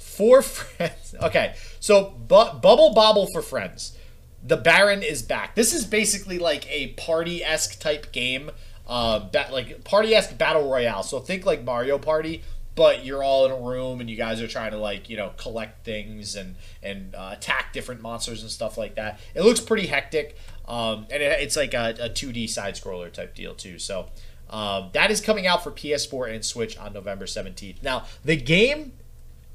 for 0.01 0.41
friends. 0.41 1.15
Okay, 1.21 1.55
so 1.79 2.09
bu- 2.27 2.59
Bubble 2.59 2.93
Bobble 2.93 3.27
for 3.33 3.41
friends. 3.41 3.97
The 4.43 4.57
Baron 4.57 5.03
is 5.03 5.21
back. 5.21 5.55
This 5.55 5.73
is 5.73 5.85
basically 5.85 6.39
like 6.39 6.69
a 6.71 6.87
party 6.93 7.43
esque 7.43 7.79
type 7.79 8.11
game, 8.11 8.49
uh, 8.87 9.19
ba- 9.19 9.49
like 9.51 9.83
party 9.83 10.15
esque 10.15 10.37
battle 10.37 10.69
royale. 10.69 11.03
So 11.03 11.19
think 11.19 11.45
like 11.45 11.63
Mario 11.63 11.99
Party, 11.99 12.41
but 12.73 13.05
you're 13.05 13.21
all 13.23 13.45
in 13.45 13.51
a 13.51 13.55
room 13.59 13.99
and 14.01 14.09
you 14.09 14.15
guys 14.17 14.41
are 14.41 14.47
trying 14.47 14.71
to 14.71 14.77
like 14.77 15.09
you 15.09 15.17
know 15.17 15.31
collect 15.37 15.85
things 15.85 16.35
and 16.35 16.55
and 16.81 17.13
uh, 17.13 17.29
attack 17.33 17.71
different 17.71 18.01
monsters 18.01 18.41
and 18.41 18.49
stuff 18.51 18.77
like 18.77 18.95
that. 18.95 19.19
It 19.35 19.43
looks 19.43 19.59
pretty 19.59 19.87
hectic, 19.87 20.35
um, 20.67 21.05
and 21.11 21.21
it, 21.21 21.39
it's 21.41 21.55
like 21.55 21.75
a, 21.75 21.95
a 21.99 22.09
2D 22.09 22.49
side 22.49 22.73
scroller 22.75 23.11
type 23.11 23.35
deal 23.35 23.53
too. 23.55 23.77
So. 23.79 24.07
Um, 24.49 24.89
that 24.91 25.09
is 25.11 25.21
coming 25.21 25.47
out 25.47 25.63
for 25.63 25.71
PS4 25.71 26.35
and 26.35 26.43
Switch 26.43 26.77
on 26.77 26.91
November 26.91 27.23
17th. 27.23 27.81
Now, 27.81 28.03
the 28.25 28.35
game 28.35 28.91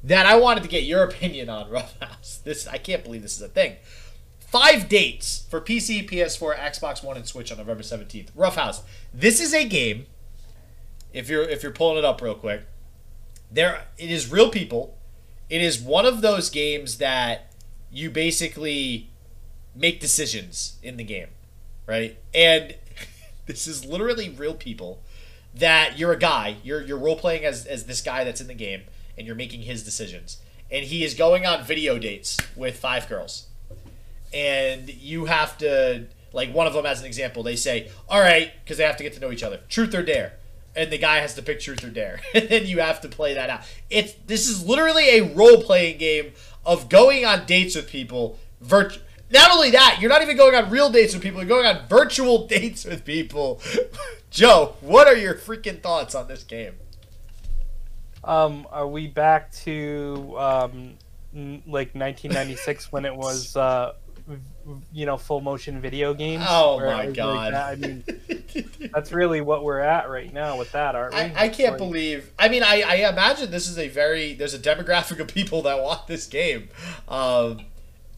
that 0.06 0.24
I 0.24 0.36
wanted 0.36 0.62
to 0.62 0.68
get 0.68 0.84
your 0.84 1.02
opinion 1.02 1.48
on, 1.48 1.68
Roughhouse. 1.70 2.40
This 2.44 2.66
I 2.66 2.78
can't 2.78 3.04
believe 3.04 3.22
this 3.22 3.36
is 3.36 3.42
a 3.42 3.48
thing. 3.48 3.76
Five 4.38 4.88
dates 4.88 5.44
for 5.50 5.60
PC, 5.60 6.08
PS4, 6.08 6.56
Xbox 6.56 7.04
One, 7.04 7.16
and 7.16 7.26
Switch 7.26 7.50
on 7.50 7.58
November 7.58 7.82
17th. 7.82 8.28
Roughhouse. 8.34 8.82
This 9.12 9.40
is 9.40 9.52
a 9.52 9.64
game. 9.64 10.06
If 11.12 11.28
you're 11.28 11.42
if 11.42 11.62
you're 11.62 11.72
pulling 11.72 11.98
it 11.98 12.04
up 12.04 12.22
real 12.22 12.34
quick, 12.34 12.62
there 13.50 13.86
it 13.98 14.10
is 14.10 14.30
real 14.30 14.50
people. 14.50 14.96
It 15.50 15.62
is 15.62 15.80
one 15.80 16.06
of 16.06 16.22
those 16.22 16.50
games 16.50 16.98
that 16.98 17.52
you 17.90 18.10
basically 18.10 19.10
make 19.74 20.00
decisions 20.00 20.78
in 20.82 20.96
the 20.96 21.04
game. 21.04 21.28
right? 21.86 22.18
And 22.34 22.74
this 23.46 23.66
is 23.66 23.84
literally 23.84 24.28
real 24.28 24.54
people 24.54 25.02
that 25.54 25.98
you're 25.98 26.12
a 26.12 26.18
guy, 26.18 26.56
you're 26.62 26.82
you're 26.82 26.98
role 26.98 27.16
playing 27.16 27.44
as 27.44 27.66
as 27.66 27.84
this 27.84 28.00
guy 28.00 28.24
that's 28.24 28.40
in 28.40 28.46
the 28.46 28.54
game, 28.54 28.82
and 29.16 29.26
you're 29.26 29.36
making 29.36 29.62
his 29.62 29.82
decisions, 29.82 30.38
and 30.70 30.84
he 30.84 31.04
is 31.04 31.14
going 31.14 31.46
on 31.46 31.64
video 31.64 31.98
dates 31.98 32.36
with 32.54 32.78
five 32.78 33.08
girls, 33.08 33.46
and 34.32 34.88
you 34.88 35.26
have 35.26 35.56
to 35.58 36.06
like 36.32 36.52
one 36.52 36.66
of 36.66 36.74
them 36.74 36.86
as 36.86 37.00
an 37.00 37.06
example. 37.06 37.42
They 37.42 37.56
say, 37.56 37.90
"All 38.08 38.20
right," 38.20 38.52
because 38.62 38.78
they 38.78 38.84
have 38.84 38.96
to 38.96 39.02
get 39.02 39.14
to 39.14 39.20
know 39.20 39.32
each 39.32 39.42
other. 39.42 39.60
Truth 39.68 39.94
or 39.94 40.02
dare. 40.02 40.34
And 40.74 40.92
the 40.92 40.98
guy 40.98 41.20
has 41.20 41.34
to 41.36 41.42
pick 41.42 41.60
truth 41.60 41.82
or 41.82 41.88
dare, 41.88 42.20
and 42.34 42.48
then 42.48 42.66
you 42.66 42.80
have 42.80 43.00
to 43.00 43.08
play 43.08 43.34
that 43.34 43.48
out. 43.48 43.62
It's 43.88 44.12
this 44.26 44.48
is 44.48 44.66
literally 44.66 45.08
a 45.18 45.34
role 45.34 45.62
playing 45.62 45.98
game 45.98 46.32
of 46.66 46.88
going 46.88 47.24
on 47.24 47.46
dates 47.46 47.76
with 47.76 47.88
people. 47.88 48.38
Virt- 48.62 48.98
not 49.30 49.50
only 49.50 49.70
that, 49.70 49.98
you're 50.00 50.10
not 50.10 50.22
even 50.22 50.36
going 50.36 50.54
on 50.54 50.70
real 50.70 50.90
dates 50.90 51.14
with 51.14 51.22
people. 51.22 51.40
You're 51.40 51.48
going 51.48 51.66
on 51.66 51.86
virtual 51.88 52.46
dates 52.48 52.84
with 52.84 53.04
people. 53.04 53.60
Joe, 54.30 54.74
what 54.80 55.06
are 55.06 55.16
your 55.16 55.34
freaking 55.34 55.80
thoughts 55.80 56.14
on 56.14 56.28
this 56.28 56.42
game? 56.42 56.74
Um, 58.26 58.66
are 58.70 58.86
we 58.88 59.06
back 59.06 59.52
to 59.64 60.34
um, 60.38 60.94
n- 61.34 61.62
like 61.66 61.94
1996 61.94 62.90
when 62.92 63.04
it 63.04 63.14
was 63.14 63.56
uh, 63.56 63.92
v- 64.26 64.40
you 64.92 65.06
know 65.06 65.16
full 65.16 65.40
motion 65.40 65.80
video 65.80 66.12
games? 66.12 66.44
Oh 66.48 66.76
Where 66.78 66.86
my 66.86 67.10
God. 67.10 67.52
Like? 67.52 67.62
I 67.62 67.74
mean, 67.76 68.04
that's 68.92 69.12
really 69.12 69.40
what 69.40 69.62
we're 69.64 69.80
at 69.80 70.10
right 70.10 70.32
now 70.32 70.58
with 70.58 70.72
that, 70.72 70.94
aren't 70.96 71.14
we? 71.14 71.20
I, 71.20 71.32
I 71.44 71.48
can't 71.48 71.72
Like, 71.72 71.78
believe. 71.78 72.32
I 72.38 72.48
mean, 72.48 72.62
I, 72.62 72.82
I 72.82 72.94
imagine 73.08 73.50
this 73.50 73.68
is 73.68 73.78
a 73.78 73.88
very 73.88 74.34
there's 74.34 74.54
a 74.54 74.58
demographic 74.58 75.20
of 75.20 75.28
people 75.28 75.62
that 75.62 75.80
want 75.82 76.06
this 76.08 76.26
game. 76.26 76.68
Um, 77.08 77.60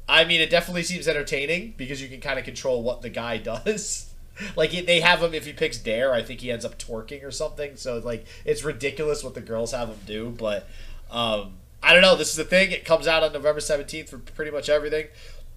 I 0.09 0.25
mean, 0.25 0.41
it 0.41 0.49
definitely 0.49 0.85
seems 0.85 1.07
entertaining 1.07 1.75
because 1.77 2.01
you 2.01 2.09
can 2.09 2.21
kind 2.23 2.39
of 2.39 2.47
control 2.47 2.83
what 2.83 3.03
the 3.03 3.11
guy 3.11 3.37
does. 3.37 4.08
Like 4.57 4.71
they 4.71 5.01
have 5.01 5.23
him 5.23 5.35
if 5.35 5.47
he 5.47 5.53
picks 5.53 5.79
dare, 5.79 6.13
I 6.13 6.23
think 6.23 6.41
he 6.41 6.51
ends 6.51 6.65
up 6.65 6.79
twerking 6.79 7.25
or 7.25 7.31
something. 7.31 7.77
So 7.77 7.99
like 7.99 8.27
it's 8.45 8.65
ridiculous 8.65 9.25
what 9.25 9.35
the 9.35 9.41
girls 9.41 9.73
have 9.73 9.89
him 9.89 9.99
do. 10.07 10.35
But 10.37 10.69
um, 11.11 11.55
I 11.83 11.93
don't 11.93 12.03
know. 12.03 12.17
This 12.17 12.31
is 12.31 12.37
the 12.37 12.45
thing. 12.45 12.71
It 12.71 12.85
comes 12.85 13.07
out 13.07 13.23
on 13.23 13.33
November 13.33 13.61
seventeenth 13.61 14.11
for 14.11 14.19
pretty 14.19 14.51
much 14.51 14.69
everything. 14.69 15.07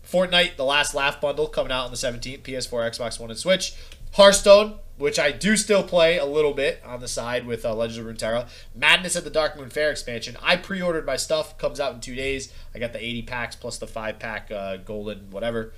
Fortnite, 0.08 0.56
the 0.56 0.66
last 0.66 0.94
laugh 0.94 1.22
bundle, 1.22 1.48
coming 1.48 1.72
out 1.72 1.86
on 1.86 1.92
the 1.92 1.98
17th, 1.98 2.42
PS4, 2.42 2.90
Xbox 2.90 3.20
One, 3.20 3.30
and 3.30 3.40
Switch. 3.40 3.76
Hearthstone, 4.14 4.80
which 4.98 5.18
I 5.18 5.32
do 5.32 5.56
still 5.56 5.84
play 5.84 6.18
a 6.18 6.26
little 6.26 6.54
bit 6.54 6.82
on 6.86 7.00
the 7.00 7.08
side 7.08 7.46
with 7.46 7.64
uh, 7.64 7.74
Legends 7.74 7.98
of 7.98 8.06
Runeterra. 8.06 8.50
Madness 8.76 9.16
at 9.16 9.24
the 9.24 9.32
Darkmoon 9.32 9.72
Faire 9.72 9.90
expansion. 9.90 10.36
I 10.44 10.58
pre-ordered 10.58 11.06
my 11.06 11.16
stuff. 11.16 11.58
Comes 11.58 11.80
out 11.80 11.94
in 11.94 12.02
two 12.02 12.16
days. 12.16 12.52
I 12.76 12.80
got 12.80 12.92
the 12.92 13.04
80 13.04 13.22
packs 13.24 13.56
plus 13.56 13.78
the 13.78 13.88
five 13.88 14.20
pack 14.20 14.52
uh, 14.52 14.78
golden 14.78 15.30
whatever. 15.32 15.72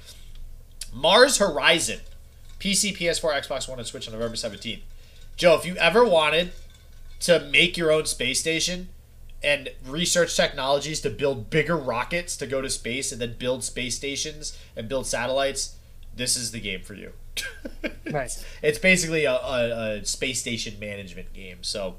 Mars 0.92 1.38
Horizon, 1.38 2.00
PC, 2.60 2.98
PS4, 2.98 3.48
Xbox 3.48 3.68
One, 3.68 3.80
and 3.80 3.88
Switch 3.88 4.08
on 4.08 4.14
November 4.14 4.36
17th. 4.36 4.82
Joe, 5.36 5.56
if 5.56 5.66
you 5.66 5.76
ever 5.78 6.06
wanted 6.06 6.52
to 7.22 7.40
make 7.40 7.78
your 7.78 7.92
own 7.92 8.06
space 8.06 8.40
station 8.40 8.90
and 9.44 9.70
research 9.86 10.36
technologies 10.36 11.02
to 11.02 11.10
build 11.10 11.50
bigger 11.50 11.76
rockets 11.76 12.38
to 12.38 12.48
go 12.48 12.62
to 12.62 12.70
space 12.70 13.12
and 13.12 13.20
then 13.20 13.36
build 13.38 13.64
space 13.64 13.96
stations 13.96 14.58
and 14.76 14.88
build 14.88 15.06
satellites, 15.06 15.76
this 16.16 16.38
is 16.38 16.52
the 16.52 16.60
game 16.60 16.82
for 16.82 16.94
you. 16.94 17.14
Nice. 18.06 18.46
It's 18.62 18.78
basically 18.78 19.26
a, 19.26 19.34
a, 19.34 19.98
a 19.98 20.06
space 20.06 20.40
station 20.40 20.80
management 20.80 21.34
game. 21.34 21.60
So, 21.62 21.96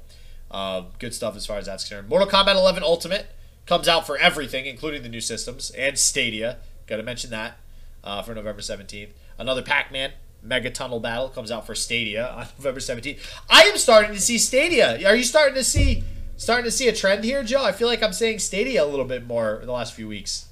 um, 0.49 0.87
good 0.99 1.13
stuff 1.13 1.35
as 1.35 1.45
far 1.45 1.57
as 1.57 1.65
that's 1.65 1.83
concerned. 1.83 2.07
Mortal 2.07 2.27
Kombat 2.27 2.55
11 2.55 2.83
Ultimate 2.83 3.27
comes 3.65 3.87
out 3.87 4.05
for 4.05 4.17
everything, 4.17 4.65
including 4.65 5.03
the 5.03 5.09
new 5.09 5.19
systems 5.19 5.71
and 5.71 5.97
Stadia. 5.97 6.57
Got 6.87 6.97
to 6.97 7.03
mention 7.03 7.31
that 7.31 7.57
uh, 8.03 8.21
for 8.21 8.33
November 8.33 8.61
17th. 8.61 9.09
Another 9.37 9.61
Pac 9.61 9.91
Man 9.91 10.13
Mega 10.45 10.69
Tunnel 10.69 10.99
Battle 10.99 11.29
comes 11.29 11.51
out 11.51 11.65
for 11.65 11.75
Stadia 11.75 12.27
on 12.29 12.47
November 12.57 12.79
17th. 12.79 13.19
I 13.49 13.63
am 13.63 13.77
starting 13.77 14.13
to 14.13 14.21
see 14.21 14.37
Stadia. 14.37 15.07
Are 15.07 15.15
you 15.15 15.23
starting 15.23 15.55
to 15.55 15.63
see 15.63 16.03
starting 16.37 16.65
to 16.65 16.71
see 16.71 16.87
a 16.87 16.93
trend 16.93 17.23
here, 17.23 17.43
Joe? 17.43 17.63
I 17.63 17.71
feel 17.71 17.87
like 17.87 18.03
I'm 18.03 18.13
saying 18.13 18.39
Stadia 18.39 18.83
a 18.83 18.87
little 18.87 19.05
bit 19.05 19.25
more 19.25 19.55
in 19.59 19.65
the 19.65 19.71
last 19.73 19.93
few 19.93 20.07
weeks. 20.07 20.47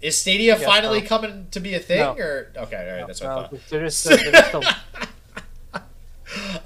Is 0.00 0.18
Stadia 0.18 0.56
Yes, 0.58 0.64
finally 0.64 1.00
no. 1.00 1.06
coming 1.06 1.46
to 1.52 1.60
be 1.60 1.74
a 1.74 1.78
thing, 1.78 2.00
No. 2.00 2.14
or 2.14 2.48
okay, 2.56 2.90
all 2.90 2.96
right, 2.98 3.06
that's 3.06 3.20
what 3.20 3.30
I 3.30 3.34
thought. 3.46 3.54
they're 3.70 3.84
just, 3.84 4.04
they're 4.04 4.44
still- 4.44 4.62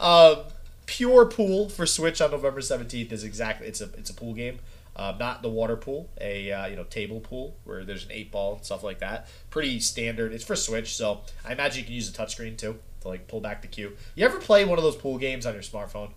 Um, 0.00 0.36
Pure 0.86 1.26
Pool 1.26 1.68
for 1.68 1.84
Switch 1.86 2.20
on 2.20 2.30
November 2.30 2.60
seventeenth 2.60 3.10
is 3.12 3.24
exactly 3.24 3.66
it's 3.66 3.80
a 3.80 3.90
it's 3.98 4.08
a 4.10 4.14
pool 4.14 4.32
game, 4.34 4.60
um, 4.96 5.18
not 5.18 5.42
the 5.42 5.48
water 5.50 5.76
pool, 5.76 6.08
a 6.20 6.50
uh, 6.50 6.66
you 6.66 6.76
know 6.76 6.84
table 6.84 7.20
pool 7.20 7.56
where 7.64 7.84
there's 7.84 8.04
an 8.04 8.12
eight 8.12 8.32
ball 8.32 8.56
and 8.56 8.64
stuff 8.64 8.82
like 8.82 8.98
that. 9.00 9.28
Pretty 9.50 9.78
standard. 9.78 10.32
It's 10.32 10.44
for 10.44 10.56
Switch, 10.56 10.94
so 10.94 11.20
I 11.44 11.52
imagine 11.52 11.80
you 11.80 11.84
can 11.84 11.94
use 11.94 12.08
a 12.08 12.12
touchscreen 12.12 12.56
too 12.56 12.78
to 13.02 13.08
like 13.08 13.28
pull 13.28 13.40
back 13.40 13.62
the 13.62 13.68
cue. 13.68 13.92
You 14.14 14.24
ever 14.24 14.38
play 14.38 14.64
one 14.64 14.78
of 14.78 14.84
those 14.84 14.96
pool 14.96 15.18
games 15.18 15.44
on 15.44 15.52
your 15.52 15.62
smartphone? 15.62 16.10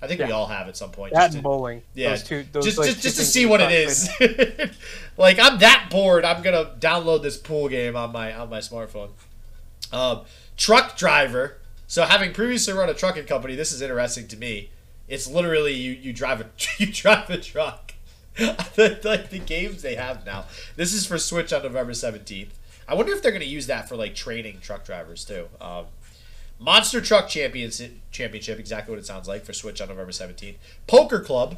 I 0.00 0.06
think 0.06 0.20
we 0.20 0.30
all 0.30 0.46
have 0.46 0.68
at 0.68 0.76
some 0.76 0.90
point. 0.90 1.14
that 1.14 1.20
just 1.20 1.34
and 1.36 1.42
to- 1.42 1.48
bowling. 1.48 1.82
yeah, 1.94 2.10
those 2.10 2.22
two, 2.22 2.44
those, 2.52 2.64
just 2.66 2.78
like, 2.78 2.90
just, 2.90 3.02
just 3.02 3.16
to 3.16 3.24
see 3.24 3.46
what 3.46 3.62
it 3.62 3.72
is. 3.72 4.10
like 5.16 5.38
I'm 5.38 5.58
that 5.60 5.88
bored, 5.90 6.24
I'm 6.24 6.42
gonna 6.42 6.76
download 6.78 7.22
this 7.22 7.38
pool 7.38 7.68
game 7.68 7.96
on 7.96 8.12
my 8.12 8.34
on 8.34 8.50
my 8.50 8.58
smartphone. 8.58 9.10
Um, 9.92 10.22
truck 10.56 10.96
driver. 10.96 11.58
So 11.86 12.02
having 12.02 12.34
previously 12.34 12.74
run 12.74 12.90
a 12.90 12.94
trucking 12.94 13.24
company, 13.24 13.54
this 13.54 13.72
is 13.72 13.80
interesting 13.80 14.28
to 14.28 14.36
me. 14.36 14.70
It's 15.08 15.26
literally 15.26 15.72
you 15.72 15.92
you 15.92 16.12
drive 16.12 16.42
a 16.42 16.46
you 16.78 16.92
drive 16.92 17.30
a 17.30 17.38
truck. 17.38 17.94
like 18.76 19.30
the 19.30 19.42
games 19.44 19.82
they 19.82 19.94
have 19.94 20.26
now. 20.26 20.44
This 20.76 20.92
is 20.92 21.06
for 21.06 21.18
Switch 21.18 21.52
on 21.52 21.62
November 21.62 21.94
seventeenth. 21.94 22.58
I 22.88 22.94
wonder 22.94 23.12
if 23.12 23.22
they're 23.22 23.32
gonna 23.32 23.44
use 23.44 23.66
that 23.66 23.88
for 23.88 23.96
like 23.96 24.14
training 24.14 24.60
truck 24.60 24.84
drivers 24.84 25.24
too. 25.24 25.48
Um, 25.60 25.86
Monster 26.58 27.00
Truck 27.00 27.28
Championship, 27.28 27.92
Championship, 28.10 28.58
exactly 28.58 28.92
what 28.92 28.98
it 28.98 29.06
sounds 29.06 29.28
like 29.28 29.44
for 29.44 29.52
Switch 29.52 29.80
on 29.80 29.88
November 29.88 30.12
17th. 30.12 30.56
Poker 30.86 31.20
Club 31.20 31.56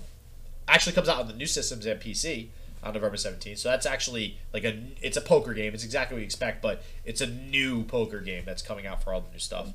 actually 0.66 0.93
comes 0.93 1.09
out 1.09 1.20
on 1.20 1.29
the 1.29 1.35
new 1.35 1.47
systems 1.47 1.87
and 1.87 2.01
PC 2.01 2.49
on 2.83 2.95
November 2.95 3.16
17th. 3.16 3.59
So 3.59 3.68
that's 3.68 3.87
actually 3.87 4.39
like 4.53 4.64
a 4.64 4.79
it's 5.01 5.16
a 5.16 5.20
poker 5.20 5.55
game. 5.55 5.74
It's 5.74 5.85
exactly 5.85 6.16
what 6.16 6.20
you 6.20 6.26
expect, 6.26 6.62
but 6.62 6.83
it's 7.05 7.20
a 7.20 7.26
new 7.26 7.85
poker 7.85 8.20
game 8.20 8.45
that's 8.45 8.62
coming 8.62 8.87
out 8.87 9.03
for 9.03 9.12
all 9.12 9.20
the 9.20 9.31
new 9.31 9.39
stuff. 9.39 9.68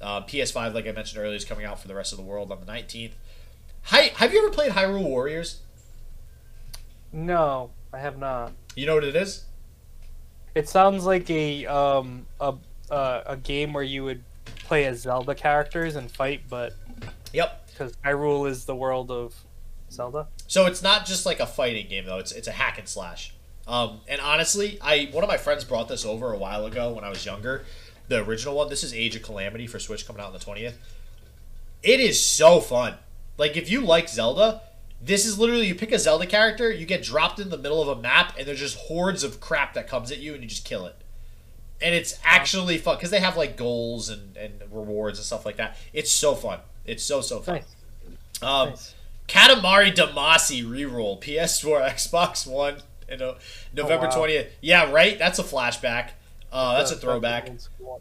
Uh, 0.00 0.22
PS5, 0.22 0.74
like 0.74 0.86
I 0.86 0.92
mentioned 0.92 1.20
earlier, 1.20 1.36
is 1.36 1.44
coming 1.44 1.64
out 1.64 1.80
for 1.80 1.88
the 1.88 1.94
rest 1.94 2.12
of 2.12 2.18
the 2.18 2.24
world 2.24 2.52
on 2.52 2.60
the 2.60 2.66
19th. 2.66 3.12
Hi, 3.84 4.12
have 4.16 4.32
you 4.32 4.40
ever 4.40 4.50
played 4.50 4.72
Hyrule 4.72 5.02
Warriors? 5.02 5.60
No, 7.12 7.70
I 7.92 7.98
have 7.98 8.18
not. 8.18 8.52
You 8.76 8.86
know 8.86 8.94
what 8.94 9.04
it 9.04 9.16
is? 9.16 9.44
It 10.54 10.68
sounds 10.68 11.04
like 11.04 11.28
a 11.30 11.66
um 11.66 12.26
a 12.40 12.54
uh, 12.90 13.22
a 13.26 13.36
game 13.36 13.72
where 13.72 13.82
you 13.84 14.04
would 14.04 14.22
play 14.64 14.84
as 14.86 15.00
Zelda 15.00 15.34
characters 15.34 15.96
and 15.96 16.10
fight, 16.10 16.42
but 16.48 16.74
Yep. 17.32 17.68
because 17.68 17.92
Hyrule 18.04 18.48
is 18.48 18.64
the 18.64 18.74
world 18.74 19.10
of 19.10 19.34
Zelda. 19.90 20.28
So 20.46 20.66
it's 20.66 20.82
not 20.82 21.06
just 21.06 21.26
like 21.26 21.40
a 21.40 21.46
fighting 21.46 21.88
game 21.88 22.06
though. 22.06 22.18
It's 22.18 22.32
it's 22.32 22.48
a 22.48 22.52
hack 22.52 22.78
and 22.78 22.88
slash. 22.88 23.34
Um, 23.66 24.00
and 24.08 24.20
honestly, 24.20 24.78
I 24.80 25.08
one 25.12 25.22
of 25.22 25.28
my 25.28 25.36
friends 25.36 25.64
brought 25.64 25.88
this 25.88 26.04
over 26.04 26.32
a 26.32 26.38
while 26.38 26.64
ago 26.66 26.92
when 26.92 27.04
I 27.04 27.08
was 27.10 27.24
younger. 27.26 27.64
The 28.08 28.24
original 28.24 28.54
one. 28.54 28.68
This 28.70 28.82
is 28.82 28.94
Age 28.94 29.14
of 29.16 29.22
Calamity 29.22 29.66
for 29.66 29.78
Switch 29.78 30.06
coming 30.06 30.20
out 30.22 30.28
on 30.28 30.32
the 30.32 30.38
twentieth. 30.38 30.78
It 31.82 32.00
is 32.00 32.22
so 32.22 32.60
fun. 32.60 32.94
Like 33.36 33.56
if 33.56 33.70
you 33.70 33.82
like 33.82 34.08
Zelda, 34.08 34.62
this 35.00 35.24
is 35.24 35.38
literally 35.38 35.66
you 35.66 35.74
pick 35.74 35.92
a 35.92 35.98
Zelda 35.98 36.26
character, 36.26 36.70
you 36.70 36.86
get 36.86 37.02
dropped 37.02 37.38
in 37.38 37.50
the 37.50 37.58
middle 37.58 37.80
of 37.80 37.88
a 37.88 38.00
map, 38.00 38.34
and 38.38 38.46
there's 38.46 38.58
just 38.58 38.76
hordes 38.76 39.22
of 39.22 39.40
crap 39.40 39.74
that 39.74 39.88
comes 39.88 40.10
at 40.10 40.18
you, 40.18 40.34
and 40.34 40.42
you 40.42 40.48
just 40.48 40.64
kill 40.64 40.86
it. 40.86 40.96
And 41.80 41.94
it's 41.94 42.18
actually 42.24 42.78
fun 42.78 42.96
because 42.96 43.10
they 43.10 43.20
have 43.20 43.36
like 43.36 43.56
goals 43.56 44.08
and, 44.08 44.36
and 44.36 44.62
rewards 44.70 45.18
and 45.18 45.26
stuff 45.26 45.46
like 45.46 45.56
that. 45.56 45.76
It's 45.92 46.10
so 46.10 46.34
fun. 46.34 46.60
It's 46.84 47.04
so 47.04 47.20
so 47.20 47.40
fun. 47.40 47.56
Nice. 47.56 48.42
Um, 48.42 48.70
nice. 48.70 48.94
Katamari 49.28 49.94
Damacy 49.94 50.64
reroll 50.64 51.20
PS4, 51.22 51.88
Xbox 51.90 52.46
One, 52.46 52.78
in 53.08 53.22
uh, 53.22 53.34
November 53.72 54.06
wow. 54.06 54.16
twentieth. 54.16 54.52
Yeah, 54.60 54.90
right. 54.90 55.18
That's 55.18 55.38
a 55.38 55.44
flashback. 55.44 56.10
Uh, 56.50 56.78
that's 56.78 56.90
a 56.90 56.96
throwback. 56.96 57.50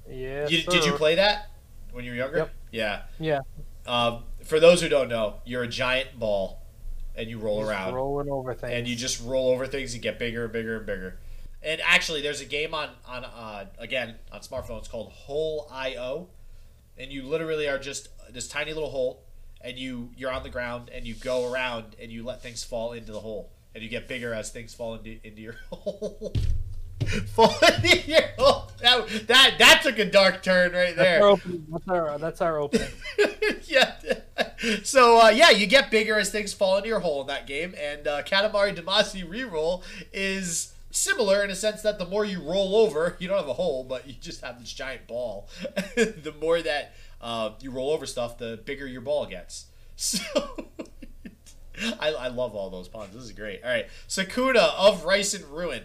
Yeah. 0.10 0.48
You, 0.48 0.64
did 0.64 0.86
you 0.86 0.93
play 0.93 1.16
that 1.16 1.50
when 1.91 2.06
you 2.06 2.12
were 2.12 2.18
younger? 2.18 2.38
Yep. 2.38 2.54
Yeah. 2.72 3.02
Yeah. 3.20 3.39
Um, 3.86 4.24
for 4.43 4.60
those 4.60 4.82
who 4.82 4.89
don't 4.89 5.10
know, 5.10 5.36
you're 5.45 5.64
a 5.64 5.68
giant 5.68 6.18
ball, 6.18 6.62
and 7.18 7.30
you 7.30 7.39
roll 7.39 7.59
Just 7.61 7.72
around, 7.72 7.93
rolling 7.95 8.30
over 8.30 8.53
things. 8.53 8.74
and 8.74 8.88
you 8.88 8.95
just 8.95 9.22
roll 9.24 9.49
over 9.49 9.65
things 9.68 9.93
and 9.93 10.01
get 10.03 10.20
bigger 10.20 10.43
and 10.45 10.53
bigger 10.53 10.78
and 10.78 10.86
bigger. 10.86 11.20
And 11.63 11.82
actually, 11.84 12.22
there's 12.22 12.39
a 12.41 12.45
game 12.45 12.74
on 12.74 12.89
on 13.07 13.26
uh, 13.26 13.65
again 13.80 14.15
on 14.32 14.41
smartphones 14.41 14.89
called 14.89 15.11
Hole.io, 15.11 16.28
and 16.97 17.11
you 17.11 17.24
literally 17.24 17.68
are 17.68 17.80
just 17.80 18.09
this 18.32 18.47
tiny 18.47 18.74
little 18.74 18.91
hole, 18.91 19.24
and 19.61 19.78
you 19.78 20.11
you're 20.15 20.32
on 20.32 20.43
the 20.43 20.49
ground 20.49 20.89
and 20.93 21.05
you 21.07 21.15
go 21.15 21.51
around 21.51 21.95
and 22.01 22.11
you 22.11 22.24
let 22.24 22.41
things 22.43 22.63
fall 22.63 22.93
into 22.93 23.11
the 23.11 23.20
hole, 23.20 23.51
and 23.74 23.84
you 23.84 23.89
get 23.89 24.07
bigger 24.07 24.34
as 24.34 24.51
things 24.51 24.74
fall 24.76 24.93
into 24.95 25.18
into 25.24 25.41
your 25.41 25.55
hole. 25.72 26.34
fall 27.28 27.53
into 27.84 27.97
your 28.01 28.22
hole. 28.38 28.70
That, 28.80 29.07
that 29.28 29.55
that 29.57 29.80
took 29.82 29.97
a 29.97 30.05
dark 30.05 30.43
turn 30.43 30.74
right 30.74 30.95
That's 30.95 30.97
there. 30.97 31.24
our 31.24 31.30
opening. 31.30 31.65
That's 31.72 31.88
our, 31.88 32.18
that's 32.20 32.41
our 32.41 32.57
opening. 32.59 32.88
yeah. 33.65 33.95
So 34.84 35.22
uh, 35.22 35.30
yeah, 35.30 35.49
you 35.49 35.68
get 35.68 35.91
bigger 35.91 36.18
as 36.20 36.30
things 36.30 36.53
fall 36.53 36.78
into 36.78 36.89
your 36.89 36.99
hole 36.99 37.22
in 37.22 37.28
that 37.28 37.47
game, 37.47 37.74
and 37.80 38.07
uh, 38.07 38.24
Katamari 38.24 38.76
Damacy 38.76 39.28
reroll 39.28 39.84
is 40.13 40.74
similar 40.91 41.43
in 41.43 41.49
a 41.49 41.55
sense 41.55 41.82
that 41.82 41.99
the 41.99 42.05
more 42.05 42.26
you 42.26 42.41
roll 42.41 42.76
over, 42.76 43.15
you 43.20 43.28
don't 43.28 43.38
have 43.38 43.47
a 43.47 43.53
hole, 43.53 43.84
but 43.84 44.07
you 44.07 44.15
just 44.20 44.41
have 44.41 44.59
this 44.59 44.72
giant 44.72 45.07
ball. 45.07 45.47
the 45.95 46.34
more 46.39 46.61
that 46.61 46.93
uh, 47.22 47.51
you 47.61 47.72
roll 47.72 47.91
over 47.91 48.05
stuff, 48.05 48.38
the 48.38 48.59
bigger 48.65 48.88
your 48.88 49.01
ball 49.01 49.26
gets. 49.26 49.65
So 51.80 51.95
I, 51.99 52.09
I 52.09 52.28
love 52.30 52.55
all 52.55 52.72
those 52.72 52.88
puns. 52.88 53.13
This 53.13 53.24
is 53.24 53.32
great. 53.32 53.63
All 53.63 53.70
right, 53.70 53.88
Sakuna 54.07 54.74
of 54.78 55.05
Rice 55.05 55.36
and 55.36 55.45
Ruin. 55.45 55.84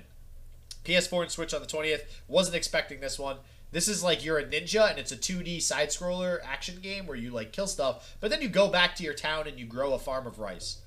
PS4 0.84 1.22
and 1.22 1.30
Switch 1.30 1.54
on 1.54 1.60
the 1.60 1.66
20th. 1.66 2.02
Wasn't 2.28 2.56
expecting 2.56 3.00
this 3.00 3.18
one. 3.18 3.36
This 3.72 3.88
is 3.88 4.04
like 4.04 4.22
you're 4.22 4.38
a 4.38 4.44
ninja 4.44 4.88
and 4.90 4.98
it's 4.98 5.12
a 5.12 5.16
2D 5.16 5.62
side 5.62 5.88
scroller 5.88 6.38
action 6.44 6.78
game 6.80 7.06
where 7.06 7.16
you 7.16 7.30
like 7.30 7.52
kill 7.52 7.66
stuff, 7.66 8.16
but 8.20 8.30
then 8.30 8.42
you 8.42 8.48
go 8.48 8.68
back 8.68 8.94
to 8.96 9.02
your 9.02 9.14
town 9.14 9.48
and 9.48 9.58
you 9.58 9.64
grow 9.64 9.94
a 9.94 9.98
farm 9.98 10.26
of 10.26 10.38
rice. 10.38 10.78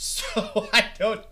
So 0.00 0.68
I 0.72 0.90
don't 0.96 1.24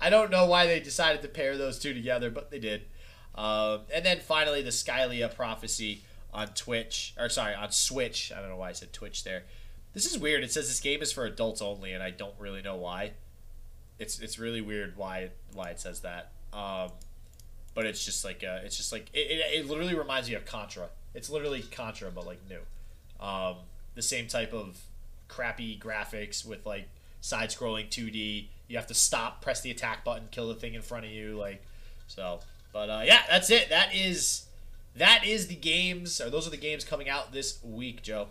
I 0.00 0.08
don't 0.08 0.30
know 0.30 0.46
why 0.46 0.66
they 0.66 0.80
decided 0.80 1.20
to 1.20 1.28
pair 1.28 1.58
those 1.58 1.78
two 1.78 1.92
together, 1.92 2.30
but 2.30 2.50
they 2.50 2.58
did. 2.58 2.86
Um, 3.34 3.80
and 3.92 4.06
then 4.06 4.20
finally 4.20 4.62
the 4.62 4.70
Skylia 4.70 5.34
prophecy 5.34 6.02
on 6.32 6.48
Twitch 6.48 7.12
or 7.18 7.28
sorry, 7.28 7.54
on 7.54 7.72
Switch. 7.72 8.32
I 8.34 8.40
don't 8.40 8.48
know 8.48 8.56
why 8.56 8.70
I 8.70 8.72
said 8.72 8.94
Twitch 8.94 9.22
there. 9.22 9.42
This 9.92 10.06
is 10.06 10.18
weird. 10.18 10.42
It 10.42 10.50
says 10.50 10.66
this 10.68 10.80
game 10.80 11.02
is 11.02 11.12
for 11.12 11.26
adults 11.26 11.60
only 11.60 11.92
and 11.92 12.02
I 12.02 12.08
don't 12.10 12.34
really 12.38 12.62
know 12.62 12.76
why. 12.76 13.12
It's 13.98 14.18
it's 14.18 14.38
really 14.38 14.62
weird 14.62 14.96
why 14.96 15.32
why 15.52 15.68
it 15.68 15.78
says 15.78 16.00
that. 16.00 16.32
Um, 16.54 16.92
but 17.80 17.86
it's 17.86 18.04
just 18.04 18.26
like 18.26 18.44
uh, 18.46 18.58
it's 18.62 18.76
just 18.76 18.92
like 18.92 19.06
it, 19.14 19.30
it, 19.30 19.60
it 19.60 19.66
literally 19.66 19.94
reminds 19.94 20.28
me 20.28 20.34
of 20.34 20.44
Contra. 20.44 20.88
It's 21.14 21.30
literally 21.30 21.62
Contra, 21.62 22.10
but 22.10 22.26
like 22.26 22.38
new. 22.46 22.60
Um, 23.26 23.54
the 23.94 24.02
same 24.02 24.26
type 24.26 24.52
of 24.52 24.78
crappy 25.28 25.80
graphics 25.82 26.46
with 26.46 26.66
like 26.66 26.88
side-scrolling 27.22 27.88
2D. 27.88 28.48
You 28.68 28.76
have 28.76 28.86
to 28.88 28.92
stop, 28.94 29.40
press 29.40 29.62
the 29.62 29.70
attack 29.70 30.04
button, 30.04 30.28
kill 30.30 30.48
the 30.48 30.54
thing 30.54 30.74
in 30.74 30.82
front 30.82 31.06
of 31.06 31.10
you, 31.10 31.38
like 31.38 31.62
so. 32.06 32.40
But 32.70 32.90
uh, 32.90 33.02
yeah, 33.06 33.22
that's 33.30 33.48
it. 33.48 33.70
That 33.70 33.94
is 33.94 34.44
that 34.94 35.24
is 35.26 35.46
the 35.46 35.54
games, 35.54 36.20
or 36.20 36.28
those 36.28 36.46
are 36.46 36.50
the 36.50 36.58
games 36.58 36.84
coming 36.84 37.08
out 37.08 37.32
this 37.32 37.60
week, 37.64 38.02
Joe. 38.02 38.26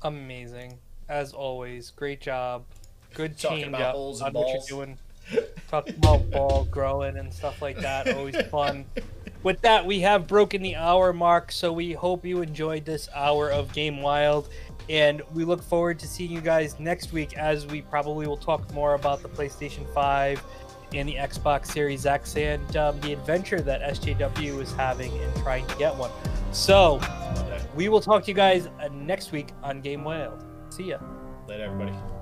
Amazing, 0.00 0.78
as 1.06 1.34
always. 1.34 1.90
Great 1.90 2.22
job. 2.22 2.64
Good 3.12 3.38
Talking 3.38 3.58
team 3.58 3.68
about 3.68 3.78
job 3.78 3.94
holes 3.94 4.22
on 4.22 4.28
and 4.28 4.36
what 4.36 4.46
balls. 4.46 4.70
you're 4.70 4.86
doing. 4.86 4.98
Talking 5.68 5.96
about 5.96 6.30
ball 6.30 6.66
growing 6.70 7.18
and 7.18 7.32
stuff 7.32 7.60
like 7.60 7.78
that. 7.78 8.08
Always 8.14 8.40
fun. 8.50 8.86
With 9.42 9.60
that, 9.60 9.86
we 9.86 10.00
have 10.00 10.26
broken 10.26 10.62
the 10.62 10.74
hour 10.76 11.12
mark, 11.12 11.52
so 11.52 11.72
we 11.72 11.92
hope 11.92 12.24
you 12.24 12.42
enjoyed 12.42 12.84
this 12.84 13.08
hour 13.14 13.50
of 13.50 13.72
Game 13.72 14.02
Wild. 14.02 14.48
And 14.88 15.22
we 15.32 15.44
look 15.44 15.62
forward 15.62 15.98
to 16.00 16.08
seeing 16.08 16.30
you 16.30 16.40
guys 16.40 16.80
next 16.80 17.12
week 17.12 17.36
as 17.36 17.66
we 17.66 17.82
probably 17.82 18.26
will 18.26 18.36
talk 18.36 18.72
more 18.72 18.94
about 18.94 19.22
the 19.22 19.28
PlayStation 19.28 19.86
5 19.92 20.42
and 20.94 21.08
the 21.08 21.14
Xbox 21.14 21.66
Series 21.66 22.06
X 22.06 22.36
and 22.36 22.76
um, 22.76 22.98
the 23.00 23.12
adventure 23.12 23.60
that 23.60 23.82
SJW 23.82 24.60
is 24.60 24.72
having 24.72 25.14
in 25.14 25.32
trying 25.42 25.66
to 25.66 25.76
get 25.76 25.94
one. 25.94 26.10
So, 26.52 27.00
we 27.76 27.88
will 27.88 28.00
talk 28.00 28.24
to 28.24 28.28
you 28.28 28.34
guys 28.34 28.68
uh, 28.80 28.88
next 28.92 29.30
week 29.30 29.50
on 29.62 29.80
Game 29.82 30.02
Wild. 30.02 30.44
See 30.70 30.84
ya. 30.84 30.98
Later, 31.46 31.64
everybody. 31.64 32.17